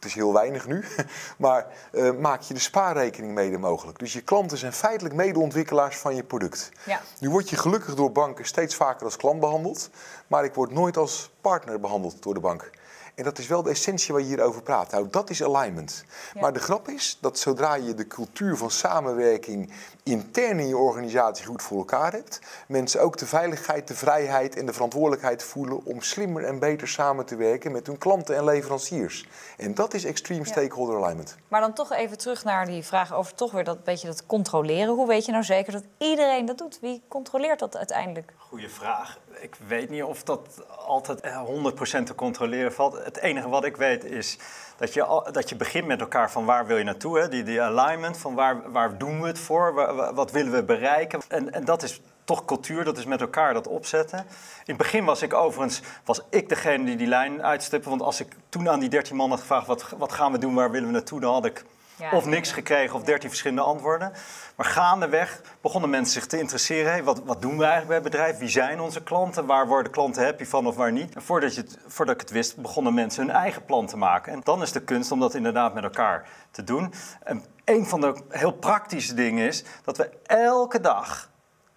is 0.06 0.14
heel 0.14 0.32
weinig 0.32 0.66
nu, 0.66 0.84
maar 1.38 1.66
eh, 1.92 2.12
maak 2.12 2.40
je 2.40 2.54
de 2.54 2.60
spaarrekening 2.60 3.34
mede 3.34 3.58
mogelijk. 3.58 3.98
Dus 3.98 4.12
je 4.12 4.20
klanten 4.20 4.58
zijn 4.58 4.72
feitelijk 4.72 5.14
medeontwikkelaars 5.14 5.96
van 5.96 6.14
je 6.14 6.22
product. 6.22 6.70
Ja. 6.84 7.00
Nu 7.20 7.30
word 7.30 7.50
je 7.50 7.56
gelukkig 7.56 7.94
door 7.94 8.12
banken 8.12 8.44
steeds 8.44 8.74
vaker 8.74 9.04
als 9.04 9.16
klant 9.16 9.40
behandeld, 9.40 9.90
maar 10.26 10.44
ik 10.44 10.54
word 10.54 10.70
nooit 10.70 10.96
als 10.96 11.30
partner 11.40 11.80
behandeld 11.80 12.22
door 12.22 12.34
de 12.34 12.40
bank. 12.40 12.70
En 13.16 13.24
dat 13.24 13.38
is 13.38 13.46
wel 13.46 13.62
de 13.62 13.70
essentie 13.70 14.14
waar 14.14 14.22
je 14.22 14.28
hier 14.28 14.42
over 14.42 14.62
praat. 14.62 14.90
Nou, 14.90 15.08
dat 15.10 15.30
is 15.30 15.42
alignment. 15.42 16.04
Ja. 16.34 16.40
Maar 16.40 16.52
de 16.52 16.58
grap 16.58 16.88
is 16.88 17.18
dat 17.20 17.38
zodra 17.38 17.74
je 17.74 17.94
de 17.94 18.06
cultuur 18.06 18.56
van 18.56 18.70
samenwerking 18.70 19.72
intern 20.10 20.58
in 20.60 20.68
je 20.68 20.76
organisatie 20.76 21.46
goed 21.46 21.62
voor 21.62 21.78
elkaar 21.78 22.12
hebt, 22.12 22.40
mensen 22.68 23.00
ook 23.02 23.18
de 23.18 23.26
veiligheid, 23.26 23.88
de 23.88 23.94
vrijheid 23.94 24.56
en 24.56 24.66
de 24.66 24.72
verantwoordelijkheid 24.72 25.42
voelen 25.42 25.84
om 25.84 26.00
slimmer 26.02 26.44
en 26.44 26.58
beter 26.58 26.88
samen 26.88 27.26
te 27.26 27.36
werken 27.36 27.72
met 27.72 27.86
hun 27.86 27.98
klanten 27.98 28.36
en 28.36 28.44
leveranciers. 28.44 29.28
En 29.56 29.74
dat 29.74 29.94
is 29.94 30.04
extreme 30.04 30.44
Ja. 30.44 30.50
stakeholder 30.50 30.96
alignment. 30.96 31.36
Maar 31.48 31.60
dan 31.60 31.72
toch 31.72 31.92
even 31.92 32.18
terug 32.18 32.44
naar 32.44 32.66
die 32.66 32.82
vraag 32.82 33.14
over 33.14 33.34
toch 33.34 33.52
weer 33.52 33.64
dat 33.64 33.84
beetje 33.84 34.06
dat 34.06 34.26
controleren. 34.26 34.94
Hoe 34.94 35.06
weet 35.06 35.24
je 35.24 35.32
nou 35.32 35.44
zeker 35.44 35.72
dat 35.72 35.84
iedereen 35.98 36.46
dat 36.46 36.58
doet? 36.58 36.78
Wie 36.80 37.02
controleert 37.08 37.58
dat 37.58 37.76
uiteindelijk? 37.76 38.32
Goeie 38.36 38.68
vraag. 38.68 39.18
Ik 39.40 39.56
weet 39.66 39.90
niet 39.90 40.02
of 40.02 40.22
dat 40.22 40.48
altijd 40.86 41.20
eh, 41.20 41.42
100% 41.44 42.06
te 42.06 42.14
controleren 42.14 42.72
valt. 42.72 43.04
Het 43.04 43.16
enige 43.18 43.48
wat 43.48 43.64
ik 43.64 43.76
weet 43.76 44.04
is 44.04 44.38
dat 44.76 44.94
je, 44.94 45.28
dat 45.32 45.48
je 45.48 45.56
begint 45.56 45.86
met 45.86 46.00
elkaar 46.00 46.30
van 46.30 46.44
waar 46.44 46.66
wil 46.66 46.76
je 46.76 46.84
naartoe. 46.84 47.18
Hè? 47.18 47.28
Die, 47.28 47.42
die 47.42 47.62
alignment, 47.62 48.16
van 48.18 48.34
waar, 48.34 48.72
waar 48.72 48.98
doen 48.98 49.20
we 49.20 49.26
het 49.26 49.38
voor? 49.38 49.74
Wa- 49.74 49.94
wa- 49.94 50.14
wat 50.14 50.30
willen 50.30 50.52
we 50.52 50.62
bereiken? 50.64 51.20
En, 51.28 51.52
en 51.52 51.64
dat 51.64 51.82
is 51.82 52.00
toch 52.24 52.44
cultuur, 52.44 52.84
dat 52.84 52.98
is 52.98 53.04
met 53.04 53.20
elkaar 53.20 53.54
dat 53.54 53.66
opzetten. 53.68 54.18
In 54.18 54.26
het 54.64 54.76
begin 54.76 55.04
was 55.04 55.22
ik 55.22 55.34
overigens 55.34 55.80
was 56.04 56.20
ik 56.30 56.48
degene 56.48 56.84
die 56.84 56.96
die 56.96 57.06
lijn 57.06 57.42
uitstipte. 57.42 57.88
Want 57.88 58.02
als 58.02 58.20
ik 58.20 58.36
toen 58.48 58.68
aan 58.68 58.80
die 58.80 58.88
13 58.88 59.16
man 59.16 59.30
had 59.30 59.40
gevraagd 59.40 59.66
wat, 59.66 59.84
wat 59.98 60.12
gaan 60.12 60.32
we 60.32 60.38
doen, 60.38 60.54
waar 60.54 60.70
willen 60.70 60.86
we 60.86 60.92
naartoe, 60.92 61.20
dan 61.20 61.32
had 61.32 61.44
ik 61.44 61.64
Ja, 61.98 62.10
of 62.10 62.26
niks 62.26 62.52
gekregen 62.52 62.94
of 62.96 63.02
13 63.02 63.28
verschillende 63.28 63.62
antwoorden. 63.62 64.12
Maar 64.56 64.66
gaandeweg 64.66 65.40
begonnen 65.60 65.90
mensen 65.90 66.12
zich 66.12 66.26
te 66.26 66.38
interesseren. 66.38 66.90
Hey, 66.90 67.04
wat, 67.04 67.22
wat 67.24 67.42
doen 67.42 67.58
we 67.58 67.64
eigenlijk 67.64 67.86
bij 67.86 67.96
het 67.96 68.04
bedrijf? 68.04 68.38
Wie 68.38 68.48
zijn 68.48 68.80
onze 68.80 69.02
klanten? 69.02 69.46
Waar 69.46 69.66
worden 69.66 69.92
klanten 69.92 70.24
happy 70.24 70.44
van 70.44 70.66
of 70.66 70.76
waar 70.76 70.92
niet? 70.92 71.14
En 71.14 71.22
voordat, 71.22 71.54
je 71.54 71.60
het, 71.60 71.78
voordat 71.86 72.14
ik 72.14 72.20
het 72.20 72.30
wist, 72.30 72.56
begonnen 72.56 72.94
mensen 72.94 73.26
hun 73.26 73.34
eigen 73.34 73.64
plan 73.64 73.86
te 73.86 73.96
maken. 73.96 74.32
En 74.32 74.40
dan 74.44 74.62
is 74.62 74.72
de 74.72 74.82
kunst 74.82 75.10
om 75.10 75.20
dat 75.20 75.34
inderdaad 75.34 75.74
met 75.74 75.84
elkaar 75.84 76.28
te 76.50 76.64
doen. 76.64 76.94
En 77.22 77.44
een 77.64 77.86
van 77.86 78.00
de 78.00 78.14
heel 78.28 78.52
praktische 78.52 79.14
dingen 79.14 79.46
is 79.46 79.64
dat 79.84 79.96
we 79.96 80.10
elke 80.26 80.80
dag 80.80 81.30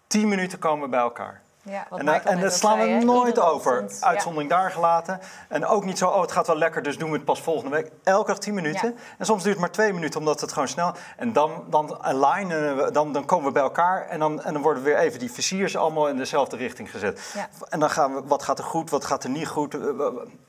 10 0.07 0.27
minuten 0.27 0.59
komen 0.59 0.89
bij 0.89 0.99
elkaar. 0.99 1.41
Ja, 1.69 1.87
En, 1.97 2.07
eh, 2.07 2.31
en 2.31 2.39
dat 2.39 2.53
slaan 2.53 2.77
zei, 2.77 2.99
we 2.99 3.05
nooit 3.05 3.39
over. 3.39 3.71
ochtend, 3.71 3.99
ja. 3.99 4.07
Uitzondering 4.07 4.49
daar 4.49 4.71
gelaten. 4.71 5.19
En 5.47 5.65
ook 5.65 5.85
niet 5.85 5.97
zo, 5.97 6.07
oh 6.07 6.21
het 6.21 6.31
gaat 6.31 6.47
wel 6.47 6.55
lekker, 6.55 6.83
dus 6.83 6.97
doen 6.97 7.09
we 7.09 7.15
het 7.15 7.25
pas 7.25 7.41
volgende 7.41 7.75
week. 7.75 7.91
Elke 8.03 8.27
dag 8.27 8.37
10 8.39 8.53
minuten. 8.53 8.87
Ja. 8.87 9.01
En 9.17 9.25
soms 9.25 9.43
duurt 9.43 9.55
het 9.55 9.63
maar 9.65 9.73
twee 9.73 9.93
minuten, 9.93 10.19
omdat 10.19 10.41
het 10.41 10.51
gewoon 10.51 10.67
snel... 10.67 10.93
En 11.17 11.33
dan, 11.33 11.63
dan 11.69 12.03
alignen 12.03 12.77
we, 12.77 12.91
dan, 12.91 13.13
dan 13.13 13.25
komen 13.25 13.45
we 13.45 13.51
bij 13.51 13.61
elkaar. 13.61 14.07
En 14.07 14.19
dan, 14.19 14.41
en 14.41 14.53
dan 14.53 14.61
worden 14.61 14.83
weer 14.83 14.97
even 14.97 15.19
die 15.19 15.31
versiers 15.31 15.77
allemaal 15.77 16.07
in 16.07 16.17
dezelfde 16.17 16.55
richting 16.57 16.91
gezet. 16.91 17.35
En 17.69 17.79
dan 17.79 17.89
gaan 17.89 18.13
we, 18.15 18.21
wat 18.25 18.43
gaat 18.43 18.57
er 18.57 18.65
goed, 18.65 18.89
wat 18.89 19.05
gaat 19.05 19.23
er 19.23 19.29
niet 19.29 19.47
goed, 19.47 19.73
eh, 19.73 19.81
eh, 19.81 20.05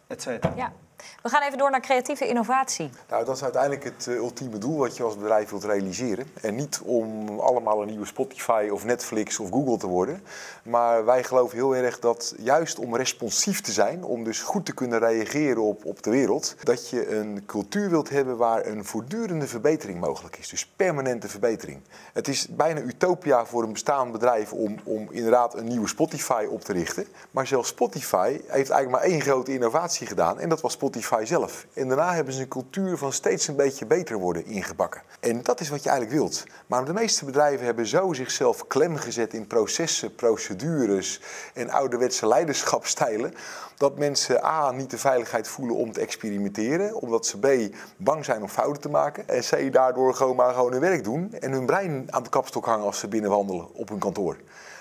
et 0.06 0.22
cetera. 0.22 0.52
Ja. 0.56 0.72
We 1.22 1.28
gaan 1.28 1.42
even 1.42 1.58
door 1.58 1.70
naar 1.70 1.80
creatieve 1.80 2.28
innovatie. 2.28 2.90
Nou, 3.08 3.24
dat 3.24 3.36
is 3.36 3.42
uiteindelijk 3.42 3.84
het 3.84 4.06
eh, 4.06 4.14
ultieme 4.14 4.58
doel 4.58 4.78
wat 4.78 4.96
je 4.96 5.02
als 5.02 5.16
bedrijf 5.16 5.50
wilt 5.50 5.64
realiseren. 5.64 6.26
En 6.40 6.54
niet 6.54 6.80
om 6.84 7.38
allemaal 7.38 7.82
een 7.82 7.88
nieuwe 7.88 8.06
Spotify 8.06 8.68
of 8.72 8.84
Netflix 8.84 9.38
of 9.38 9.50
Google 9.50 9.76
te 9.76 9.86
worden. 9.86 10.22
Maar 10.62 11.04
wij 11.04 11.24
geloven 11.24 11.56
heel 11.56 11.74
erg 11.74 11.98
dat 11.98 12.34
juist 12.38 12.78
om 12.78 12.96
responsief 12.96 13.60
te 13.60 13.72
zijn, 13.72 14.04
om 14.04 14.24
dus 14.24 14.40
goed 14.40 14.66
te 14.66 14.74
kunnen 14.74 14.98
reageren 14.98 15.62
op, 15.62 15.84
op 15.84 16.02
de 16.02 16.10
wereld, 16.10 16.54
dat 16.62 16.88
je 16.88 17.14
een 17.14 17.42
cultuur 17.46 17.90
wilt 17.90 18.08
hebben 18.08 18.36
waar 18.36 18.66
een 18.66 18.84
voortdurende 18.84 19.46
verbetering 19.46 20.00
mogelijk 20.00 20.36
is. 20.36 20.48
Dus 20.48 20.66
permanente 20.66 21.28
verbetering. 21.28 21.80
Het 22.12 22.28
is 22.28 22.48
bijna 22.48 22.80
utopia 22.80 23.46
voor 23.46 23.62
een 23.62 23.72
bestaand 23.72 24.12
bedrijf 24.12 24.52
om, 24.52 24.76
om 24.84 25.08
inderdaad 25.10 25.54
een 25.54 25.68
nieuwe 25.68 25.88
Spotify 25.88 26.46
op 26.50 26.60
te 26.60 26.72
richten. 26.72 27.06
Maar 27.30 27.46
zelfs 27.46 27.68
Spotify 27.68 28.30
heeft 28.30 28.70
eigenlijk 28.70 28.90
maar 28.90 29.02
één 29.02 29.20
grote 29.20 29.52
innovatie 29.52 30.06
gedaan 30.06 30.38
en 30.38 30.48
dat 30.48 30.60
was 30.60 30.72
Spotify 30.72 30.89
zelf. 31.22 31.66
En 31.74 31.88
daarna 31.88 32.14
hebben 32.14 32.34
ze 32.34 32.40
een 32.40 32.48
cultuur 32.48 32.96
van 32.96 33.12
steeds 33.12 33.48
een 33.48 33.56
beetje 33.56 33.86
beter 33.86 34.18
worden 34.18 34.46
ingebakken. 34.46 35.02
En 35.20 35.42
dat 35.42 35.60
is 35.60 35.68
wat 35.68 35.82
je 35.82 35.88
eigenlijk 35.88 36.20
wilt. 36.20 36.44
Maar 36.66 36.84
de 36.84 36.92
meeste 36.92 37.24
bedrijven 37.24 37.66
hebben 37.66 37.86
zo 37.86 38.12
zichzelf 38.12 38.66
klem 38.66 38.96
gezet 38.96 39.34
in 39.34 39.46
processen, 39.46 40.14
procedures 40.14 41.20
en 41.54 41.70
ouderwetse 41.70 42.26
leiderschapstijlen. 42.26 43.34
Dat 43.76 43.98
mensen 43.98 44.44
A. 44.44 44.70
niet 44.70 44.90
de 44.90 44.98
veiligheid 44.98 45.48
voelen 45.48 45.76
om 45.76 45.92
te 45.92 46.00
experimenteren, 46.00 46.94
omdat 46.94 47.26
ze 47.26 47.38
B. 47.38 47.74
bang 47.96 48.24
zijn 48.24 48.42
om 48.42 48.48
fouten 48.48 48.82
te 48.82 48.88
maken. 48.88 49.28
En 49.28 49.40
C. 49.40 49.72
daardoor 49.72 50.14
gewoon 50.14 50.36
maar 50.36 50.54
gewoon 50.54 50.72
hun 50.72 50.80
werk 50.80 51.04
doen 51.04 51.32
en 51.32 51.52
hun 51.52 51.66
brein 51.66 52.06
aan 52.10 52.22
de 52.22 52.28
kapstok 52.28 52.64
hangen 52.64 52.86
als 52.86 52.98
ze 52.98 53.08
binnenwandelen 53.08 53.74
op 53.74 53.88
hun 53.88 53.98
kantoor. 53.98 54.36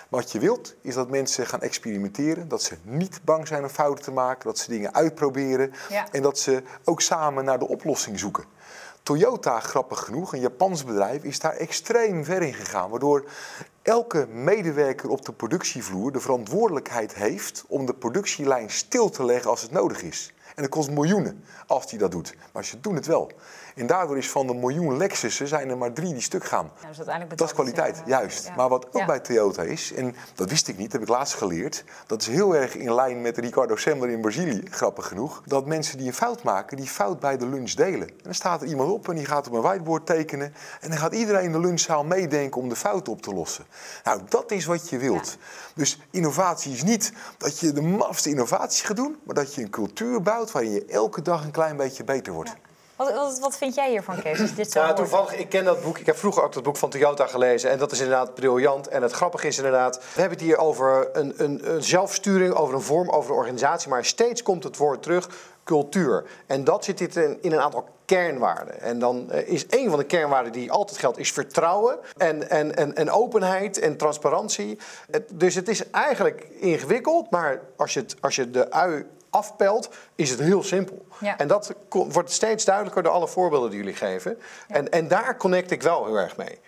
Wat 0.10 0.32
je 0.32 0.40
wilt 0.40 0.76
is 0.82 0.94
dat 0.94 1.10
mensen 1.10 1.46
gaan 1.48 1.62
experimenteren, 1.62 2.48
dat 2.48 2.64
ze 2.64 2.76
niet 2.84 3.20
bang 3.24 3.48
zijn 3.48 3.64
om 3.64 3.70
fouten 3.70 4.04
te 4.04 4.12
maken, 4.12 4.48
dat 4.48 4.58
ze 4.58 4.70
dingen 4.70 4.94
uitproberen 4.94 5.74
Ja. 5.90 6.12
en 6.12 6.22
dat 6.22 6.40
ze 6.40 6.64
ook 6.84 7.02
samen 7.02 7.46
naar 7.46 7.60
de 7.60 7.68
oplossing 7.68 8.20
zoeken. 8.20 8.44
Toyota, 9.04 9.60
grappig 9.60 10.00
genoeg, 10.00 10.34
een 10.34 10.40
Japans 10.40 10.84
bedrijf, 10.84 11.24
is 11.24 11.40
daar 11.40 11.54
extreem 11.54 12.24
ver 12.26 12.42
in 12.42 12.54
gegaan. 12.54 12.90
Waardoor 12.90 13.26
elke 13.82 14.28
medewerker 14.28 15.10
op 15.10 15.26
de 15.26 15.32
productievloer 15.34 16.12
de 16.12 16.20
verantwoordelijkheid 16.20 17.14
heeft 17.14 17.64
om 17.68 17.86
de 17.86 17.94
productielijn 17.94 18.70
stil 18.70 19.10
te 19.10 19.26
leggen 19.26 19.50
als 19.50 19.62
het 19.62 19.72
nodig 19.72 20.02
is. 20.02 20.34
En 20.56 20.62
dat 20.66 20.70
kost 20.72 20.90
miljoenen 20.92 21.44
als 21.68 21.88
die 21.90 22.00
dat 22.00 22.12
doet. 22.12 22.36
Maar 22.54 22.66
ze 22.66 22.80
doen 22.80 22.96
het 22.96 23.06
wel. 23.06 23.32
En 23.80 23.88
daardoor 23.88 24.18
is 24.18 24.30
van 24.30 24.48
de 24.48 24.54
miljoen 24.54 24.98
Lexussen 24.98 25.48
zijn 25.48 25.70
er 25.70 25.78
maar 25.78 25.94
drie 25.94 26.14
die 26.14 26.22
stuk 26.22 26.44
gaan. 26.46 26.72
Ja, 26.82 26.88
dus 26.88 26.98
Dat 27.36 27.48
is 27.48 27.54
kwaliteit, 27.54 28.02
juist. 28.06 28.48
Ja. 28.48 28.56
Maar 28.56 28.70
wat 28.70 28.86
ook 28.88 28.94
Ja. 28.94 29.06
bij 29.06 29.20
Toyota 29.20 29.62
is, 29.62 29.94
en 29.94 30.16
dat 30.36 30.50
wist 30.50 30.68
ik 30.68 30.78
niet, 30.78 30.92
heb 30.92 31.02
ik 31.02 31.08
laatst 31.08 31.34
geleerd. 31.34 31.84
Dat 32.08 32.22
is 32.22 32.28
heel 32.28 32.56
erg 32.56 32.76
in 32.76 32.94
lijn 32.94 33.22
met 33.22 33.38
Ricardo 33.38 33.76
Semler 33.76 34.10
in 34.10 34.22
Brazilië, 34.22 34.62
grappig 34.70 35.08
genoeg. 35.08 35.42
Dat 35.46 35.66
mensen 35.66 35.98
die 35.98 36.08
een 36.08 36.14
fout 36.14 36.44
maken, 36.44 36.78
die 36.78 36.88
fout 36.88 37.20
bij 37.20 37.38
de 37.38 37.46
lunch 37.48 37.72
delen. 37.72 38.08
En 38.08 38.16
dan 38.24 38.34
staat 38.34 38.62
er 38.62 38.68
iemand 38.68 38.92
op 38.92 39.10
en 39.10 39.16
die 39.16 39.26
gaat 39.26 39.48
op 39.48 39.54
een 39.54 39.62
whiteboard 39.62 40.06
tekenen. 40.06 40.54
En 40.82 40.90
dan 40.90 40.98
gaat 41.00 41.14
iedereen 41.14 41.44
in 41.44 41.52
de 41.52 41.60
lunchzaal 41.60 42.04
meedenken 42.04 42.62
om 42.62 42.70
de 42.70 42.76
fout 42.76 43.08
op 43.10 43.22
te 43.22 43.34
lossen. 43.34 43.66
Nou, 44.04 44.22
dat 44.30 44.52
is 44.52 44.66
wat 44.66 44.90
je 44.90 44.98
wilt. 44.98 45.38
Dus 45.76 46.00
innovatie 46.12 46.74
is 46.74 46.84
niet 46.84 47.14
dat 47.38 47.60
je 47.60 47.72
de 47.74 47.82
mafste 47.82 48.30
innovatie 48.30 48.86
gaat 48.86 48.96
doen, 48.96 49.18
maar 49.24 49.36
dat 49.36 49.56
je 49.56 49.62
een 49.62 49.70
cultuur 49.70 50.22
bouwt 50.22 50.52
waarin 50.52 50.72
je 50.72 50.86
elke 50.86 51.22
dag 51.22 51.44
een 51.44 51.52
klein 51.52 51.78
beetje 51.78 52.04
beter 52.04 52.34
wordt. 52.34 52.56
Wat, 53.00 53.14
wat, 53.14 53.40
wat 53.40 53.58
vind 53.58 53.76
jij 53.76 53.90
hiervan, 53.90 54.22
Kees? 54.22 54.38
Je 54.38 54.54
dit 54.54 54.72
zo 54.72 54.80
Ja, 54.80 54.94
toevallig, 54.94 55.36
ik 55.38 55.50
ken 55.50 55.66
dat 55.66 55.82
boek. 55.84 55.98
Ik 55.98 56.06
heb 56.06 56.18
vroeger 56.18 56.44
ook 56.44 56.54
dat 56.54 56.64
boek 56.64 56.78
van 56.78 56.90
Toyota 56.90 57.28
gelezen. 57.28 57.70
En 57.70 57.78
dat 57.78 57.92
is 57.92 58.00
inderdaad 58.00 58.34
briljant. 58.34 58.88
En 58.88 59.02
het 59.02 59.12
grappige 59.12 59.48
is 59.48 59.58
inderdaad... 59.58 59.96
We 59.98 60.20
hebben 60.22 60.38
het 60.38 60.48
hier 60.48 60.58
over 60.58 61.10
een, 61.14 61.34
een, 61.38 61.74
een 61.74 61.84
zelfsturing, 61.84 62.54
over 62.54 62.76
een 62.76 62.82
vorm, 62.82 63.10
over 63.10 63.32
een 63.32 63.38
organisatie. 63.38 63.90
Maar 63.90 64.06
steeds 64.06 64.44
komt 64.44 64.64
het 64.64 64.78
woord 64.78 65.04
terug, 65.04 65.30
cultuur. 65.64 66.24
En 66.46 66.64
dat 66.64 66.84
zit 66.84 66.98
dit 66.98 67.16
in, 67.16 67.38
in 67.42 67.52
een 67.52 67.60
aantal 67.60 67.88
kernwaarden. 68.06 68.82
En 68.82 69.00
dan 69.00 69.32
eh, 69.32 69.48
is 69.48 69.66
een 69.70 69.90
van 69.90 70.00
de 70.00 70.06
kernwaarden 70.06 70.52
die 70.52 70.72
altijd 70.72 70.98
geldt, 71.00 71.18
is 71.18 71.32
vertrouwen. 71.32 71.98
En, 72.18 72.50
en, 72.50 72.76
en, 72.76 72.96
en 72.96 73.12
openheid 73.12 73.80
en 73.80 73.98
transparantie. 73.98 74.78
Het- 75.12 75.30
dus 75.34 75.56
het 75.56 75.68
is 75.68 75.90
eigenlijk 75.90 76.48
ingewikkeld. 76.60 77.32
Maar 77.32 77.62
als 77.78 77.94
je, 77.94 78.00
het, 78.00 78.16
als 78.22 78.36
je 78.36 78.52
de 78.52 78.72
ui 78.72 79.06
afpelt, 79.30 79.90
is 80.16 80.30
het 80.30 80.40
heel 80.40 80.64
simpel. 80.64 81.06
Ja. 81.20 81.38
En 81.38 81.48
dat 81.48 81.74
wordt 81.90 82.32
steeds 82.32 82.66
duidelijker 82.66 83.04
door 83.04 83.12
alle 83.12 83.28
voorbeelden 83.28 83.70
die 83.70 83.80
jullie 83.80 83.96
geven. 83.96 84.40
En, 84.68 84.90
en 84.90 85.08
daar 85.08 85.38
connect 85.38 85.72
ik 85.72 85.82
wel 85.82 86.06
heel 86.06 86.16
erg 86.16 86.38
mee. 86.38 86.60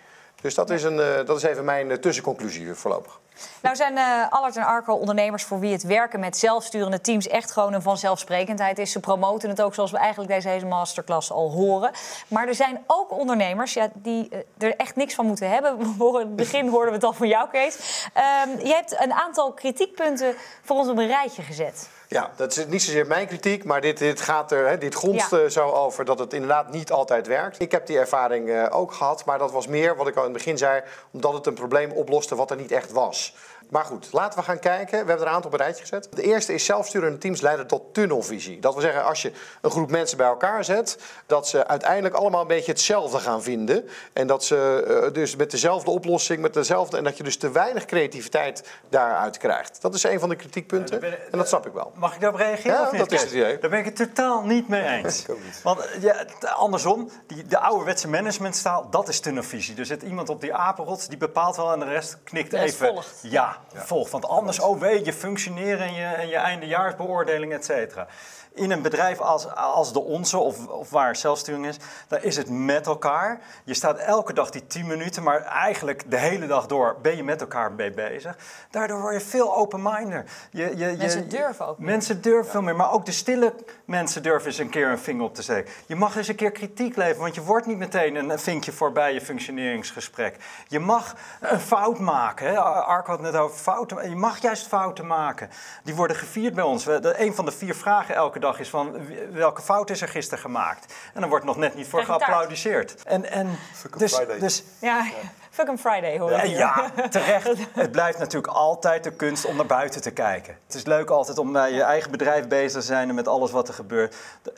Dus 0.42 0.54
dat, 0.54 0.70
is, 0.70 0.82
een, 0.82 1.00
eh, 1.00 1.26
dat 1.26 1.36
is 1.36 1.42
even 1.42 1.64
mijn 1.64 1.90
eh, 1.90 1.96
tussenconclusie 1.96 2.74
voorlopig. 2.74 3.20
Nou 3.62 3.76
zijn 3.76 3.92
uh, 3.92 4.30
Allard 4.30 4.56
en 4.56 4.64
Arco 4.64 4.94
ondernemers 4.94 5.44
voor 5.44 5.60
wie 5.60 5.72
het 5.72 5.82
werken 5.82 6.20
met 6.20 6.36
zelfsturende 6.36 7.00
teams 7.00 7.28
echt 7.28 7.52
gewoon 7.52 7.72
een 7.72 7.82
vanzelfsprekendheid 7.82 8.78
is. 8.78 8.92
Ze 8.92 9.00
promoten 9.00 9.48
het 9.48 9.62
ook 9.62 9.74
zoals 9.74 9.90
we 9.90 9.96
eigenlijk 9.96 10.30
deze 10.30 10.48
hele 10.48 10.66
masterclass 10.66 11.30
al 11.30 11.50
horen. 11.50 11.90
Maar 12.28 12.48
er 12.48 12.54
zijn 12.54 12.84
ook 12.86 13.10
ondernemers 13.10 13.72
ja, 13.72 13.88
die 13.94 14.28
uh, 14.30 14.38
er 14.58 14.76
echt 14.76 14.96
niks 14.96 15.14
van 15.14 15.26
moeten 15.26 15.50
hebben. 15.50 15.78
In 15.80 16.14
het 16.14 16.36
begin 16.36 16.68
hoorden 16.68 16.88
we 16.88 16.94
het 16.94 17.04
al 17.04 17.12
van 17.12 17.28
jou, 17.28 17.48
Kees. 17.48 18.08
Uh, 18.16 18.64
je 18.64 18.72
hebt 18.72 19.00
een 19.00 19.12
aantal 19.12 19.52
kritiekpunten 19.52 20.34
voor 20.62 20.76
ons 20.76 20.88
op 20.88 20.98
een 20.98 21.06
rijtje 21.06 21.42
gezet. 21.42 21.88
Ja, 22.12 22.30
dat 22.36 22.56
is 22.56 22.66
niet 22.66 22.82
zozeer 22.82 23.06
mijn 23.06 23.26
kritiek, 23.26 23.64
maar 23.64 23.80
dit, 23.80 23.98
dit 23.98 24.20
gaat 24.20 24.52
er, 24.52 24.68
hè, 24.68 24.78
dit 24.78 24.94
gonst 24.94 25.30
ja. 25.30 25.48
zo 25.48 25.70
over 25.70 26.04
dat 26.04 26.18
het 26.18 26.32
inderdaad 26.32 26.70
niet 26.70 26.92
altijd 26.92 27.26
werkt. 27.26 27.60
Ik 27.60 27.72
heb 27.72 27.86
die 27.86 27.98
ervaring 27.98 28.48
uh, 28.48 28.66
ook 28.70 28.92
gehad, 28.92 29.24
maar 29.24 29.38
dat 29.38 29.52
was 29.52 29.66
meer 29.66 29.96
wat 29.96 30.08
ik 30.08 30.16
al 30.16 30.24
in 30.24 30.28
het 30.28 30.38
begin 30.38 30.58
zei, 30.58 30.82
omdat 31.10 31.32
het 31.32 31.46
een 31.46 31.54
probleem 31.54 31.90
oploste 31.90 32.34
wat 32.34 32.50
er 32.50 32.56
niet 32.56 32.72
echt 32.72 32.92
was. 32.92 33.34
Maar 33.72 33.84
goed, 33.84 34.08
laten 34.12 34.38
we 34.38 34.44
gaan 34.44 34.58
kijken. 34.58 34.90
We 34.90 34.96
hebben 34.96 35.16
er 35.16 35.22
een 35.22 35.28
aantal 35.28 35.50
op 35.50 35.58
een 35.58 35.64
rijtje 35.64 35.82
gezet. 35.82 36.08
De 36.10 36.22
eerste 36.22 36.54
is 36.54 36.64
zelfsturende 36.64 37.18
teams 37.18 37.40
leiden 37.40 37.66
tot 37.66 37.94
tunnelvisie. 37.94 38.60
Dat 38.60 38.72
wil 38.72 38.82
zeggen, 38.82 39.04
als 39.04 39.22
je 39.22 39.32
een 39.60 39.70
groep 39.70 39.90
mensen 39.90 40.16
bij 40.16 40.26
elkaar 40.26 40.64
zet, 40.64 40.98
dat 41.26 41.48
ze 41.48 41.66
uiteindelijk 41.66 42.14
allemaal 42.14 42.40
een 42.40 42.46
beetje 42.46 42.72
hetzelfde 42.72 43.18
gaan 43.18 43.42
vinden. 43.42 43.88
En 44.12 44.26
dat 44.26 44.44
ze 44.44 44.86
uh, 45.06 45.12
dus 45.12 45.36
met 45.36 45.50
dezelfde 45.50 45.90
oplossing, 45.90 46.40
met 46.40 46.54
dezelfde. 46.54 46.96
En 46.96 47.04
dat 47.04 47.16
je 47.16 47.22
dus 47.22 47.36
te 47.36 47.50
weinig 47.50 47.84
creativiteit 47.84 48.68
daaruit 48.88 49.38
krijgt. 49.38 49.82
Dat 49.82 49.94
is 49.94 50.02
een 50.02 50.20
van 50.20 50.28
de 50.28 50.36
kritiekpunten. 50.36 51.00
Ja, 51.00 51.06
en 51.30 51.38
dat 51.38 51.48
snap 51.48 51.66
ik 51.66 51.72
wel. 51.72 51.92
Mag 51.94 52.14
ik 52.14 52.20
daarop 52.20 52.40
reageren? 52.40 52.76
Ja, 52.76 52.82
of 52.82 52.92
niet? 52.92 53.00
dat 53.00 53.12
is 53.12 53.20
het 53.20 53.32
idee. 53.32 53.58
Daar 53.58 53.70
ben 53.70 53.78
ik 53.78 53.84
het 53.84 53.96
totaal 53.96 54.42
niet 54.42 54.68
mee 54.68 54.84
eens. 54.84 55.26
Want 55.62 55.88
ja, 56.00 56.24
andersom, 56.56 57.10
die, 57.26 57.46
de 57.46 57.58
ouderwetse 57.58 58.08
managementstaal, 58.08 58.90
dat 58.90 59.08
is 59.08 59.20
tunnelvisie. 59.20 59.76
Er 59.76 59.86
zit 59.86 60.02
iemand 60.02 60.28
op 60.28 60.40
die 60.40 60.54
apenrots, 60.54 61.08
die 61.08 61.18
bepaalt 61.18 61.56
wel 61.56 61.72
en 61.72 61.78
de 61.78 61.84
rest 61.84 62.18
knikt 62.24 62.52
even. 62.52 62.86
volgt. 62.86 63.18
Ja, 63.22 63.60
volgt. 63.74 64.10
Want 64.10 64.28
anders, 64.28 64.60
oh 64.60 64.80
weet 64.80 65.04
je, 65.04 65.12
functioneren 65.12 65.86
en 65.86 65.94
je, 65.94 66.04
en 66.04 66.28
je 66.28 66.36
eindejaarsbeoordeling, 66.36 67.52
et 67.52 67.64
cetera. 67.64 68.06
In 68.54 68.70
een 68.70 68.82
bedrijf 68.82 69.20
als, 69.20 69.54
als 69.54 69.92
de 69.92 70.00
onze, 70.00 70.38
of, 70.38 70.66
of 70.66 70.90
waar 70.90 71.16
zelfsturing 71.16 71.66
is, 71.66 71.76
daar 72.08 72.22
is 72.24 72.36
het 72.36 72.50
met 72.50 72.86
elkaar. 72.86 73.40
Je 73.64 73.74
staat 73.74 73.98
elke 73.98 74.32
dag 74.32 74.50
die 74.50 74.66
10 74.66 74.86
minuten, 74.86 75.22
maar 75.22 75.40
eigenlijk 75.42 76.10
de 76.10 76.16
hele 76.18 76.46
dag 76.46 76.66
door 76.66 76.96
ben 77.02 77.16
je 77.16 77.24
met 77.24 77.40
elkaar 77.40 77.72
mee 77.72 77.90
bezig. 77.90 78.36
Daardoor 78.70 79.00
word 79.00 79.14
je 79.14 79.20
veel 79.28 79.56
open-minder. 79.56 80.24
Je, 80.50 80.76
je, 80.76 80.90
je- 80.90 80.96
Mensen 80.96 81.28
durven 81.28 81.66
ook 81.66 81.78
meer. 81.78 81.88
Mensen 81.90 82.22
durven 82.22 82.50
veel 82.50 82.62
meer, 82.62 82.76
maar 82.76 82.92
ook 82.92 83.04
de 83.06 83.12
stille 83.12 83.54
mensen 83.84 84.22
durven 84.22 84.46
eens 84.46 84.58
een 84.58 84.70
keer 84.70 84.88
een 84.88 84.98
vinger 84.98 85.24
op 85.24 85.34
te 85.34 85.42
steken. 85.42 85.72
Je 85.86 85.96
mag 85.96 86.16
eens 86.16 86.28
een 86.28 86.34
keer 86.34 86.50
kritiek 86.50 86.96
leveren, 86.96 87.20
want 87.22 87.34
je 87.34 87.42
wordt 87.42 87.66
niet 87.66 87.78
meteen 87.78 88.30
een 88.30 88.38
vinkje 88.38 88.72
voorbij 88.72 89.12
je 89.14 89.20
functioneringsgesprek. 89.20 90.36
Je 90.68 90.78
mag 90.80 91.14
een 91.40 91.60
fout 91.60 91.98
maken. 91.98 92.46
Hè? 92.46 92.58
Arco 92.60 93.10
had 93.10 93.20
het 93.22 93.32
net 93.32 93.40
over 93.40 93.56
fouten. 93.58 94.08
Je 94.10 94.16
mag 94.16 94.38
juist 94.38 94.66
fouten 94.66 95.06
maken. 95.06 95.50
Die 95.84 95.94
worden 95.94 96.16
gevierd 96.16 96.54
bij 96.54 96.64
ons. 96.64 96.86
Een 96.86 97.34
van 97.34 97.44
de 97.44 97.52
vier 97.52 97.74
vragen 97.74 98.14
elke 98.14 98.38
dag 98.42 98.58
is 98.58 98.68
van 98.68 98.96
welke 99.32 99.62
fout 99.62 99.90
is 99.90 100.02
er 100.02 100.08
gisteren 100.08 100.42
gemaakt? 100.42 100.94
En 101.14 101.20
dan 101.20 101.30
wordt 101.30 101.44
nog 101.44 101.56
net 101.56 101.74
niet 101.74 101.88
voor 101.88 102.04
geapplaudiseerd. 102.04 103.02
En, 103.02 103.30
en 103.30 103.58
dus, 103.96 104.20
dus 104.38 104.62
Ja, 104.78 105.06
fuck 105.52 105.68
'em 105.68 105.78
Friday 105.78 106.18
hoor 106.18 106.30
ik 106.30 106.46
ja, 106.46 106.90
terecht. 107.10 107.48
Het 107.72 107.92
blijft 107.92 108.18
natuurlijk 108.18 108.52
altijd 108.52 109.04
de 109.04 109.12
kunst 109.12 109.44
om 109.44 109.56
naar 109.56 109.66
buiten 109.66 110.02
te 110.02 110.10
kijken. 110.10 110.56
Het 110.66 110.74
is 110.74 110.84
leuk 110.84 111.10
altijd 111.10 111.38
om 111.38 111.52
bij 111.52 111.72
je 111.72 111.82
eigen 111.82 112.10
bedrijf 112.10 112.48
bezig 112.48 112.80
te 112.80 112.86
zijn 112.86 113.08
en 113.08 113.14
met 113.14 113.28
alles 113.28 113.50
wat 113.50 113.68
er 113.68 113.74
gebeurt. 113.74 114.16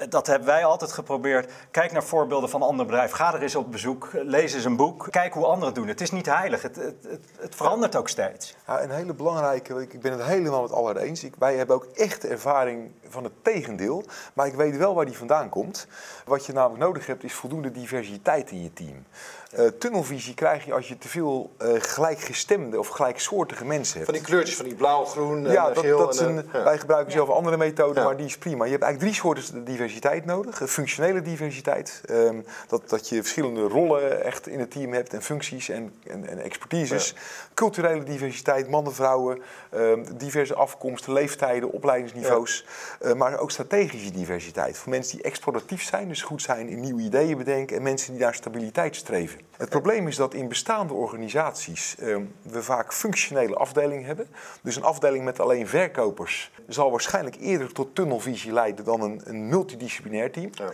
Dat 0.08 0.26
hebben 0.26 0.48
wij 0.48 0.64
altijd 0.64 0.92
geprobeerd. 0.92 1.52
Kijk 1.70 1.92
naar 1.92 2.04
voorbeelden 2.04 2.50
van 2.50 2.62
andere 2.62 2.88
bedrijven. 2.88 3.16
Ga 3.16 3.34
er 3.34 3.42
eens 3.42 3.54
op 3.54 3.72
bezoek. 3.72 4.10
Lees 4.12 4.54
eens 4.54 4.64
een 4.64 4.76
boek. 4.76 5.06
Kijk 5.10 5.34
hoe 5.34 5.44
anderen 5.44 5.66
het 5.66 5.74
doen. 5.74 5.88
Het 5.88 6.00
is 6.00 6.10
niet 6.10 6.26
heilig. 6.26 6.62
Het, 6.62 6.76
het, 6.76 6.94
het, 7.08 7.24
het 7.38 7.54
verandert 7.54 7.96
ook 7.96 8.08
steeds. 8.08 8.54
Ja, 8.66 8.82
een 8.82 8.90
hele 8.90 9.14
belangrijke, 9.14 9.82
ik 9.82 9.92
ik 9.92 10.00
ben 10.00 10.12
het 10.12 10.22
helemaal 10.22 10.62
met 10.62 10.72
Allard 10.72 10.96
eens. 10.96 11.24
Ik, 11.24 11.34
wij 11.38 11.56
hebben 11.56 11.76
ook 11.76 11.86
echt 11.94 12.24
ervaring 12.24 12.90
van 13.08 13.24
het 13.24 13.32
tegendeel. 13.42 14.04
Maar 14.34 14.46
ik 14.46 14.54
weet 14.54 14.76
wel 14.76 14.94
waar 14.94 15.04
die 15.04 15.16
vandaan 15.16 15.48
komt. 15.48 15.86
Wat 16.24 16.46
je 16.46 16.52
namelijk 16.52 16.80
nodig 16.80 17.06
hebt 17.06 17.24
is 17.24 17.32
voldoende 17.32 17.70
diversiteit 17.72 18.50
in 18.50 18.62
je 18.62 18.72
team. 18.72 19.04
Eh, 19.50 19.66
tunnelvisie 19.66 20.34
krijg 20.34 20.64
je 20.64 20.72
als 20.72 20.88
je 20.88 20.98
te 20.98 21.08
veel 21.08 21.50
eh, 21.58 21.68
gelijkgestemde 21.78 22.78
of 22.78 22.88
gelijksoortige 22.88 23.64
mensen 23.64 23.94
hebt. 23.94 24.04
Van 24.04 24.14
die 24.14 24.22
kleurtjes, 24.22 24.56
van 24.56 24.64
die 24.64 24.74
blauw, 24.74 25.04
groen, 25.04 25.42
Ja, 25.42 25.68
en 25.68 25.74
dat, 25.74 25.84
geel. 25.84 25.98
dat 25.98 26.14
is 26.14 26.20
en, 26.20 26.36
een, 26.36 26.48
ja. 26.52 26.64
wij 26.64 26.78
gebruiken 26.78 27.12
zelf 27.12 27.28
een 27.28 27.34
andere 27.34 27.56
methode, 27.56 28.00
Ja. 28.00 28.06
maar 28.06 28.16
die 28.16 28.26
is 28.26 28.38
prima. 28.38 28.64
Je 28.64 28.70
hebt 28.70 28.82
eigenlijk 28.82 29.12
drie 29.12 29.22
soorten 29.22 29.64
diversiteit 29.64 30.24
nodig. 30.24 30.62
Functionele 30.70 31.22
diversiteit, 31.22 32.00
ehm, 32.06 32.40
dat, 32.68 32.88
dat 32.88 33.08
je 33.08 33.16
verschillende 33.20 33.62
rollen 33.62 34.24
echt 34.24 34.46
in 34.46 34.60
het 34.60 34.70
team 34.70 34.92
hebt 34.92 35.12
en 35.14 35.22
functies 35.22 35.68
en, 35.68 35.92
en, 36.06 36.28
en 36.28 36.38
expertises. 36.38 37.14
Culturele 37.54 38.02
diversiteit, 38.02 38.68
mannen, 38.70 38.94
vrouwen, 38.94 39.42
ehm, 39.70 40.04
diverse 40.16 40.54
afkomsten, 40.54 41.12
leeftijden, 41.12 41.72
opleidingsniveaus. 41.72 42.66
Eh, 43.00 43.12
maar 43.12 43.38
ook 43.38 43.50
strategische 43.50 44.10
diversiteit. 44.10 44.78
Voor 44.78 44.90
mensen 44.90 45.16
die 45.16 45.24
exploratief 45.24 45.82
zijn, 45.82 46.08
goed 46.22 46.42
zijn 46.42 46.68
in 46.68 46.80
nieuwe 46.80 47.02
ideeën 47.02 47.38
bedenken 47.38 47.76
en 47.76 47.82
mensen 47.82 48.12
die 48.12 48.22
naar 48.22 48.34
stabiliteit 48.34 48.96
streven. 48.96 49.40
Het 49.56 49.68
probleem 49.68 50.08
is 50.08 50.16
dat 50.16 50.34
in 50.34 50.48
bestaande 50.48 50.92
organisaties 50.92 51.96
ehm, 51.98 52.22
we 52.42 52.62
vaak 52.62 52.92
functionele 52.92 53.54
afdelingen 53.54 54.04
hebben. 54.04 54.26
Dus 54.62 54.76
een 54.76 54.82
afdeling 54.82 55.24
met 55.24 55.40
alleen 55.40 55.68
verkopers 55.68 56.50
zal 56.68 56.90
waarschijnlijk 56.90 57.36
eerder 57.40 57.72
tot 57.72 57.94
tunnelvisie 57.94 58.52
leiden 58.52 58.84
dan 58.84 59.00
een, 59.00 59.20
een 59.24 59.48
multidisciplinair 59.48 60.32
team. 60.32 60.50
Ja. 60.52 60.70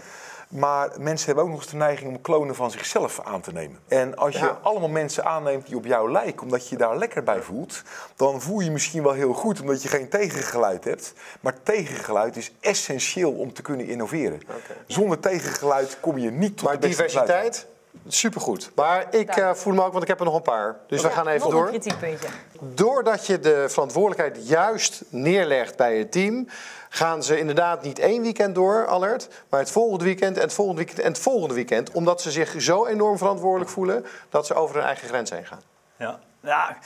Maar 0.51 0.91
mensen 0.99 1.27
hebben 1.27 1.45
ook 1.45 1.51
nog 1.51 1.61
eens 1.61 1.71
de 1.71 1.77
neiging 1.77 2.09
om 2.11 2.21
klonen 2.21 2.55
van 2.55 2.71
zichzelf 2.71 3.21
aan 3.21 3.41
te 3.41 3.53
nemen. 3.53 3.79
En 3.89 4.17
als 4.17 4.35
je 4.35 4.41
Ja. 4.45 4.59
allemaal 4.63 4.89
mensen 4.89 5.25
aanneemt 5.25 5.67
die 5.67 5.77
op 5.77 5.85
jou 5.85 6.13
lijken, 6.13 6.43
omdat 6.43 6.63
je 6.69 6.71
je 6.71 6.77
daar 6.83 6.97
lekker 6.97 7.23
bij 7.23 7.43
voelt, 7.43 7.83
dan 8.17 8.41
voel 8.41 8.59
je 8.59 8.65
je 8.65 8.71
misschien 8.71 9.03
wel 9.03 9.13
heel 9.13 9.33
goed 9.33 9.61
omdat 9.61 9.83
je 9.83 9.89
geen 9.89 10.09
tegengeluid 10.09 10.85
hebt. 10.85 11.13
Maar 11.41 11.55
tegengeluid 11.63 12.37
is 12.37 12.53
essentieel 12.61 13.33
om 13.33 13.53
te 13.53 13.63
kunnen 13.63 13.87
innoveren. 13.87 14.41
Zonder 14.87 15.21
tegengeluid 15.21 15.97
kom 16.01 16.19
je 16.19 16.31
niet 16.31 16.57
tot 16.57 16.67
Maar 16.67 16.81
de 16.81 16.87
beste 16.87 17.03
besluiten. 17.03 17.35
diversiteit, 17.37 17.67
supergoed. 18.07 18.71
Maar 18.75 19.15
ik 19.15 19.37
eh, 19.37 19.55
voel 19.55 19.75
me 19.75 19.85
ook, 19.85 19.91
want 19.91 20.03
ik 20.03 20.09
heb 20.09 20.19
er 20.19 20.25
nog 20.25 20.35
een 20.35 20.43
paar. 20.43 20.77
Dus 20.87 21.03
we 21.03 21.11
gaan 21.11 21.29
even 21.29 21.41
nog 21.41 21.51
door. 21.51 21.63
een 21.63 21.81
kritiekpuntje. 21.81 22.29
Doordat 22.61 23.27
je 23.27 23.39
de 23.39 23.65
verantwoordelijkheid 23.69 24.49
juist 24.49 25.03
neerlegt 25.09 25.77
bij 25.77 25.99
het 25.99 26.13
team, 26.13 26.49
gaan 26.89 27.23
ze 27.23 27.39
inderdaad 27.39 27.83
niet 27.83 27.99
één 27.99 28.23
weekend 28.23 28.55
door, 28.55 28.87
alert, 28.87 29.29
maar 29.49 29.61
het 29.61 29.71
volgende 29.71 30.05
weekend 30.05 30.37
en 30.37 30.43
het 30.43 30.53
volgende 30.53 30.81
weekend 30.81 31.05
en 31.05 31.13
het 31.13 31.23
volgende 31.23 31.55
weekend. 31.55 31.91
Omdat 31.91 32.23
ze 32.23 32.31
zich 32.31 32.55
zo 32.59 32.87
enorm 32.87 33.19
verantwoordelijk 33.19 33.71
voelen 33.71 34.07
dat 34.29 34.47
ze 34.47 34.55
over 34.55 34.77
hun 34.77 34.85
eigen 34.85 35.09
grens 35.09 35.31
heen 35.31 35.47
gaan. 35.47 35.61
Ja, 35.97 36.19
ja 36.41 36.77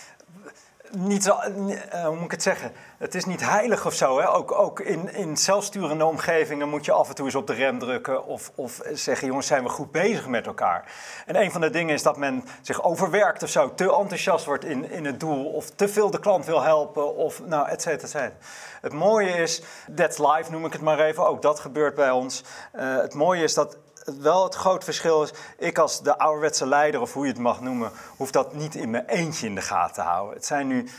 niet 0.96 1.22
zo, 1.24 1.36
eh, 1.38 2.04
hoe 2.04 2.14
moet 2.14 2.24
ik 2.24 2.30
het 2.30 2.42
zeggen? 2.42 2.72
Het 2.98 3.14
is 3.14 3.24
niet 3.24 3.48
heilig 3.48 3.86
of 3.86 3.94
zo. 3.94 4.18
Hè? 4.18 4.34
Ook, 4.34 4.52
ook 4.52 4.80
in, 4.80 5.14
in 5.14 5.36
zelfsturende 5.36 6.04
omgevingen 6.04 6.68
moet 6.68 6.84
je 6.84 6.92
af 6.92 7.08
en 7.08 7.14
toe 7.14 7.24
eens 7.24 7.34
op 7.34 7.46
de 7.46 7.52
rem 7.52 7.78
drukken. 7.78 8.26
Of, 8.26 8.52
of 8.54 8.80
zeggen, 8.92 9.26
jongens, 9.26 9.46
zijn 9.46 9.62
we 9.62 9.68
goed 9.68 9.90
bezig 9.90 10.26
met 10.26 10.46
elkaar? 10.46 10.92
En 11.26 11.36
een 11.36 11.52
van 11.52 11.60
de 11.60 11.70
dingen 11.70 11.94
is 11.94 12.02
dat 12.02 12.16
men 12.16 12.44
zich 12.62 12.82
overwerkt 12.82 13.42
of 13.42 13.48
zo. 13.48 13.74
Te 13.74 13.96
enthousiast 13.96 14.44
wordt 14.44 14.64
in, 14.64 14.90
in 14.90 15.04
het 15.04 15.20
doel. 15.20 15.44
Of 15.44 15.70
te 15.70 15.88
veel 15.88 16.10
de 16.10 16.20
klant 16.20 16.44
wil 16.44 16.62
helpen. 16.62 17.16
Of 17.16 17.42
nou, 17.44 17.68
et 17.68 17.82
cetera, 17.82 18.02
et 18.02 18.10
cetera. 18.10 18.36
Het 18.80 18.92
mooie 18.92 19.30
is, 19.30 19.62
that's 19.94 20.18
life 20.18 20.50
noem 20.50 20.64
ik 20.64 20.72
het 20.72 20.82
maar 20.82 21.00
even. 21.00 21.26
Ook 21.26 21.42
dat 21.42 21.60
gebeurt 21.60 21.94
bij 21.94 22.10
ons. 22.10 22.44
Eh, 22.72 22.96
het 22.96 23.14
mooie 23.14 23.42
is 23.42 23.54
dat 23.54 23.76
wel 24.04 24.44
het 24.44 24.54
groot 24.54 24.84
verschil 24.84 25.22
is. 25.22 25.30
Ik 25.58 25.78
als 25.78 26.02
de 26.02 26.18
ouderwetse 26.18 26.66
leider, 26.66 27.00
of 27.00 27.12
hoe 27.12 27.26
je 27.26 27.32
het 27.32 27.40
mag 27.40 27.60
noemen, 27.60 27.90
hoef 28.16 28.30
dat 28.30 28.54
niet 28.54 28.74
in 28.74 28.90
mijn 28.90 29.06
eentje 29.06 29.46
in 29.46 29.54
de 29.54 29.60
gaten 29.60 29.94
te 29.94 30.00
houden. 30.00 30.34
Het 30.34 30.46
zijn 30.46 30.66
nu 30.66 30.82
10 30.82 30.92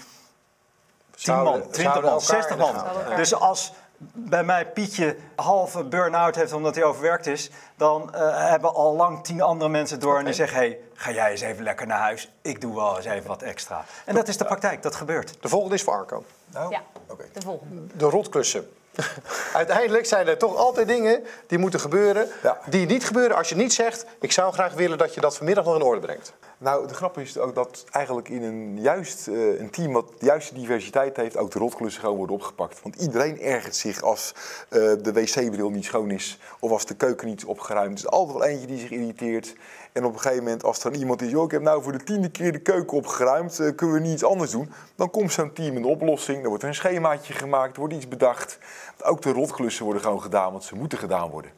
Zouden- 1.16 1.60
man, 1.60 1.62
20 1.62 1.82
zouden 1.84 2.04
man, 2.04 2.12
elkaar 2.22 2.28
60 2.44 2.52
in 2.52 2.58
de 2.58 3.06
man. 3.08 3.16
Dus 3.16 3.34
als 3.34 3.74
bij 4.14 4.44
mij 4.44 4.66
Pietje 4.72 5.18
halve 5.36 5.84
burn-out 5.84 6.36
heeft 6.36 6.54
omdat 6.54 6.76
hij 6.76 6.84
overwerkt 6.84 7.28
is, 7.28 7.50
dan 7.76 8.14
eh, 8.14 8.50
hebben 8.50 8.74
al 8.74 8.96
lang 8.96 9.24
tien 9.24 9.42
andere 9.42 9.70
mensen 9.70 10.00
door 10.00 10.18
en 10.20 10.26
die 10.26 10.34
zeggen: 10.34 10.58
hey, 10.58 10.80
ga 10.94 11.12
jij 11.12 11.32
eens 11.32 11.42
even 11.42 11.64
lekker 11.64 11.88
naar 11.88 12.00
huis. 12.00 12.32
Ik 12.42 12.62
doe 12.62 12.76
wel 12.76 12.96
eens 12.98 13.06
even 13.06 13.28
wat 13.28 13.42
extra. 13.42 13.86
En 14.06 14.16
dat 14.16 14.28
is 14.28 14.38
de 14.38 14.46
praktijk, 14.46 14.82
dat 14.84 14.96
gebeurt. 14.96 15.38
De 15.42 15.50
volgende 15.50 15.76
is 15.76 15.84
voor 15.84 15.94
Arco. 15.94 16.24
Nou, 16.48 16.72
Ja, 16.72 16.82
oké. 17.08 17.26
de 17.34 17.42
volgende. 17.42 17.82
De 17.98 18.06
rotklussen. 18.06 18.70
Uiteindelijk 19.54 20.06
zijn 20.06 20.28
er 20.28 20.38
toch 20.38 20.56
altijd 20.56 20.88
dingen 20.88 21.24
die 21.48 21.58
moeten 21.58 21.80
gebeuren. 21.80 22.28
Ja. 22.44 22.60
Die 22.66 22.86
niet 22.86 23.06
gebeuren 23.06 23.38
als 23.38 23.50
je 23.50 23.56
niet 23.56 23.74
zegt: 23.74 24.06
Ik 24.20 24.32
zou 24.32 24.54
graag 24.54 24.74
willen 24.74 24.98
dat 24.98 25.14
je 25.14 25.22
dat 25.22 25.38
vanmiddag 25.38 25.66
nog 25.66 25.76
in 25.76 25.82
orde 25.82 26.02
brengt. 26.02 26.34
Nou, 26.58 26.88
de 26.88 26.94
grap 26.94 27.18
is 27.18 27.38
ook 27.38 27.56
dat 27.56 27.86
eigenlijk 27.92 28.30
in 28.30 28.44
een, 28.44 28.82
juist, 28.82 29.28
eh, 29.28 29.60
een 29.60 29.70
team 29.70 29.94
wat 29.94 30.08
de 30.20 30.26
juiste 30.26 30.54
diversiteit 30.54 31.18
heeft, 31.18 31.38
ook 31.38 31.52
de 31.52 31.60
rotklussen 31.60 32.02
gewoon 32.02 32.18
worden 32.18 32.36
opgepakt. 32.36 32.82
Want 32.82 32.96
iedereen 32.96 33.42
ergert 33.42 33.76
zich 33.76 34.02
als 34.02 34.34
eh, 34.70 34.80
de 34.80 35.14
wc-bril 35.14 35.70
niet 35.70 35.86
schoon 35.86 36.12
is 36.12 36.40
of 36.60 36.72
als 36.72 36.86
de 36.86 36.96
keuken 36.96 37.28
niet 37.28 37.38
is 37.38 37.46
opgeruimd. 37.46 38.00
Er 38.00 38.06
is 38.06 38.12
altijd 38.12 38.38
wel 38.38 38.48
eentje 38.48 38.68
die 38.68 38.80
zich 38.80 38.92
irriteert. 38.92 39.56
En 39.92 40.06
op 40.06 40.14
een 40.14 40.20
gegeven 40.20 40.44
moment, 40.44 40.64
als 40.64 40.84
er 40.84 40.92
dan 40.92 41.00
iemand 41.00 41.22
is, 41.22 41.30
joh, 41.30 41.44
ik 41.44 41.52
heb 41.52 41.62
nou 41.62 41.84
voor 41.84 41.92
de 41.92 42.04
tiende 42.04 42.30
keer 42.30 42.52
de 42.52 42.60
keuken 42.60 42.98
opgeruimd, 42.98 43.60
eh, 43.60 43.76
kunnen 43.76 43.96
we 43.96 44.02
niet 44.02 44.14
iets 44.14 44.24
anders 44.24 44.52
doen? 44.52 44.72
Dan 44.96 45.10
komt 45.10 45.32
zo'n 45.32 45.54
team 45.54 45.76
een 45.76 45.86
oplossing, 45.86 46.38
dan 46.38 46.48
wordt 46.48 46.64
er 46.64 46.70
een 46.70 46.76
schemaatje 46.76 47.34
gemaakt, 47.34 47.78
wordt 47.78 47.94
iets 47.94 48.08
bedacht. 48.08 48.58
Ook 49.04 49.22
de 49.22 49.32
rotklussen 49.32 49.84
worden 49.84 50.02
gewoon 50.02 50.22
gedaan, 50.22 50.52
want 50.52 50.64
ze 50.64 50.76
moeten 50.76 50.98
gedaan 50.98 51.30
worden. 51.30 51.52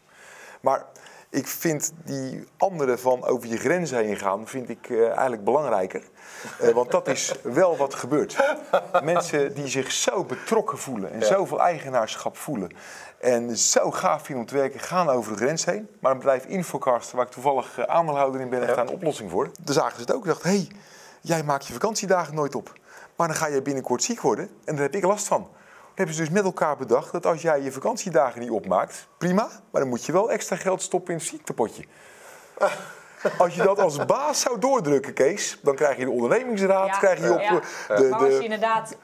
Maar 0.62 0.86
Ik 1.30 1.47
vind 1.47 1.91
die 2.03 2.47
andere 2.57 2.97
van 2.97 3.25
over 3.25 3.47
je 3.49 3.57
grenzen 3.57 3.97
heen 3.97 4.17
gaan, 4.17 4.47
vind 4.47 4.69
ik 4.69 4.89
eh, 4.89 5.09
eigenlijk 5.09 5.43
belangrijker. 5.43 6.03
Eh, 6.59 6.69
want 6.69 6.91
dat 6.91 7.07
is 7.07 7.34
wel 7.43 7.78
wat 7.78 7.93
gebeurt. 7.93 8.57
Mensen 9.03 9.53
die 9.53 9.67
zich 9.67 9.91
zo 9.91 10.23
betrokken 10.23 10.78
voelen 10.78 11.11
en 11.11 11.25
zoveel 11.25 11.61
eigenaarschap 11.61 12.38
voelen. 12.38 12.71
En 13.19 13.57
zo 13.57 13.91
gaaf 13.91 14.23
vinden 14.23 14.43
om 14.43 14.49
te 14.49 14.55
werken, 14.55 14.80
gaan 14.80 15.09
over 15.09 15.32
de 15.32 15.38
grens 15.38 15.65
heen. 15.65 15.88
Maar 15.99 16.11
een 16.11 16.17
bedrijf 16.17 16.45
Infocast, 16.45 17.11
waar 17.11 17.25
ik 17.25 17.32
toevallig 17.32 17.78
eh, 17.78 17.86
aandeelhouder 17.86 18.41
in 18.41 18.49
ben, 18.49 18.61
heeft 18.61 18.75
daar 18.75 18.88
een 18.88 18.93
oplossing 18.93 19.32
voor. 19.32 19.49
Daar 19.61 19.75
zagen 19.75 19.95
ze 19.95 20.01
het 20.01 20.13
ook 20.13 20.23
en 20.23 20.30
dachten, 20.30 20.49
hé, 20.49 20.55
hey, 20.55 20.67
jij 21.21 21.43
maakt 21.43 21.67
je 21.67 21.73
vakantiedagen 21.73 22.36
nooit 22.36 22.55
op. 22.55 22.73
Maar 23.15 23.28
dan 23.28 23.38
ga 23.38 23.47
je 23.47 23.61
binnenkort 23.61 24.03
ziek 24.03 24.21
worden 24.21 24.49
en 24.65 24.75
daar 24.75 24.84
heb 24.84 24.95
ik 24.95 25.03
last 25.03 25.28
van. 25.28 25.49
Hebben 25.98 26.16
ze 26.16 26.22
dus 26.22 26.30
met 26.30 26.43
elkaar 26.43 26.78
bedacht 26.78 27.12
dat 27.12 27.26
als 27.26 27.41
jij 27.41 27.62
je 27.62 27.72
vakantiedagen 27.72 28.39
niet 28.41 28.50
opmaakt, 28.50 29.08
prima, 29.18 29.50
maar 29.72 29.82
dan 29.82 29.89
moet 29.89 30.06
je 30.06 30.12
wel 30.12 30.32
extra 30.32 30.56
geld 30.56 30.82
stoppen 30.82 31.14
in 31.14 31.20
het 31.20 31.28
ziektepotje. 31.28 31.84
Als 33.38 33.56
je 33.56 33.64
dat 33.64 33.80
als 33.80 34.06
baas 34.06 34.41
zou 34.41 34.60
doordrukken, 34.60 35.14
Kees, 35.14 35.60
dan 35.64 35.76
krijg 35.76 35.98
je 35.98 36.06
de 36.06 36.12
ondernemingsraad, 36.12 36.88
Ja. 36.88 36.98
krijg 36.98 37.20
je 37.20 37.34
op 37.34 37.39
Ja. 37.39 37.50
de, 37.50 38.04
Maar 38.10 38.20
als 38.20 38.32
je 38.32 38.38
de, 38.38 38.43
inderdaad... 38.43 38.98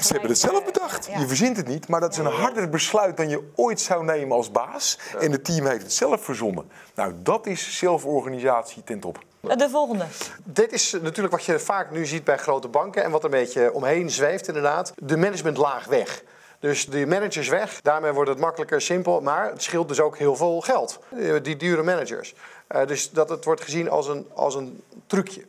ze 0.00 0.12
hebben 0.12 0.30
het 0.30 0.38
zelf 0.38 0.64
bedacht. 0.64 1.06
Ja. 1.06 1.18
Je 1.18 1.26
verzint 1.26 1.56
het 1.56 1.66
niet, 1.66 1.88
maar 1.88 2.00
dat 2.00 2.12
is 2.12 2.18
een 2.18 2.26
harder 2.26 2.68
besluit 2.68 3.16
dan 3.16 3.28
je 3.28 3.50
ooit 3.54 3.80
zou 3.80 4.04
nemen 4.04 4.36
als 4.36 4.50
baas. 4.50 4.98
En 5.20 5.32
het 5.32 5.44
team 5.44 5.66
heeft 5.66 5.82
het 5.82 5.92
zelf 5.92 6.24
verzonnen. 6.24 6.70
Nou, 6.94 7.12
dat 7.22 7.46
is 7.46 7.78
zelforganisatie 7.78 8.84
ten 8.84 9.00
top. 9.00 9.18
De 9.40 9.68
volgende. 9.70 10.04
Dit 10.44 10.72
is 10.72 10.92
natuurlijk 10.92 11.34
wat 11.34 11.44
je 11.44 11.58
vaak 11.58 11.90
nu 11.90 12.06
ziet 12.06 12.24
bij 12.24 12.38
grote 12.38 12.68
banken 12.68 13.04
en 13.04 13.10
wat 13.10 13.24
er 13.24 13.32
een 13.32 13.38
beetje 13.40 13.72
omheen 13.72 14.10
zweeft 14.10 14.48
inderdaad. 14.48 14.92
De 14.96 15.16
managementlaag 15.16 15.84
weg. 15.86 16.22
Dus 16.60 16.86
de 16.86 17.06
managers 17.06 17.48
weg, 17.48 17.80
daarmee 17.82 18.12
wordt 18.12 18.30
het 18.30 18.38
makkelijker, 18.38 18.80
simpel, 18.80 19.20
maar 19.20 19.50
het 19.50 19.62
scheelt 19.62 19.88
dus 19.88 20.00
ook 20.00 20.18
heel 20.18 20.36
veel 20.36 20.60
geld. 20.60 20.98
Eh, 21.16 21.34
Die 21.42 21.56
dure 21.56 21.82
managers. 21.82 22.34
Eh, 22.66 22.86
dus 22.86 23.10
dat 23.10 23.28
het 23.28 23.44
wordt 23.44 23.60
gezien 23.60 23.90
als 23.90 24.08
een, 24.08 24.26
als 24.34 24.54
een 24.54 24.82
trucje. 25.06 25.42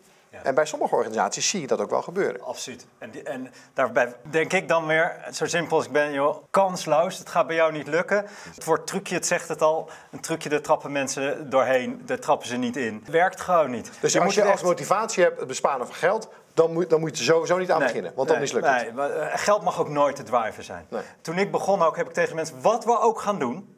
En 0.44 0.56
bij 0.56 0.66
sommige 0.66 0.96
organisaties 0.96 1.50
zie 1.50 1.62
je 1.62 1.68
dat 1.68 1.82
ook 1.82 1.90
wel 1.90 2.02
gebeuren. 2.02 2.42
Absoluut. 2.42 2.86
En, 2.98 3.12
die- 3.12 3.24
en 3.24 3.52
daarbij 3.74 4.14
denk 4.30 4.54
ik 4.54 4.68
dan 4.68 4.86
weer, 4.86 5.18
zo 5.32 5.46
simpel 5.46 5.78
als 5.78 5.86
ik 5.86 5.92
ben, 5.92 6.12
joh, 6.14 6.44
kansloos. 6.50 7.18
Het 7.18 7.30
gaat 7.30 7.48
bij 7.48 7.56
jou 7.56 7.72
niet 7.72 7.88
lukken. 7.88 8.26
Het 8.56 8.64
woord 8.66 8.88
trucje, 8.88 9.16
het 9.16 9.26
zegt 9.28 9.48
het 9.48 9.62
al. 9.62 9.90
Een 10.12 10.20
trucje, 10.20 10.50
daar 10.50 10.62
trappen 10.62 10.92
mensen 10.92 11.50
doorheen. 11.50 12.02
Daar 12.06 12.20
trappen 12.20 12.48
ze 12.48 12.58
niet 12.58 12.78
in. 12.78 12.96
Het 13.04 13.10
werkt 13.10 13.42
gewoon 13.42 13.70
niet. 13.72 13.92
Dus 14.00 14.12
Je 14.14 14.18
als 14.20 14.28
moet 14.28 14.36
je 14.36 14.42
er 14.42 14.52
als 14.52 14.62
motivatie 14.62 15.24
hebt 15.24 15.40
het 15.40 15.48
besparen 15.48 15.86
van 15.86 15.96
geld, 15.96 16.30
dan 16.54 16.74
moet, 16.74 16.90
dan 16.90 17.00
moet 17.00 17.18
je 17.18 17.24
sowieso 17.24 17.58
niet 17.58 17.72
aan 17.72 17.78
Nee, 17.80 17.88
beginnen. 17.88 18.12
Want 18.16 18.28
dan 18.28 18.38
nee, 18.38 18.46
mislukt 18.46 18.68
het. 18.68 18.96
nee, 18.96 19.08
eh, 19.10 19.38
geld 19.38 19.62
mag 19.64 19.80
ook 19.80 19.90
nooit 19.90 20.18
de 20.18 20.24
driver 20.24 20.64
zijn. 20.64 20.86
Nee. 20.90 21.02
Toen 21.22 21.38
ik 21.38 21.52
begon 21.52 21.82
ook, 21.82 21.98
heb 21.98 22.08
ik 22.08 22.14
tegen 22.14 22.36
mensen, 22.36 22.62
wat 22.62 22.86
we 22.86 23.00
ook 23.00 23.20
gaan 23.20 23.40
doen, 23.40 23.78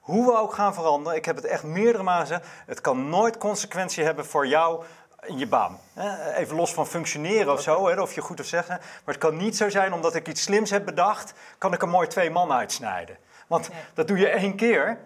hoe 0.00 0.26
we 0.26 0.38
ook 0.38 0.52
gaan 0.54 0.74
veranderen, 0.74 1.18
ik 1.18 1.24
heb 1.24 1.36
het 1.36 1.44
echt 1.44 1.62
meerdere 1.62 2.02
malen 2.02 2.26
gezegd, 2.26 2.46
het 2.66 2.80
kan 2.80 3.08
nooit 3.08 3.38
consequentie 3.38 4.04
hebben 4.04 4.26
voor 4.26 4.46
jou 4.46 4.84
je 5.36 5.46
baan. 5.46 5.80
Hè, 5.92 6.34
Even 6.34 6.56
los 6.56 6.74
van 6.74 6.86
functioneren 6.86 7.52
of 7.52 7.60
zo, 7.62 7.88
hè, 7.88 8.00
of 8.00 8.12
je 8.14 8.20
goed 8.20 8.40
of 8.40 8.50
bent. 8.50 8.68
Maar 8.68 8.80
het 9.04 9.18
kan 9.18 9.36
niet 9.36 9.56
zo 9.56 9.68
zijn, 9.68 9.92
omdat 9.92 10.14
ik 10.14 10.28
iets 10.28 10.42
slims 10.42 10.70
heb 10.70 10.84
bedacht, 10.84 11.32
kan 11.58 11.72
ik 11.72 11.82
er 11.82 11.88
mooi 11.88 12.08
twee 12.08 12.30
man 12.30 12.52
uitsnijden. 12.52 13.16
Want 13.46 13.68
Nee. 13.68 13.78
dat 13.94 14.08
doe 14.08 14.18
je 14.18 14.28
één 14.28 14.56
keer. 14.56 14.98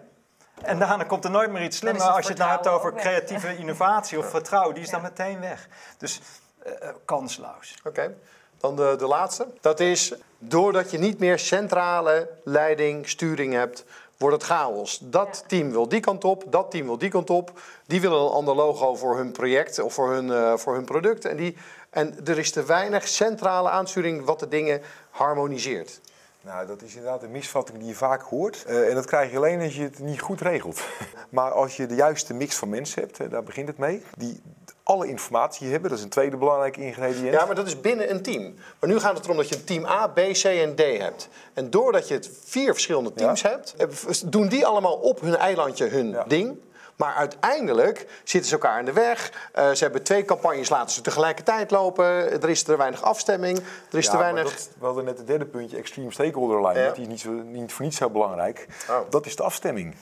En 0.61 0.79
daarna 0.79 1.03
komt 1.03 1.23
er 1.23 1.31
nooit 1.31 1.51
meer 1.51 1.63
iets 1.63 1.77
slimmer. 1.77 2.01
Als 2.01 2.23
je 2.25 2.29
het 2.29 2.37
nou 2.37 2.51
hebt 2.51 2.67
over 2.67 2.93
weg. 2.93 3.03
creatieve 3.03 3.57
innovatie 3.63 4.17
of 4.17 4.29
vertrouwen, 4.29 4.73
die 4.75 4.83
is 4.83 4.89
dan 4.89 5.01
meteen 5.01 5.39
weg. 5.39 5.67
Dus 5.97 6.21
eh, 6.63 6.71
eh, 6.89 6.95
kansloos. 7.05 7.75
Oké, 7.83 8.15
dan 8.57 8.75
de, 8.75 8.95
de 8.97 9.07
laatste. 9.07 9.47
Dat 9.61 9.79
is 9.79 10.13
doordat 10.37 10.91
je 10.91 10.97
niet 10.97 11.19
meer 11.19 11.39
centrale 11.39 12.29
leiding, 12.43 13.09
sturing 13.09 13.53
hebt, 13.53 13.85
wordt 14.19 14.35
het 14.35 14.45
chaos. 14.45 14.99
Dat 15.03 15.43
team 15.47 15.71
wil 15.71 15.87
die 15.87 15.99
kant 15.99 16.23
op, 16.23 16.43
dat 16.47 16.71
team 16.71 16.85
wil 16.85 16.97
die 16.97 17.09
kant 17.09 17.29
op. 17.29 17.61
Die 17.85 18.01
willen 18.01 18.21
een 18.21 18.31
ander 18.31 18.55
logo 18.55 18.95
voor 18.95 19.17
hun 19.17 19.31
project 19.31 19.79
of 19.79 19.93
voor 19.93 20.11
hun, 20.11 20.31
eh, 20.31 20.57
voor 20.57 20.73
hun 20.73 20.85
product. 20.85 21.25
En, 21.25 21.37
die, 21.37 21.57
en 21.89 22.15
er 22.25 22.37
is 22.37 22.51
te 22.51 22.63
weinig 22.63 23.07
centrale 23.07 23.69
aansturing 23.69 24.25
wat 24.25 24.39
de 24.39 24.47
dingen 24.47 24.81
harmoniseert. 25.09 26.01
Nou, 26.41 26.67
dat 26.67 26.81
is 26.81 26.95
inderdaad 26.95 27.23
een 27.23 27.31
misvatting 27.31 27.77
die 27.77 27.87
je 27.87 27.95
vaak 27.95 28.21
hoort. 28.21 28.63
Eh, 28.65 28.89
en 28.89 28.95
dat 28.95 29.05
krijg 29.05 29.31
je 29.31 29.37
alleen 29.37 29.61
als 29.61 29.75
je 29.75 29.83
het 29.83 29.99
niet 29.99 30.21
goed 30.21 30.41
regelt. 30.41 30.81
maar 31.29 31.51
als 31.51 31.77
je 31.77 31.85
de 31.85 31.95
juiste 31.95 32.33
mix 32.33 32.55
van 32.55 32.69
mensen 32.69 33.01
hebt, 33.01 33.17
hè, 33.17 33.29
daar 33.29 33.43
begint 33.43 33.67
het 33.67 33.77
mee, 33.77 34.03
die 34.17 34.41
alle 34.83 35.07
informatie 35.07 35.71
hebben, 35.71 35.89
dat 35.89 35.97
is 35.99 36.03
een 36.03 36.09
tweede 36.09 36.37
belangrijke 36.37 36.81
ingrediënt. 36.81 37.33
Ja, 37.33 37.45
maar 37.45 37.55
dat 37.55 37.67
is 37.67 37.81
binnen 37.81 38.09
een 38.09 38.21
team. 38.21 38.55
Maar 38.79 38.89
nu 38.89 38.99
gaat 38.99 39.15
het 39.15 39.23
erom 39.25 39.37
dat 39.37 39.49
je 39.49 39.55
een 39.55 39.63
team 39.63 39.85
A, 39.85 40.07
B, 40.07 40.15
C 40.31 40.43
en 40.43 40.75
D 40.75 40.79
hebt. 40.79 41.27
En 41.53 41.69
doordat 41.69 42.07
je 42.07 42.13
het 42.13 42.29
vier 42.45 42.71
verschillende 42.73 43.13
teams 43.13 43.41
Ja. 43.41 43.49
hebt, 43.49 43.75
eh, 43.77 43.87
doen 44.25 44.47
die 44.47 44.65
allemaal 44.65 44.95
op 44.95 45.21
hun 45.21 45.35
eilandje 45.35 45.87
hun 45.87 46.09
Ja. 46.09 46.23
ding. 46.27 46.57
Maar 46.95 47.13
uiteindelijk 47.15 48.07
zitten 48.23 48.49
ze 48.49 48.55
elkaar 48.55 48.79
in 48.79 48.85
de 48.85 48.93
weg. 48.93 49.49
Eh, 49.53 49.71
ze 49.71 49.83
hebben 49.83 50.03
twee 50.03 50.25
campagnes, 50.25 50.69
laten 50.69 50.89
ze 50.95 51.01
tegelijkertijd 51.01 51.71
lopen. 51.71 52.05
Er 52.41 52.49
is 52.49 52.63
te 52.63 52.77
weinig 52.77 53.01
afstemming. 53.03 53.57
Er 53.91 53.97
is 53.97 54.05
Ja, 54.05 54.11
te 54.11 54.17
weinig. 54.17 54.43
dat- 54.43 54.69
we 54.79 54.85
hadden 54.85 55.05
net 55.05 55.17
het 55.17 55.27
derde 55.27 55.45
puntje, 55.45 55.77
extreme 55.77 56.11
stakeholder 56.11 56.57
alignment. 56.57 56.87
Ja. 56.87 56.93
Die 56.93 57.01
is 57.03 57.07
niet, 57.09 57.19
zo, 57.19 57.29
niet 57.31 57.73
voor 57.73 57.85
niets 57.85 57.97
zo 57.97 58.09
belangrijk. 58.09 58.67
Oh. 58.89 58.95
Dat 59.09 59.25
is 59.25 59.35
de 59.35 59.43
afstemming. 59.43 59.95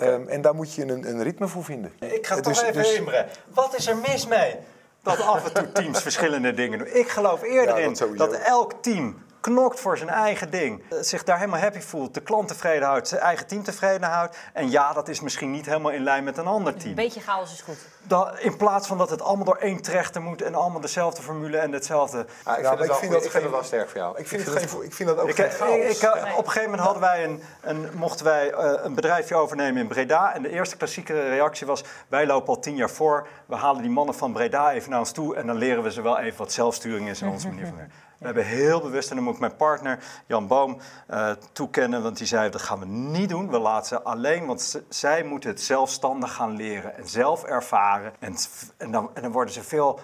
Ehm, 0.00 0.28
en 0.28 0.40
daar 0.40 0.54
moet 0.54 0.74
je 0.74 0.82
een, 0.82 1.08
een 1.08 1.22
ritme 1.22 1.48
voor 1.48 1.64
vinden. 1.64 1.92
Ik 2.00 2.26
ga 2.26 2.36
Eh, 2.36 2.40
toch 2.42 2.52
dus- 2.52 2.62
even 2.62 2.82
dus-. 2.82 3.24
Wat 3.54 3.74
is 3.76 3.86
er 3.86 3.96
mis 3.96 4.26
mee? 4.26 4.56
Dat 5.02 5.20
af 5.20 5.44
en 5.46 5.52
toe 5.54 5.72
teams 5.72 6.02
verschillende 6.02 6.54
dingen 6.54 6.78
doen. 6.78 6.88
Ik 6.92 7.08
geloof 7.08 7.42
eerder 7.42 7.78
Ja, 7.78 7.86
in 7.86 8.16
dat 8.16 8.32
elk 8.32 8.72
team 8.82 9.16
knokt 9.42 9.80
voor 9.80 9.98
zijn 9.98 10.08
eigen 10.10 10.50
ding. 10.50 10.82
eh, 10.90 10.98
Zich 11.00 11.22
daar 11.24 11.38
helemaal 11.38 11.60
happy 11.60 11.80
voelt, 11.80 12.14
de 12.14 12.20
klant 12.20 12.48
tevreden 12.48 12.88
houdt, 12.88 13.08
zijn 13.08 13.20
eigen 13.20 13.46
team 13.46 13.62
tevreden 13.62 14.08
houdt. 14.08 14.36
En 14.52 14.70
ja, 14.70 14.92
dat 14.92 15.08
is 15.08 15.20
misschien 15.20 15.50
niet 15.50 15.66
helemaal 15.66 15.90
in 15.92 16.02
lijn 16.02 16.24
met 16.24 16.36
een 16.36 16.46
ander 16.46 16.72
Een 16.72 16.78
team. 16.78 16.94
beetje 16.94 17.20
chaos 17.20 17.52
is 17.52 17.60
goed. 17.60 17.76
Dat, 18.02 18.38
in 18.38 18.56
plaats 18.56 18.86
van 18.86 18.98
dat 18.98 19.10
het 19.10 19.22
allemaal 19.22 19.44
door 19.44 19.56
één 19.56 19.82
trechter 19.82 20.22
moet 20.22 20.42
en 20.42 20.54
allemaal 20.54 20.80
dezelfde 20.80 21.22
formule 21.22 21.58
en 21.58 21.72
hetzelfde. 21.72 22.26
Ah, 22.44 22.58
ik 22.58 22.62
maar 22.64 22.76
vind, 22.76 22.80
het 22.80 22.88
ik 22.90 22.94
vind 22.96 23.12
dat 23.12 23.24
ik 23.24 23.30
vind 23.30 23.50
wel 23.50 23.62
sterk 23.64 23.88
voor 23.88 23.98
jou. 24.00 24.18
Ik 24.18 24.28
vind, 24.28 24.44
het 24.46 24.70
geen, 24.70 24.82
ik 24.82 24.94
vind 24.94 25.08
dat 25.08 25.18
ook 25.18 25.28
Ik, 25.28 25.34
geen 25.34 25.44
ik, 25.46 25.52
chaos. 25.52 25.74
ik, 25.74 26.02
eh, 26.02 26.32
op 26.38 26.44
een 26.44 26.50
gegeven 26.50 26.62
moment 26.70 26.80
hadden 26.80 27.02
wij 27.02 27.24
een, 27.24 27.42
een, 27.60 27.88
mochten 27.94 28.24
wij 28.24 28.50
eh, 28.52 28.70
een 28.84 28.94
bedrijfje 28.94 29.34
overnemen 29.34 29.80
in 29.82 29.88
Breda. 29.88 30.34
En 30.34 30.42
de 30.42 30.48
eerste 30.50 30.76
klassieke 30.76 31.28
reactie 31.28 31.66
was: 31.66 31.84
wij 32.08 32.26
lopen 32.26 32.48
al 32.54 32.60
tien 32.60 32.76
jaar 32.76 32.90
voor. 32.90 33.26
We 33.46 33.54
halen 33.56 33.82
die 33.82 33.90
mannen 33.90 34.14
van 34.14 34.32
Breda 34.32 34.72
even 34.72 34.90
naar 34.90 34.98
ons 34.98 35.12
toe. 35.12 35.36
En 35.36 35.46
dan 35.46 35.56
leren 35.56 35.82
we 35.82 35.92
ze 35.92 36.02
wel 36.02 36.18
even 36.18 36.38
wat 36.38 36.52
zelfsturing 36.52 37.08
is 37.08 37.20
in 37.22 37.28
onze 37.28 37.48
manier 37.48 37.66
van 37.66 37.76
werken. 37.82 37.94
We 38.22 38.28
hebben 38.28 38.46
heel 38.46 38.80
bewust, 38.80 39.10
en 39.10 39.16
dan 39.16 39.24
moet 39.24 39.34
ik 39.34 39.40
mijn 39.40 39.56
partner 39.56 39.98
Jan 40.26 40.46
Boom 40.46 40.78
eh, 41.06 41.30
toekennen, 41.52 42.02
want 42.02 42.18
die 42.18 42.26
zei: 42.26 42.50
dat 42.50 42.62
gaan 42.62 42.78
we 42.78 42.86
niet 42.86 43.28
doen. 43.28 43.50
We 43.50 43.58
laten 43.58 43.86
ze 43.86 44.02
alleen, 44.02 44.46
want 44.46 44.82
zij 44.88 45.24
moeten 45.24 45.50
het 45.50 45.60
zelfstandig 45.60 46.32
gaan 46.32 46.56
leren 46.56 46.96
en 46.96 47.08
zelf 47.08 47.44
ervaren. 47.44 48.12
En, 48.18 48.36
en, 48.76 48.90
dan, 48.90 49.10
en 49.14 49.22
dan 49.22 49.32
worden 49.32 49.54
ze 49.54 49.62
veel 49.62 50.00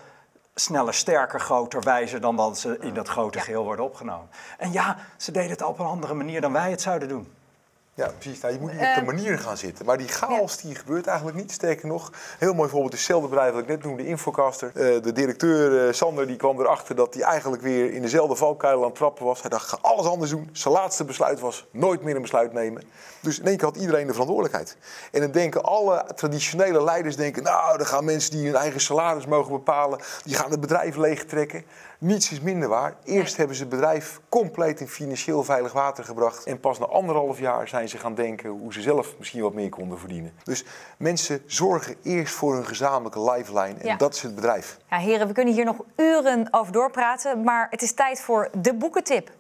sneller, 0.55 0.95
sterker, 0.95 1.41
groter, 1.41 1.83
wijzer 1.83 2.21
dan 2.21 2.37
dat 2.37 2.59
ze 2.59 2.79
in 2.81 2.95
dat 2.95 3.09
grote 3.09 3.41
geheel 3.41 3.65
worden 3.65 3.85
opgenomen. 3.85 4.29
En 4.59 4.73
ja, 4.73 4.97
ze 5.17 5.33
deden 5.33 5.51
het 5.51 5.63
op 5.63 5.79
een 5.79 5.87
andere 5.87 6.15
manier 6.15 6.41
dan 6.41 6.53
wij 6.53 6.71
het 6.71 6.81
zouden 6.81 7.09
doen. 7.09 7.33
Ja, 7.99 8.11
precies. 8.19 8.41
Nou, 8.41 8.55
je 8.55 8.61
moet 8.61 8.73
niet 8.73 8.81
op 8.81 8.95
de 8.95 9.13
manier 9.13 9.39
gaan 9.39 9.57
zitten. 9.57 9.87
Maar 9.87 9.99
die 9.99 10.09
chaos 10.09 10.57
die 10.57 10.75
gebeurt 10.75 11.07
eigenlijk 11.07 11.37
niet. 11.37 11.53
Sterker 11.53 11.89
nog, 11.89 12.13
heel 12.39 12.55
mooi 12.55 12.69
voorbeeld 12.69 12.93
is 12.93 12.99
hetzelfde 12.99 13.29
bedrijf 13.29 13.53
dat 13.53 13.63
ik 13.63 13.69
net 13.69 13.85
noemde, 13.85 14.07
Infocaster. 14.07 14.69
Eh, 14.75 15.03
de 15.03 15.13
directeur 15.13 15.87
eh, 15.87 15.93
Sander 15.93 16.27
die 16.27 16.37
kwam 16.37 16.61
erachter 16.61 16.95
dat 16.95 17.15
hij 17.15 17.23
eigenlijk 17.23 17.63
weer 17.63 17.93
in 17.93 18.03
dezelfde 18.03 18.37
valkuil 18.37 18.79
aan 18.79 18.85
het 18.85 18.95
trappen 18.95 19.25
was. 19.25 19.41
Hij 19.41 19.51
dacht, 19.51 19.69
ga 19.69 19.79
alles 19.81 20.07
anders 20.07 20.31
doen. 20.31 20.49
Zijn 20.53 20.75
laatste 20.75 21.05
besluit 21.05 21.41
was 21.41 21.67
nooit 21.71 22.03
meer 22.03 22.17
een 22.17 22.23
besluit 22.23 22.53
nemen. 22.53 22.83
Dus 23.21 23.39
in 23.39 23.47
één 23.47 23.57
keer 23.57 23.67
had 23.67 23.77
iedereen 23.77 24.07
de 24.07 24.13
verantwoordelijkheid. 24.13 24.77
En 25.13 25.21
dan 25.21 25.31
denken 25.31 25.63
alle 25.63 26.05
traditionele 26.15 26.85
leiders, 26.85 27.17
denken, 27.17 27.43
nou, 27.43 27.77
dan 27.77 27.87
gaan 27.87 28.05
mensen 28.05 28.31
die 28.31 28.47
hun 28.47 28.57
eigen 28.57 28.81
salaris 28.81 29.27
mogen 29.27 29.53
bepalen, 29.53 30.01
die 30.25 30.35
gaan 30.35 30.51
het 30.51 30.61
bedrijf 30.61 30.97
leegtrekken. 30.97 31.65
Niets 32.01 32.31
is 32.33 32.41
minder 32.41 32.69
waar. 32.69 32.97
Eerst 33.05 33.37
hebben 33.37 33.57
ze 33.57 33.63
het 33.63 33.71
bedrijf 33.71 34.21
compleet 34.29 34.81
in 34.81 34.89
financieel 34.89 35.45
veilig 35.45 35.73
water 35.73 36.05
gebracht. 36.05 36.47
En 36.47 36.61
pas 36.61 36.79
na 36.79 36.87
anderhalf 36.87 37.39
jaar 37.39 37.69
zijn 37.69 37.89
ze 37.89 37.99
gaan 37.99 38.15
denken 38.15 38.51
hoe 38.51 38.73
ze 38.73 38.81
zelf 38.81 39.15
misschien 39.19 39.43
wat 39.43 39.55
meer 39.55 39.69
konden 39.69 39.99
verdienen. 39.99 40.33
Dus 40.45 40.65
mensen 40.99 41.43
zorgen 41.47 41.97
eerst 42.03 42.35
voor 42.35 42.55
hun 42.55 42.67
gezamenlijke 42.67 43.31
lifeline. 43.31 43.79
En 43.79 43.87
Ja. 43.87 43.97
dat 43.97 44.15
is 44.15 44.23
het 44.23 44.35
bedrijf. 44.35 44.79
Ja, 44.91 44.97
heren, 44.99 45.27
we 45.27 45.33
kunnen 45.33 45.55
hier 45.55 45.65
nog 45.65 45.77
uren 45.97 46.49
over 46.51 46.73
doorpraten, 46.73 47.43
maar 47.45 47.67
het 47.71 47.83
is 47.83 47.93
tijd 47.93 48.21
voor 48.21 48.51
de 48.61 48.75
boekentip. 48.75 49.31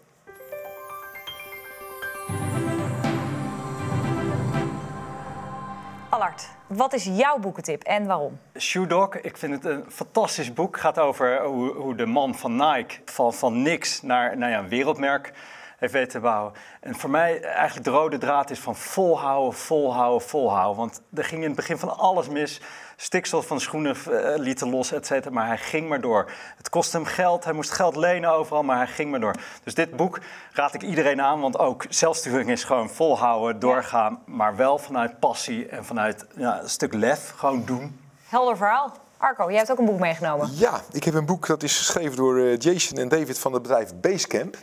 Allard, 6.18 6.48
wat 6.66 6.92
is 6.92 7.04
jouw 7.04 7.38
boekentip 7.38 7.82
en 7.82 8.06
waarom? 8.06 8.38
Shoe 8.58 8.86
Dog, 8.86 9.16
ik 9.16 9.36
vind 9.36 9.52
het 9.52 9.64
een 9.64 9.84
fantastisch 9.88 10.52
boek. 10.52 10.74
Het 10.74 10.84
gaat 10.84 10.98
over 10.98 11.42
hoe, 11.42 11.74
hoe 11.74 11.94
de 11.94 12.06
man 12.06 12.34
van 12.34 12.56
Nike 12.56 13.00
van, 13.04 13.34
van 13.34 13.62
niks 13.62 14.02
naar, 14.02 14.38
ja, 14.38 14.58
een 14.58 14.68
wereldmerk 14.68 15.32
heeft 15.76 15.92
weten 15.92 16.10
te 16.10 16.20
bouwen. 16.20 16.52
En 16.80 16.94
voor 16.94 17.10
mij 17.10 17.42
eigenlijk 17.42 17.84
de 17.84 17.90
rode 17.90 18.18
draad 18.18 18.50
is 18.50 18.58
van 18.58 18.76
volhouden, 18.76 19.58
volhouden, 19.58 20.28
volhouden. 20.28 20.76
Want 20.76 21.02
er 21.14 21.24
ging 21.24 21.40
in 21.40 21.46
het 21.46 21.56
begin 21.56 21.78
van 21.78 21.96
alles 21.96 22.28
mis. 22.28 22.60
Stikstof 23.00 23.46
van 23.46 23.60
schoenen 23.60 23.96
uh, 24.08 24.34
lieten 24.36 24.70
los, 24.70 24.92
et 24.92 25.06
cetera. 25.06 25.34
Maar 25.34 25.46
hij 25.46 25.58
ging 25.58 25.88
maar 25.88 26.00
door. 26.00 26.30
Het 26.56 26.68
kostte 26.68 26.96
hem 26.96 27.06
geld, 27.06 27.44
hij 27.44 27.52
moest 27.52 27.70
geld 27.70 27.96
lenen 27.96 28.30
overal, 28.30 28.62
maar 28.62 28.76
hij 28.76 28.86
ging 28.86 29.10
maar 29.10 29.20
door. 29.20 29.34
Dus 29.64 29.74
dit 29.74 29.96
boek 29.96 30.20
raad 30.52 30.74
ik 30.74 30.82
iedereen 30.82 31.22
aan, 31.22 31.40
want 31.40 31.58
ook 31.58 31.84
zelfsturing 31.88 32.50
is 32.50 32.64
gewoon 32.64 32.90
volhouden, 32.90 33.58
doorgaan. 33.60 34.22
Maar 34.26 34.56
wel 34.56 34.78
vanuit 34.78 35.18
passie 35.18 35.68
en 35.68 35.84
vanuit 35.84 36.26
ja, 36.36 36.62
een 36.62 36.68
stuk 36.68 36.94
lef, 36.94 37.32
gewoon 37.36 37.64
doen. 37.64 38.00
Helder 38.28 38.56
verhaal. 38.56 38.92
Arco, 39.16 39.48
jij 39.48 39.56
hebt 39.56 39.70
ook 39.70 39.78
een 39.78 39.84
boek 39.84 39.98
meegenomen. 39.98 40.50
Ja, 40.52 40.80
ik 40.92 41.04
heb 41.04 41.14
een 41.14 41.26
boek 41.26 41.46
dat 41.46 41.62
is 41.62 41.78
geschreven 41.78 42.16
door 42.16 42.38
eh, 42.38 42.58
Jason 42.58 42.98
en 42.98 43.08
David 43.08 43.38
van 43.38 43.52
het 43.52 43.62
bedrijf 43.62 43.94
Basecamp. 43.94 44.56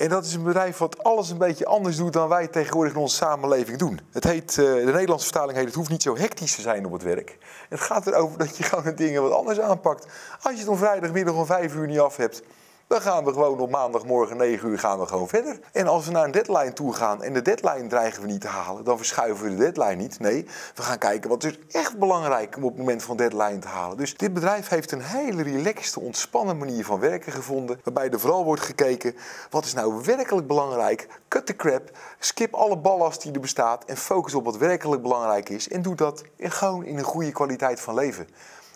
En 0.00 0.08
dat 0.08 0.24
is 0.24 0.34
een 0.34 0.42
bedrijf 0.42 0.78
wat 0.78 1.02
alles 1.02 1.30
een 1.30 1.38
beetje 1.38 1.66
anders 1.66 1.96
doet 1.96 2.12
dan 2.12 2.28
wij 2.28 2.48
tegenwoordig 2.48 2.92
in 2.92 3.00
onze 3.00 3.16
samenleving 3.16 3.78
doen. 3.78 4.00
Het 4.10 4.24
heet, 4.24 4.50
eh, 4.50 4.64
de 4.64 4.82
Nederlandse 4.84 5.26
vertaling 5.26 5.56
heet 5.56 5.66
Het 5.66 5.74
hoeft 5.74 5.90
niet 5.90 6.02
zo 6.02 6.16
hectisch 6.16 6.54
te 6.54 6.60
zijn 6.60 6.86
op 6.86 6.92
het 6.92 7.02
werk. 7.02 7.38
Het 7.68 7.80
gaat 7.80 8.06
erover 8.06 8.38
dat 8.38 8.56
je 8.56 8.62
gewoon 8.70 8.94
dingen 8.94 9.22
wat 9.22 9.32
anders 9.32 9.60
aanpakt. 9.60 10.06
Als 10.42 10.52
je 10.52 10.60
het 10.60 10.68
om 10.68 10.76
vrijdagmiddag 10.76 11.34
om 11.34 11.46
vijf 11.46 11.74
uur 11.74 11.86
niet 11.86 11.98
af 11.98 12.16
hebt, 12.16 12.42
dan 12.90 13.00
gaan 13.00 13.24
we 13.24 13.32
gewoon 13.32 13.58
op 13.58 13.70
maandagmorgen 13.70 14.36
9 14.36 14.68
uur 14.68 14.78
gaan 14.78 14.98
we 14.98 15.06
gewoon 15.06 15.28
verder. 15.28 15.60
En 15.72 15.86
als 15.86 16.06
we 16.06 16.12
naar 16.12 16.24
een 16.24 16.30
deadline 16.30 16.72
toe 16.72 16.92
gaan 16.92 17.22
en 17.22 17.32
de 17.32 17.42
deadline 17.42 17.86
dreigen 17.86 18.22
we 18.22 18.28
niet 18.28 18.40
te 18.40 18.48
halen, 18.48 18.84
dan 18.84 18.96
verschuiven 18.96 19.44
we 19.44 19.50
de 19.50 19.56
deadline 19.56 19.94
niet. 19.94 20.20
Nee, 20.20 20.46
we 20.74 20.82
gaan 20.82 20.98
kijken 20.98 21.30
wat 21.30 21.44
is 21.44 21.58
echt 21.68 21.98
belangrijk 21.98 22.56
om 22.56 22.64
op 22.64 22.70
het 22.70 22.78
moment 22.78 23.02
van 23.02 23.16
deadline 23.16 23.58
te 23.58 23.68
halen. 23.68 23.96
Dus 23.96 24.16
dit 24.16 24.32
bedrijf 24.32 24.68
heeft 24.68 24.92
een 24.92 25.02
hele 25.02 25.42
relaxte, 25.42 26.00
ontspannen 26.00 26.58
manier 26.58 26.84
van 26.84 27.00
werken 27.00 27.32
gevonden. 27.32 27.80
Waarbij 27.84 28.10
er 28.10 28.20
vooral 28.20 28.44
wordt 28.44 28.62
gekeken 28.62 29.16
wat 29.50 29.64
is 29.64 29.74
nou 29.74 30.02
werkelijk 30.04 30.46
belangrijk. 30.46 31.08
Cut 31.28 31.46
the 31.46 31.56
crap, 31.56 31.90
skip 32.18 32.54
alle 32.54 32.78
ballast 32.78 33.22
die 33.22 33.32
er 33.32 33.40
bestaat 33.40 33.84
en 33.84 33.96
focus 33.96 34.34
op 34.34 34.44
wat 34.44 34.56
werkelijk 34.56 35.02
belangrijk 35.02 35.48
is. 35.48 35.68
En 35.68 35.82
doe 35.82 35.94
dat 35.94 36.22
gewoon 36.38 36.84
in 36.84 36.98
een 36.98 37.04
goede 37.04 37.32
kwaliteit 37.32 37.80
van 37.80 37.94
leven. 37.94 38.28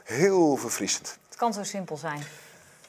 Heel 0.05 0.57
verfrissend. 0.57 1.19
Het 1.29 1.37
kan 1.37 1.53
zo 1.53 1.62
simpel 1.62 1.97
zijn. 1.97 2.23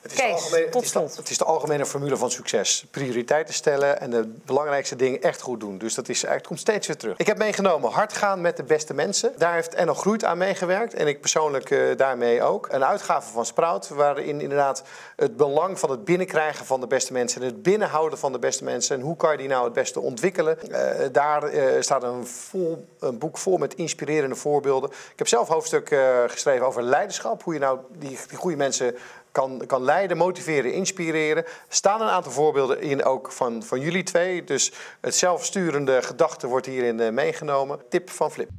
Het 0.05 0.13
is, 0.13 0.19
Kees, 0.19 0.31
het, 0.31 0.75
is 0.83 0.91
de, 0.91 0.99
het 0.99 1.29
is, 1.29 1.37
de, 1.37 1.43
algemene 1.43 1.85
formule 1.85 2.17
van 2.17 2.31
succes. 2.31 2.85
Prioriteiten 2.91 3.53
stellen 3.53 3.99
en 3.99 4.09
de 4.09 4.33
belangrijkste 4.45 4.95
dingen 4.95 5.21
echt 5.21 5.41
goed 5.41 5.59
doen. 5.59 5.77
Dus 5.77 5.93
dat 5.93 6.09
is, 6.09 6.15
eigenlijk 6.15 6.45
komt 6.45 6.59
steeds 6.59 6.87
weer 6.87 6.97
terug. 6.97 7.17
Ik 7.17 7.27
heb 7.27 7.37
meegenomen 7.37 7.91
hard 7.91 8.13
gaan 8.13 8.41
met 8.41 8.57
de 8.57 8.63
beste 8.63 8.93
mensen. 8.93 9.33
Daar 9.37 9.53
heeft 9.53 9.73
Enno 9.73 9.93
Groeit 9.93 10.23
aan 10.23 10.37
meegewerkt. 10.37 10.93
En 10.93 11.07
ik 11.07 11.21
persoonlijk 11.21 11.69
uh, 11.69 11.97
daarmee 11.97 12.41
ook. 12.41 12.67
Een 12.71 12.85
uitgave 12.85 13.31
van 13.31 13.45
Sprout. 13.45 13.87
Waarin 13.87 14.41
inderdaad 14.41 14.83
het 15.15 15.37
belang 15.37 15.79
van 15.79 15.89
het 15.89 16.05
binnenkrijgen 16.05 16.65
van 16.65 16.79
de 16.79 16.87
beste 16.87 17.13
mensen. 17.13 17.41
En 17.41 17.47
het 17.47 17.63
binnenhouden 17.63 18.19
van 18.19 18.31
de 18.31 18.39
beste 18.39 18.63
mensen. 18.63 18.95
En 18.95 19.01
hoe 19.01 19.17
kan 19.17 19.31
je 19.31 19.37
die 19.37 19.47
nou 19.47 19.63
het 19.63 19.73
beste 19.73 19.99
ontwikkelen. 19.99 20.57
Uh, 20.69 20.79
daar 21.11 21.53
uh, 21.53 21.81
staat 21.81 22.03
een, 22.03 22.27
vol, 22.27 22.85
een, 22.99 23.17
boek 23.17 23.37
vol 23.37 23.57
met 23.57 23.75
inspirerende 23.75 24.35
voorbeelden. 24.35 24.89
Ik 24.89 25.17
heb 25.17 25.27
zelf 25.27 25.47
een 25.47 25.53
hoofdstuk 25.53 25.95
geschreven 26.27 26.65
over 26.65 26.83
leiderschap. 26.83 27.43
Hoe 27.43 27.53
je 27.53 27.59
nou 27.59 27.79
die, 27.97 28.19
die 28.27 28.37
goede 28.37 28.57
mensen 28.57 28.95
kan, 29.35 29.65
kan 29.67 29.83
leiden, 29.83 30.17
motiveren, 30.17 30.73
inspireren. 30.73 31.45
Er 31.45 31.51
staan 31.67 32.01
een 32.01 32.09
aantal 32.09 32.31
voorbeelden 32.31 32.81
in 32.81 33.03
ook 33.03 33.31
van, 33.31 33.63
van 33.63 33.79
jullie 33.79 34.03
twee. 34.03 34.43
Dus 34.43 34.71
het 35.01 35.15
zelfsturende 35.15 36.01
gedachte 36.01 36.47
wordt 36.47 36.65
hierin 36.65 36.99
uh, 36.99 37.09
meegenomen. 37.09 37.79
Tip 37.89 38.09
van 38.09 38.31
Flip. 38.31 38.49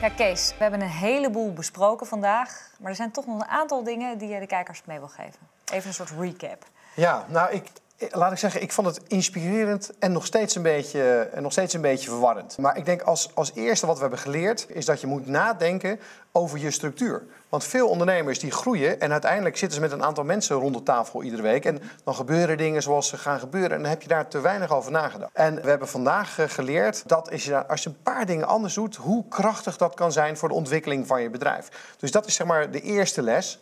Ja, 0.00 0.08
Kees, 0.08 0.54
we 0.56 0.62
hebben 0.62 0.80
een 0.80 0.88
heleboel 0.88 1.52
besproken 1.52 2.06
vandaag. 2.06 2.70
Maar 2.78 2.90
er 2.90 2.96
zijn 2.96 3.10
toch 3.10 3.26
nog 3.26 3.40
een 3.40 3.48
aantal 3.48 3.84
dingen 3.84 4.18
die 4.18 4.28
je 4.28 4.40
de 4.40 4.46
kijkers 4.46 4.82
mee 4.84 4.98
wil 4.98 5.08
geven. 5.08 5.40
Even 5.72 5.88
een 5.88 5.94
soort 5.94 6.12
recap. 6.18 6.64
Ja, 6.94 7.26
nou, 7.28 7.52
ik, 7.52 7.68
laat 8.10 8.32
ik 8.32 8.38
zeggen, 8.38 8.62
ik 8.62 8.72
vond 8.72 8.86
het 8.86 9.00
inspirerend 9.06 9.90
en 9.98 10.12
nog 10.12 10.26
steeds 10.26 10.54
een 10.54 10.62
beetje, 10.62 11.30
nog 11.40 11.52
steeds 11.52 11.74
een 11.74 11.80
beetje 11.80 12.10
verwarrend. 12.10 12.58
Maar 12.58 12.76
ik 12.76 12.84
denk 12.84 13.02
als, 13.02 13.30
als 13.34 13.52
eerste 13.54 13.86
wat 13.86 13.94
we 13.94 14.00
hebben 14.00 14.18
geleerd, 14.18 14.66
is 14.68 14.84
dat 14.84 15.00
je 15.00 15.06
moet 15.06 15.26
nadenken 15.26 16.00
over 16.32 16.58
je 16.58 16.70
structuur. 16.70 17.22
Want 17.48 17.64
veel 17.64 17.88
ondernemers 17.88 18.38
die 18.38 18.50
groeien 18.50 19.00
en 19.00 19.12
uiteindelijk 19.12 19.56
zitten 19.56 19.76
ze 19.76 19.82
met 19.84 19.92
een 19.92 20.04
aantal 20.04 20.24
mensen 20.24 20.56
rond 20.56 20.74
de 20.74 20.82
tafel 20.82 21.22
iedere 21.22 21.42
week. 21.42 21.64
En 21.64 21.80
dan 22.04 22.14
gebeuren 22.14 22.56
dingen 22.56 22.82
zoals 22.82 23.08
ze 23.08 23.16
gaan 23.16 23.38
gebeuren 23.38 23.70
en 23.70 23.80
dan 23.80 23.90
heb 23.90 24.02
je 24.02 24.08
daar 24.08 24.28
te 24.28 24.40
weinig 24.40 24.72
over 24.72 24.90
nagedacht. 24.92 25.30
En 25.34 25.62
we 25.62 25.68
hebben 25.68 25.88
vandaag 25.88 26.38
eh, 26.38 26.48
geleerd 26.48 27.02
dat 27.08 27.30
als 27.30 27.44
je, 27.44 27.66
als 27.66 27.82
je 27.82 27.88
een 27.88 28.02
paar 28.02 28.26
dingen 28.26 28.46
anders 28.46 28.74
doet, 28.74 28.96
hoe 28.96 29.24
krachtig 29.28 29.76
dat 29.76 29.94
kan 29.94 30.12
zijn 30.12 30.36
voor 30.36 30.48
de 30.48 30.54
ontwikkeling 30.54 31.06
van 31.06 31.22
je 31.22 31.30
bedrijf. 31.30 31.68
Dus 31.98 32.10
dat 32.10 32.26
is 32.26 32.34
zeg 32.34 32.46
maar 32.46 32.70
de 32.70 32.80
eerste 32.80 33.22
les. 33.22 33.60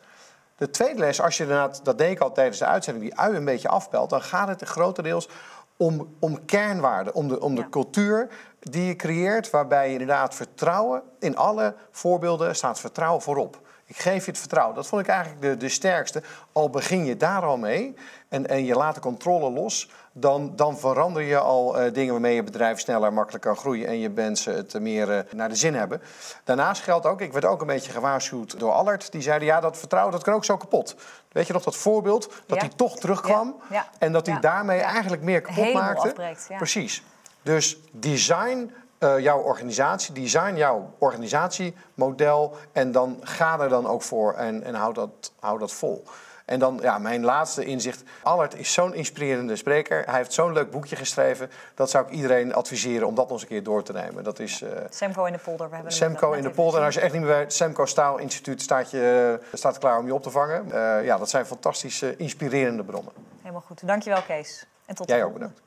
De 0.63 0.71
tweede 0.71 0.99
les, 0.99 1.21
als 1.21 1.37
je 1.37 1.43
inderdaad, 1.43 1.85
dat 1.85 1.99
deed 1.99 2.11
ik 2.11 2.21
al 2.21 2.33
tijdens 2.33 2.59
de 2.59 2.67
uitzending, 2.67 3.05
die 3.05 3.19
ui 3.19 3.37
een 3.37 3.45
beetje 3.45 3.69
afpelt, 3.69 4.11
dan 4.11 4.23
gaat 4.23 4.49
het 4.49 4.63
grotendeels 4.63 5.29
om, 5.77 6.17
om 6.19 6.45
kernwaarden, 6.45 7.15
om 7.15 7.29
de, 7.29 7.41
om 7.41 7.55
de 7.55 7.69
cultuur 7.69 8.29
die 8.61 8.85
je 8.85 8.97
creëert, 8.97 9.51
waarbij 9.51 9.87
je 9.87 9.93
inderdaad 9.93 10.35
vertrouwen, 10.35 11.03
in 11.19 11.37
alle 11.37 11.75
voorbeelden 11.91 12.57
staat 12.57 12.81
vertrouwen 12.81 13.23
voorop. 13.23 13.61
Ik 13.87 13.97
geef 13.97 14.25
je 14.25 14.31
het 14.31 14.41
vertrouwen. 14.41 14.75
Dat 14.75 14.87
vond 14.87 15.03
ik 15.03 15.09
eigenlijk 15.09 15.43
de, 15.43 15.57
de 15.57 15.69
sterkste. 15.69 16.23
Al 16.53 16.71
begin 16.71 17.05
je 17.05 17.17
daar 17.17 17.43
al 17.43 17.57
mee 17.57 17.95
en, 18.29 18.49
en 18.49 18.65
je 18.65 18.75
laat 18.75 18.95
de 18.95 19.01
controle 19.01 19.51
los, 19.51 19.91
dan, 20.13 20.53
dan 20.57 20.79
verander 20.79 21.23
je 21.23 21.39
al 21.39 21.81
uh, 21.81 21.93
dingen 21.93 22.13
waarmee 22.13 22.35
je 22.35 22.43
bedrijf 22.43 22.81
sneller, 22.81 23.13
makkelijker 23.13 23.51
kan 23.51 23.61
groeien 23.61 23.87
en 23.87 23.99
je 23.99 24.09
mensen 24.09 24.55
het 24.55 24.81
meer 24.81 25.09
uh, 25.09 25.19
naar 25.33 25.49
de 25.49 25.55
zin 25.55 25.75
hebben. 25.75 26.03
Daarnaast 26.45 26.83
geldt 26.83 27.07
ook, 27.07 27.21
ik 27.21 27.33
werd 27.33 27.45
ook 27.45 27.61
een 27.61 27.67
beetje 27.67 27.93
gewaarschuwd 27.93 28.59
door 28.59 28.73
Allard, 28.73 29.13
die 29.13 29.23
zeiden 29.23 29.49
ja, 29.49 29.61
dat 29.61 29.79
vertrouwen 29.79 30.13
dat 30.13 30.23
kan 30.23 30.35
ook 30.35 30.45
zo 30.45 30.57
kapot. 30.57 30.95
Weet 31.33 31.47
je 31.47 31.53
nog 31.53 31.63
dat 31.63 31.77
voorbeeld, 31.77 32.33
dat 32.47 32.61
hij 32.61 32.71
toch 32.77 32.99
terugkwam 32.99 33.57
ja. 33.71 33.89
en 33.99 34.13
dat 34.13 34.27
hij 34.27 34.41
daarmee 34.41 34.81
eigenlijk 34.81 35.23
meer 35.23 35.41
kapot 35.41 35.65
Helemaal 35.65 35.83
maakte? 35.83 36.09
Afbreekt, 36.09 36.49
Precies. 36.57 37.03
Dus 37.43 37.79
design 37.91 38.71
uh, 39.03 39.19
jouw 39.19 39.39
organisatie, 39.39 40.15
design 40.15 40.57
jouw 40.57 40.95
organisatiemodel 40.99 42.57
en 42.73 42.93
dan 42.93 43.19
ga 43.21 43.61
er 43.61 43.69
dan 43.69 43.87
ook 43.87 44.03
voor 44.03 44.35
en, 44.35 44.63
en 44.63 44.75
hou, 44.75 44.95
dat, 44.95 45.33
hou 45.41 45.59
dat 45.59 45.73
vol. 45.73 46.05
En 46.45 46.59
dan 46.59 46.79
ja, 46.83 46.99
mijn 46.99 47.25
laatste 47.25 47.65
inzicht. 47.65 48.03
Allard 48.23 48.59
is 48.59 48.73
zo'n 48.73 48.95
inspirerende 48.95 49.57
spreker. 49.57 50.05
Hij 50.05 50.17
heeft 50.17 50.33
zo'n 50.33 50.53
leuk 50.53 50.71
boekje 50.71 50.97
geschreven. 50.97 51.51
Dat 51.75 51.91
zou 51.91 52.07
ik 52.07 52.13
iedereen 52.13 52.55
adviseren 52.55 53.07
om 53.07 53.15
dat 53.15 53.25
nog 53.25 53.33
eens 53.33 53.43
een 53.43 53.49
keer 53.49 53.63
door 53.63 53.83
te 53.83 53.93
nemen. 53.93 54.25
Dat 54.25 54.39
is, 54.39 54.61
uh, 54.61 54.69
Semco 54.91 55.25
in 55.25 55.33
de 55.33 55.39
polder. 55.39 55.69
We 55.69 55.75
hebben 55.75 55.93
Semco 55.93 56.33
in 56.33 56.43
de 56.43 56.51
polder. 56.51 56.81
En 56.81 56.87
als 56.87 56.95
je 56.95 57.01
echt 57.01 57.13
niet 57.13 57.21
meer 57.23 57.31
bij 57.31 57.41
het 57.41 57.53
Semco 57.53 57.87
Staal 57.87 58.19
Instituut 58.19 58.63
staat, 58.63 58.91
je, 58.91 59.39
staat 59.53 59.79
klaar 59.79 59.99
om 59.99 60.07
je 60.07 60.15
op 60.15 60.23
te 60.23 60.31
vangen. 60.31 60.67
Uh, 60.67 61.05
ja, 61.05 61.19
dat 61.19 61.31
zijn 61.31 61.47
fantastische, 61.47 62.17
inspirerende 62.17 62.85
bronnen. 62.85 63.13
Helemaal 63.41 63.65
goed. 63.67 63.87
Dankjewel 63.87 64.23
Kees. 64.23 64.67
En 64.87 64.95
tot 64.95 65.09
Jij 65.09 65.25
ook 65.25 65.33
bedankt. 65.33 65.61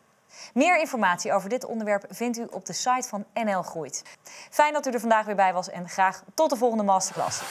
Meer 0.53 0.79
informatie 0.79 1.33
over 1.33 1.49
dit 1.49 1.65
onderwerp 1.65 2.05
vindt 2.09 2.37
u 2.37 2.47
op 2.51 2.65
de 2.65 2.73
site 2.73 3.07
van 3.07 3.25
NL 3.33 3.61
Groeit. 3.61 4.03
Fijn 4.49 4.73
dat 4.73 4.87
u 4.87 4.91
er 4.91 4.99
vandaag 4.99 5.25
weer 5.25 5.35
bij 5.35 5.53
was 5.53 5.69
en 5.69 5.89
graag 5.89 6.23
tot 6.33 6.49
de 6.49 6.55
volgende 6.55 6.83
masterclass. 6.83 7.43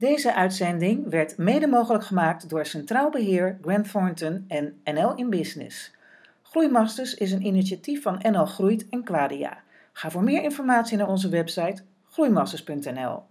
Deze 0.00 0.34
uitzending 0.34 1.10
werd 1.10 1.36
mede 1.36 1.66
mogelijk 1.66 2.04
gemaakt 2.04 2.48
door 2.48 2.66
Centraal 2.66 3.10
Beheer, 3.10 3.58
Grant 3.62 3.90
Thornton 3.90 4.44
en 4.48 4.80
NL 4.84 5.14
in 5.14 5.30
Business. 5.30 5.94
Groeimasters 6.42 7.14
is 7.14 7.32
een 7.32 7.46
initiatief 7.46 8.02
van 8.02 8.20
NL 8.30 8.44
Groeit 8.44 8.88
en 8.88 9.04
Quadia. 9.04 9.58
Ga 9.92 10.10
voor 10.10 10.22
meer 10.22 10.42
informatie 10.42 10.96
naar 10.96 11.08
onze 11.08 11.28
website 11.28 11.82
groeimasters.nl. 12.20 13.29